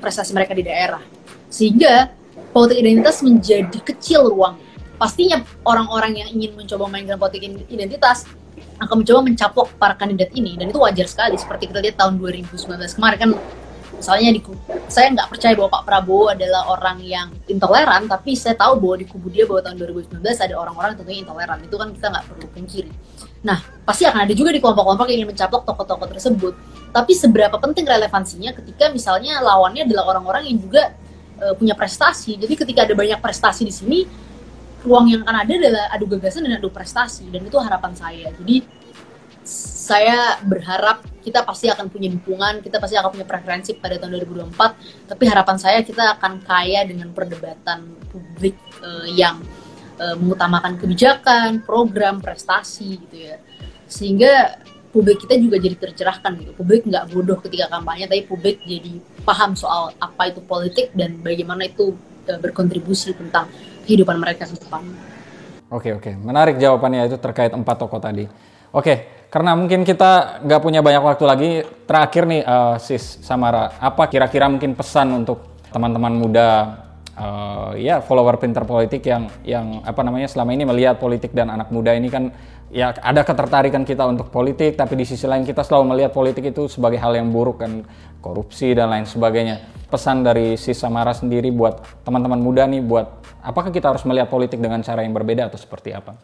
prestasi 0.03 0.35
mereka 0.35 0.51
di 0.51 0.67
daerah. 0.67 0.99
Sehingga 1.47 2.11
politik 2.51 2.83
identitas 2.83 3.23
menjadi 3.23 3.79
kecil 3.79 4.27
ruang. 4.27 4.59
Pastinya 4.99 5.47
orang-orang 5.63 6.19
yang 6.19 6.29
ingin 6.35 6.59
mencoba 6.59 6.91
mainkan 6.91 7.23
politik 7.23 7.47
identitas 7.71 8.27
akan 8.83 9.07
mencoba 9.07 9.23
mencaplok 9.23 9.69
para 9.79 9.95
kandidat 9.95 10.35
ini 10.35 10.59
dan 10.59 10.75
itu 10.75 10.79
wajar 10.83 11.07
sekali 11.07 11.39
seperti 11.39 11.71
kita 11.71 11.79
lihat 11.79 12.03
tahun 12.03 12.19
2019 12.19 12.99
kemarin 12.99 13.19
kan 13.19 13.31
misalnya 14.03 14.35
di 14.35 14.43
saya 14.91 15.15
nggak 15.15 15.31
percaya 15.31 15.55
bahwa 15.55 15.71
Pak 15.79 15.83
Prabowo 15.87 16.35
adalah 16.35 16.67
orang 16.75 16.99
yang 17.07 17.31
intoleran 17.47 18.11
tapi 18.11 18.35
saya 18.35 18.59
tahu 18.59 18.83
bahwa 18.83 18.99
di 18.99 19.07
kubu 19.07 19.31
dia 19.31 19.47
bahwa 19.47 19.63
tahun 19.63 19.79
2019 19.79 20.19
ada 20.19 20.55
orang-orang 20.59 20.99
tentunya 20.99 21.23
intoleran. 21.23 21.63
Itu 21.63 21.79
kan 21.79 21.95
kita 21.95 22.11
nggak 22.11 22.25
perlu 22.27 22.47
pungkiri. 22.51 22.91
Nah 23.47 23.63
pasti 23.87 24.03
akan 24.03 24.27
ada 24.27 24.35
juga 24.35 24.51
di 24.51 24.59
kelompok-kelompok 24.59 25.07
yang 25.07 25.23
ingin 25.23 25.31
mencaplok 25.31 25.63
tokoh-tokoh 25.63 26.09
tersebut. 26.19 26.55
Tapi 26.91 27.13
seberapa 27.15 27.57
penting 27.63 27.87
relevansinya 27.87 28.51
ketika 28.59 28.91
misalnya 28.91 29.39
lawannya 29.39 29.87
adalah 29.87 30.11
orang-orang 30.11 30.51
yang 30.51 30.59
juga 30.59 30.99
uh, 31.39 31.55
punya 31.55 31.79
prestasi. 31.79 32.35
Jadi 32.43 32.59
ketika 32.59 32.83
ada 32.83 32.99
banyak 32.99 33.23
prestasi 33.23 33.63
di 33.63 33.71
sini 33.71 33.99
ruang 34.83 35.15
yang 35.15 35.23
akan 35.23 35.47
ada 35.47 35.53
adalah 35.55 35.85
adu 35.95 36.11
gagasan 36.11 36.43
dan 36.51 36.59
adu 36.59 36.75
prestasi. 36.75 37.31
Dan 37.31 37.47
itu 37.47 37.55
harapan 37.55 37.95
saya. 37.95 38.35
Jadi 38.35 38.82
saya 39.45 40.39
berharap 40.47 41.03
kita 41.23 41.43
pasti 41.43 41.71
akan 41.71 41.87
punya 41.91 42.11
dukungan, 42.11 42.63
kita 42.63 42.79
pasti 42.83 42.99
akan 42.99 43.11
punya 43.15 43.27
preferensi 43.27 43.75
pada 43.79 43.99
tahun 43.99 44.23
2024. 44.27 45.11
Tapi 45.11 45.25
harapan 45.27 45.57
saya 45.59 45.79
kita 45.83 46.19
akan 46.19 46.43
kaya 46.43 46.83
dengan 46.87 47.11
perdebatan 47.15 47.95
publik 48.11 48.59
uh, 48.83 49.07
yang 49.07 49.39
uh, 49.99 50.15
mengutamakan 50.19 50.79
kebijakan, 50.79 51.63
program, 51.63 52.19
prestasi 52.19 53.03
gitu 53.07 53.17
ya. 53.31 53.37
Sehingga 53.87 54.63
publik 54.91 55.23
kita 55.27 55.39
juga 55.39 55.59
jadi 55.59 55.79
tercerahkan 55.79 56.39
gitu. 56.43 56.51
Publik 56.59 56.87
nggak 56.87 57.11
bodoh 57.15 57.39
ketika 57.43 57.71
kampanye, 57.71 58.07
tapi 58.11 58.23
publik 58.27 58.63
jadi 58.67 58.99
paham 59.23 59.55
soal 59.55 59.95
apa 59.99 60.31
itu 60.31 60.43
politik 60.43 60.91
dan 60.95 61.19
bagaimana 61.23 61.67
itu 61.67 61.95
uh, 62.31 62.39
berkontribusi 62.39 63.15
tentang 63.15 63.47
kehidupan 63.87 64.19
mereka 64.19 64.47
ke 64.47 64.59
depan. 64.59 64.87
Oke 65.73 65.89
oke, 65.97 66.13
menarik 66.21 66.61
jawabannya 66.61 67.09
itu 67.09 67.17
terkait 67.17 67.51
empat 67.51 67.81
tokoh 67.81 67.97
tadi. 67.97 68.52
Oke, 68.73 69.29
karena 69.29 69.53
mungkin 69.53 69.85
kita 69.85 70.41
nggak 70.45 70.61
punya 70.65 70.81
banyak 70.81 71.03
waktu 71.05 71.25
lagi, 71.29 71.51
terakhir 71.85 72.25
nih 72.25 72.43
uh, 72.45 72.77
Sis 72.81 73.21
Samara, 73.21 73.77
apa 73.77 74.09
kira-kira 74.09 74.49
mungkin 74.49 74.73
pesan 74.73 75.13
untuk 75.13 75.53
teman-teman 75.73 76.13
muda 76.13 76.49
uh, 77.17 77.73
ya 77.77 78.01
follower 78.05 78.37
pinter 78.41 78.65
politik 78.65 79.05
yang 79.09 79.29
yang 79.45 79.81
apa 79.85 80.01
namanya 80.05 80.29
selama 80.29 80.53
ini 80.53 80.65
melihat 80.69 80.97
politik 81.01 81.33
dan 81.33 81.49
anak 81.49 81.73
muda 81.73 81.97
ini 81.97 82.09
kan 82.13 82.33
ya 82.73 82.93
ada 82.93 83.25
ketertarikan 83.25 83.85
kita 83.85 84.05
untuk 84.09 84.33
politik 84.33 84.77
tapi 84.77 84.97
di 84.97 85.05
sisi 85.05 85.29
lain 85.29 85.45
kita 85.45 85.65
selalu 85.65 85.97
melihat 85.97 86.13
politik 86.13 86.53
itu 86.53 86.69
sebagai 86.69 87.01
hal 87.01 87.13
yang 87.17 87.29
buruk 87.29 87.61
kan 87.61 87.85
korupsi 88.25 88.73
dan 88.73 88.89
lain 88.89 89.05
sebagainya 89.05 89.61
pesan 89.93 90.25
dari 90.25 90.57
Sis 90.57 90.81
Samara 90.81 91.13
sendiri 91.13 91.53
buat 91.53 92.05
teman-teman 92.05 92.41
muda 92.41 92.65
nih 92.65 92.81
buat 92.81 93.21
apakah 93.45 93.69
kita 93.69 93.93
harus 93.93 94.05
melihat 94.09 94.33
politik 94.33 94.57
dengan 94.57 94.81
cara 94.81 95.05
yang 95.05 95.13
berbeda 95.13 95.53
atau 95.53 95.61
seperti 95.61 95.93
apa? 95.93 96.17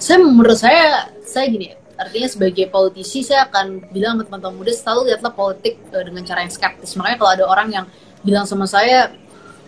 Saya 0.00 0.24
menurut 0.24 0.56
saya 0.56 1.12
saya 1.22 1.46
gini 1.46 1.81
artinya 2.02 2.28
sebagai 2.28 2.66
politisi 2.68 3.22
saya 3.22 3.46
akan 3.46 3.90
bilang 3.94 4.18
ke 4.18 4.26
teman-teman 4.26 4.58
muda 4.62 4.72
selalu 4.74 5.12
lihatlah 5.12 5.32
politik 5.34 5.78
uh, 5.94 6.02
dengan 6.02 6.22
cara 6.26 6.42
yang 6.42 6.52
skeptis. 6.52 6.98
Makanya 6.98 7.16
kalau 7.18 7.30
ada 7.30 7.44
orang 7.46 7.68
yang 7.70 7.86
bilang 8.22 8.46
sama 8.46 8.66
saya 8.66 9.10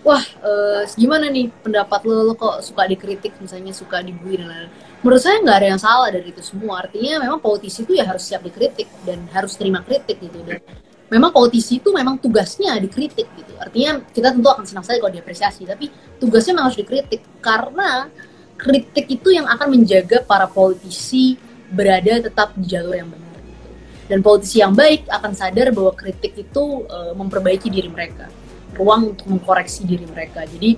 wah 0.05 0.21
uh, 0.45 0.85
gimana 0.95 1.33
nih 1.33 1.49
pendapat 1.63 2.05
lo? 2.05 2.27
Lo 2.29 2.35
kok 2.37 2.61
suka 2.61 2.85
dikritik 2.85 3.39
misalnya 3.41 3.73
suka 3.73 4.05
dibully 4.05 4.39
dan 4.39 4.47
lain-lain 4.51 4.73
menurut 5.05 5.21
saya 5.21 5.37
nggak 5.45 5.57
ada 5.61 5.69
yang 5.69 5.81
salah 5.81 6.09
dari 6.09 6.33
itu 6.33 6.41
semua. 6.41 6.81
Artinya 6.81 7.21
memang 7.21 7.39
politisi 7.45 7.85
itu 7.85 7.93
ya 7.93 8.09
harus 8.09 8.25
siap 8.25 8.41
dikritik 8.41 8.89
dan 9.05 9.29
harus 9.37 9.53
terima 9.61 9.85
kritik 9.85 10.17
gitu. 10.17 10.41
Dan 10.41 10.65
memang 11.13 11.29
politisi 11.29 11.77
itu 11.77 11.93
memang 11.93 12.17
tugasnya 12.17 12.73
dikritik 12.81 13.29
gitu. 13.37 13.53
Artinya 13.61 14.01
kita 14.09 14.33
tentu 14.33 14.49
akan 14.49 14.65
senang 14.65 14.83
sekali 14.83 15.05
kalau 15.05 15.13
diapresiasi 15.13 15.69
tapi 15.69 15.93
tugasnya 16.17 16.57
memang 16.57 16.73
harus 16.73 16.81
dikritik. 16.81 17.21
Karena 17.45 18.09
kritik 18.57 19.07
itu 19.13 19.29
yang 19.29 19.45
akan 19.45 19.77
menjaga 19.77 20.25
para 20.25 20.49
politisi 20.49 21.37
berada 21.71 22.21
tetap 22.21 22.53
di 22.59 22.67
jalur 22.69 22.95
yang 22.97 23.09
benar 23.09 23.37
gitu. 23.41 23.69
dan 24.11 24.19
politisi 24.21 24.61
yang 24.61 24.73
baik 24.77 25.09
akan 25.09 25.33
sadar 25.33 25.73
bahwa 25.73 25.93
kritik 25.97 26.37
itu 26.37 26.65
uh, 26.89 27.13
memperbaiki 27.17 27.73
diri 27.73 27.89
mereka. 27.89 28.29
Ruang 28.75 29.15
untuk 29.15 29.31
mengkoreksi 29.31 29.87
diri 29.87 30.05
mereka. 30.05 30.43
Jadi 30.45 30.77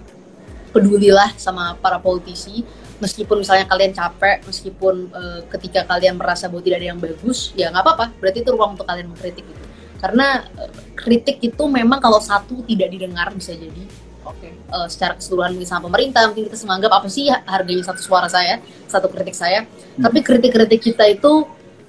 pedulilah 0.71 1.33
sama 1.41 1.75
para 1.81 1.97
politisi. 1.97 2.63
Meskipun 2.97 3.45
misalnya 3.45 3.69
kalian 3.69 3.93
capek 3.93 4.41
meskipun 4.49 5.13
uh, 5.13 5.41
ketika 5.53 5.85
kalian 5.85 6.17
merasa 6.17 6.49
bahwa 6.49 6.65
tidak 6.65 6.81
ada 6.81 6.89
yang 6.93 7.01
bagus 7.01 7.53
ya 7.57 7.69
nggak 7.73 7.85
apa-apa. 7.85 8.07
Berarti 8.21 8.39
itu 8.45 8.51
ruang 8.53 8.77
untuk 8.77 8.89
kalian 8.89 9.09
mengkritik 9.13 9.45
gitu. 9.45 9.65
Karena 10.01 10.45
uh, 10.57 10.71
kritik 10.97 11.41
itu 11.41 11.65
memang 11.69 12.01
kalau 12.01 12.21
satu 12.21 12.65
tidak 12.65 12.89
didengar 12.93 13.33
bisa 13.33 13.53
jadi 13.53 14.06
okay. 14.27 14.53
uh, 14.71 14.91
secara 14.91 15.15
keseluruhan 15.15 15.55
mungkin 15.55 15.69
sama 15.69 15.87
pemerintah 15.87 16.27
mungkin 16.27 16.51
kita 16.51 16.57
menganggap 16.67 16.93
apa 16.99 17.09
sih 17.09 17.31
harganya 17.31 17.85
satu 17.87 18.01
suara 18.03 18.27
saya 18.27 18.59
satu 18.91 19.07
kritik 19.11 19.35
saya. 19.39 19.67
Hmm. 19.67 20.05
tapi 20.07 20.19
kritik-kritik 20.21 20.81
kita 20.93 21.07
itu 21.07 21.47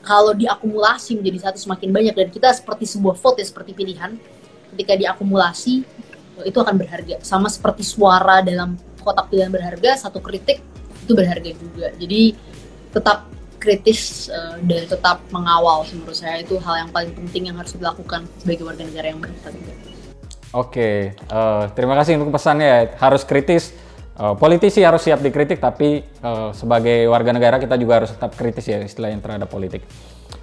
kalau 0.07 0.31
diakumulasi 0.31 1.19
menjadi 1.19 1.51
satu 1.51 1.59
semakin 1.59 1.91
banyak. 1.91 2.13
Dan 2.15 2.31
kita 2.31 2.47
seperti 2.55 2.87
sebuah 2.87 3.19
vote 3.19 3.43
ya 3.43 3.45
seperti 3.51 3.75
pilihan. 3.75 4.15
Ketika 4.71 4.95
diakumulasi 4.95 5.83
itu 6.47 6.57
akan 6.57 6.75
berharga. 6.79 7.19
Sama 7.27 7.51
seperti 7.51 7.83
suara 7.83 8.39
dalam 8.39 8.79
kotak 9.03 9.27
pilihan 9.27 9.51
berharga 9.51 10.07
satu 10.07 10.23
kritik 10.23 10.63
itu 11.03 11.11
berharga 11.11 11.51
juga. 11.51 11.91
Jadi 11.99 12.39
tetap 12.95 13.27
kritis 13.59 14.31
uh, 14.31 14.55
dan 14.63 14.87
tetap 14.87 15.19
mengawal 15.35 15.83
menurut 15.91 16.15
saya. 16.15 16.39
Itu 16.39 16.55
hal 16.63 16.87
yang 16.87 16.89
paling 16.95 17.11
penting 17.11 17.51
yang 17.51 17.59
harus 17.59 17.75
dilakukan 17.75 18.23
sebagai 18.39 18.63
warga 18.63 18.87
negara 18.87 19.11
yang 19.11 19.19
baik 19.19 19.35
Oke, 20.55 21.11
uh, 21.27 21.67
terima 21.75 21.99
kasih 21.99 22.15
untuk 22.19 22.39
pesannya. 22.39 22.95
Harus 22.99 23.27
kritis. 23.27 23.75
Uh, 24.17 24.33
politisi 24.33 24.81
harus 24.81 25.05
siap 25.05 25.21
dikritik, 25.21 25.61
tapi 25.61 26.01
uh, 26.25 26.49
sebagai 26.49 27.05
warga 27.05 27.29
negara 27.29 27.61
kita 27.61 27.77
juga 27.77 28.01
harus 28.01 28.09
tetap 28.09 28.33
kritis 28.33 28.65
ya 28.65 28.81
istilahnya 28.81 29.21
terhadap 29.21 29.45
politik. 29.45 29.85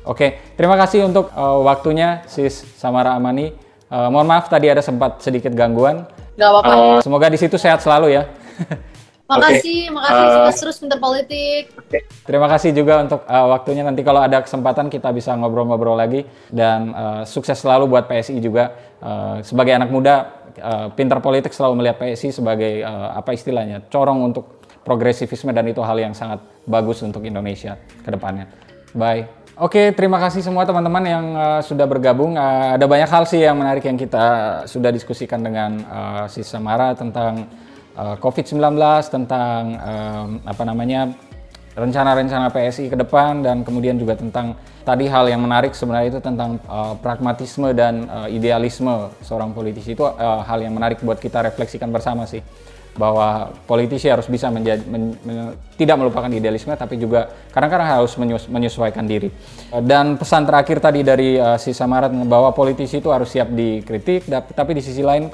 Oke, 0.06 0.54
terima 0.54 0.78
kasih 0.78 1.08
untuk 1.10 1.32
uh, 1.34 1.58
waktunya, 1.64 2.22
Sis 2.30 2.62
Samara 2.78 3.18
Amani. 3.18 3.50
Uh, 3.90 4.08
mohon 4.14 4.30
maaf 4.30 4.46
tadi 4.46 4.70
ada 4.70 4.78
sempat 4.78 5.24
sedikit 5.24 5.50
gangguan. 5.56 6.06
Gak 6.38 6.48
apa-apa. 6.50 6.72
Uh, 6.72 6.98
semoga 7.02 7.26
di 7.26 7.38
situ 7.40 7.58
sehat 7.58 7.82
selalu 7.82 8.14
ya. 8.14 8.30
Makasih, 9.24 9.88
okay. 9.88 9.96
makasih 9.96 10.28
uh, 10.36 10.52
terus 10.52 10.76
pinter 10.76 10.98
politik. 11.00 11.72
Okay. 11.88 12.04
Terima 12.28 12.44
kasih 12.44 12.76
juga 12.76 13.00
untuk 13.00 13.24
uh, 13.24 13.46
waktunya. 13.56 13.80
Nanti 13.80 14.04
kalau 14.04 14.20
ada 14.20 14.44
kesempatan 14.44 14.92
kita 14.92 15.08
bisa 15.16 15.32
ngobrol-ngobrol 15.32 15.96
lagi 15.96 16.28
dan 16.52 16.92
uh, 16.92 17.22
sukses 17.24 17.56
selalu 17.56 17.88
buat 17.88 18.04
PSI 18.04 18.36
juga. 18.44 18.76
Uh, 19.00 19.40
sebagai 19.40 19.72
anak 19.72 19.88
muda, 19.88 20.44
uh, 20.60 20.92
pinter 20.92 21.24
politik 21.24 21.56
selalu 21.56 21.80
melihat 21.80 22.04
PSI 22.04 22.36
sebagai 22.36 22.84
uh, 22.84 23.16
apa 23.16 23.32
istilahnya 23.32 23.88
corong 23.88 24.28
untuk 24.28 24.60
progresivisme 24.84 25.56
dan 25.56 25.64
itu 25.72 25.80
hal 25.80 25.96
yang 25.96 26.12
sangat 26.12 26.44
bagus 26.68 27.00
untuk 27.00 27.24
Indonesia 27.24 27.80
ke 28.04 28.12
depannya. 28.12 28.44
Bye. 28.92 29.24
Oke, 29.54 29.94
terima 29.94 30.18
kasih 30.18 30.42
semua 30.42 30.66
teman-teman 30.66 31.04
yang 31.06 31.24
uh, 31.32 31.60
sudah 31.64 31.88
bergabung. 31.88 32.36
Uh, 32.36 32.74
ada 32.76 32.84
banyak 32.84 33.08
hal 33.08 33.24
sih 33.24 33.40
yang 33.40 33.56
menarik 33.56 33.86
yang 33.86 33.96
kita 33.96 34.24
sudah 34.68 34.92
diskusikan 34.92 35.40
dengan 35.40 35.80
uh, 35.86 36.24
si 36.28 36.44
Samara 36.44 36.92
tentang 36.92 37.46
uh, 37.96 38.16
COVID-19 38.18 38.60
tentang 39.10 39.62
um, 39.78 40.28
apa 40.44 40.62
namanya 40.66 41.14
rencana-rencana 41.74 42.54
PSI 42.54 42.86
ke 42.86 42.94
depan 42.94 43.42
dan 43.42 43.66
kemudian 43.66 43.98
juga 43.98 44.14
tentang 44.14 44.54
tadi 44.86 45.10
hal 45.10 45.26
yang 45.26 45.42
menarik 45.42 45.74
sebenarnya 45.74 46.18
itu 46.18 46.20
tentang 46.22 46.62
uh, 46.70 46.94
pragmatisme 47.02 47.74
dan 47.74 48.06
uh, 48.06 48.28
idealisme 48.30 49.10
seorang 49.26 49.50
politisi. 49.50 49.98
Itu 49.98 50.06
uh, 50.06 50.42
hal 50.46 50.62
yang 50.62 50.74
menarik 50.78 51.02
buat 51.02 51.18
kita 51.18 51.42
refleksikan 51.42 51.90
bersama 51.90 52.30
sih 52.30 52.40
bahwa 52.94 53.50
politisi 53.66 54.06
harus 54.06 54.30
bisa 54.30 54.46
menjadi 54.54 54.86
men, 54.86 55.18
men, 55.26 55.58
tidak 55.74 55.98
melupakan 55.98 56.30
idealisme 56.30 56.70
tapi 56.78 56.94
juga 56.94 57.26
kadang-kadang 57.50 57.98
harus 57.98 58.14
menyus, 58.14 58.46
menyesuaikan 58.46 59.02
diri. 59.02 59.34
Dan 59.82 60.14
pesan 60.14 60.46
terakhir 60.46 60.78
tadi 60.78 61.02
dari 61.02 61.34
uh, 61.34 61.58
si 61.58 61.74
Samarat 61.74 62.14
bahwa 62.30 62.54
politisi 62.54 63.02
itu 63.02 63.10
harus 63.10 63.34
siap 63.34 63.50
dikritik 63.50 64.30
tapi 64.30 64.78
di 64.78 64.82
sisi 64.82 65.02
lain 65.02 65.26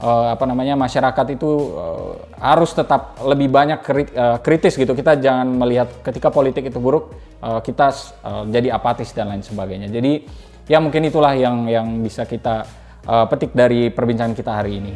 uh, 0.00 0.34
apa 0.34 0.44
namanya 0.48 0.74
masyarakat 0.74 1.26
itu 1.36 1.50
uh, 1.74 2.14
harus 2.40 2.74
tetap 2.74 3.20
lebih 3.22 3.52
banyak 3.52 3.80
uh, 4.14 4.38
kritis 4.42 4.74
gitu. 4.74 4.96
Kita 4.96 5.18
jangan 5.18 5.46
melihat 5.54 6.02
ketika 6.02 6.32
politik 6.32 6.66
itu 6.70 6.78
buruk 6.80 7.14
uh, 7.44 7.60
kita 7.62 7.92
uh, 8.24 8.44
jadi 8.48 8.74
apatis 8.74 9.14
dan 9.14 9.30
lain 9.30 9.44
sebagainya. 9.44 9.90
Jadi 9.92 10.26
ya 10.66 10.80
mungkin 10.80 11.04
itulah 11.06 11.36
yang 11.36 11.68
yang 11.68 11.86
bisa 12.00 12.24
kita 12.24 12.64
uh, 13.06 13.24
petik 13.28 13.52
dari 13.52 13.92
perbincangan 13.92 14.34
kita 14.34 14.52
hari 14.52 14.72
ini. 14.80 14.94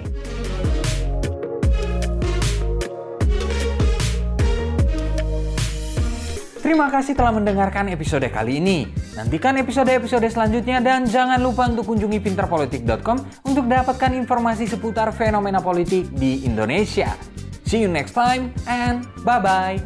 Terima 6.58 6.92
kasih 6.92 7.16
telah 7.16 7.32
mendengarkan 7.32 7.88
episode 7.88 8.28
kali 8.28 8.60
ini. 8.60 9.07
Nantikan 9.18 9.58
episode-episode 9.58 10.30
selanjutnya 10.30 10.78
dan 10.78 11.02
jangan 11.02 11.42
lupa 11.42 11.66
untuk 11.66 11.90
kunjungi 11.90 12.22
pinterpolitik.com 12.22 13.18
untuk 13.42 13.66
dapatkan 13.66 14.14
informasi 14.14 14.70
seputar 14.70 15.10
fenomena 15.10 15.58
politik 15.58 16.06
di 16.14 16.46
Indonesia. 16.46 17.18
See 17.66 17.82
you 17.82 17.90
next 17.90 18.14
time 18.14 18.54
and 18.70 19.02
bye-bye. 19.26 19.82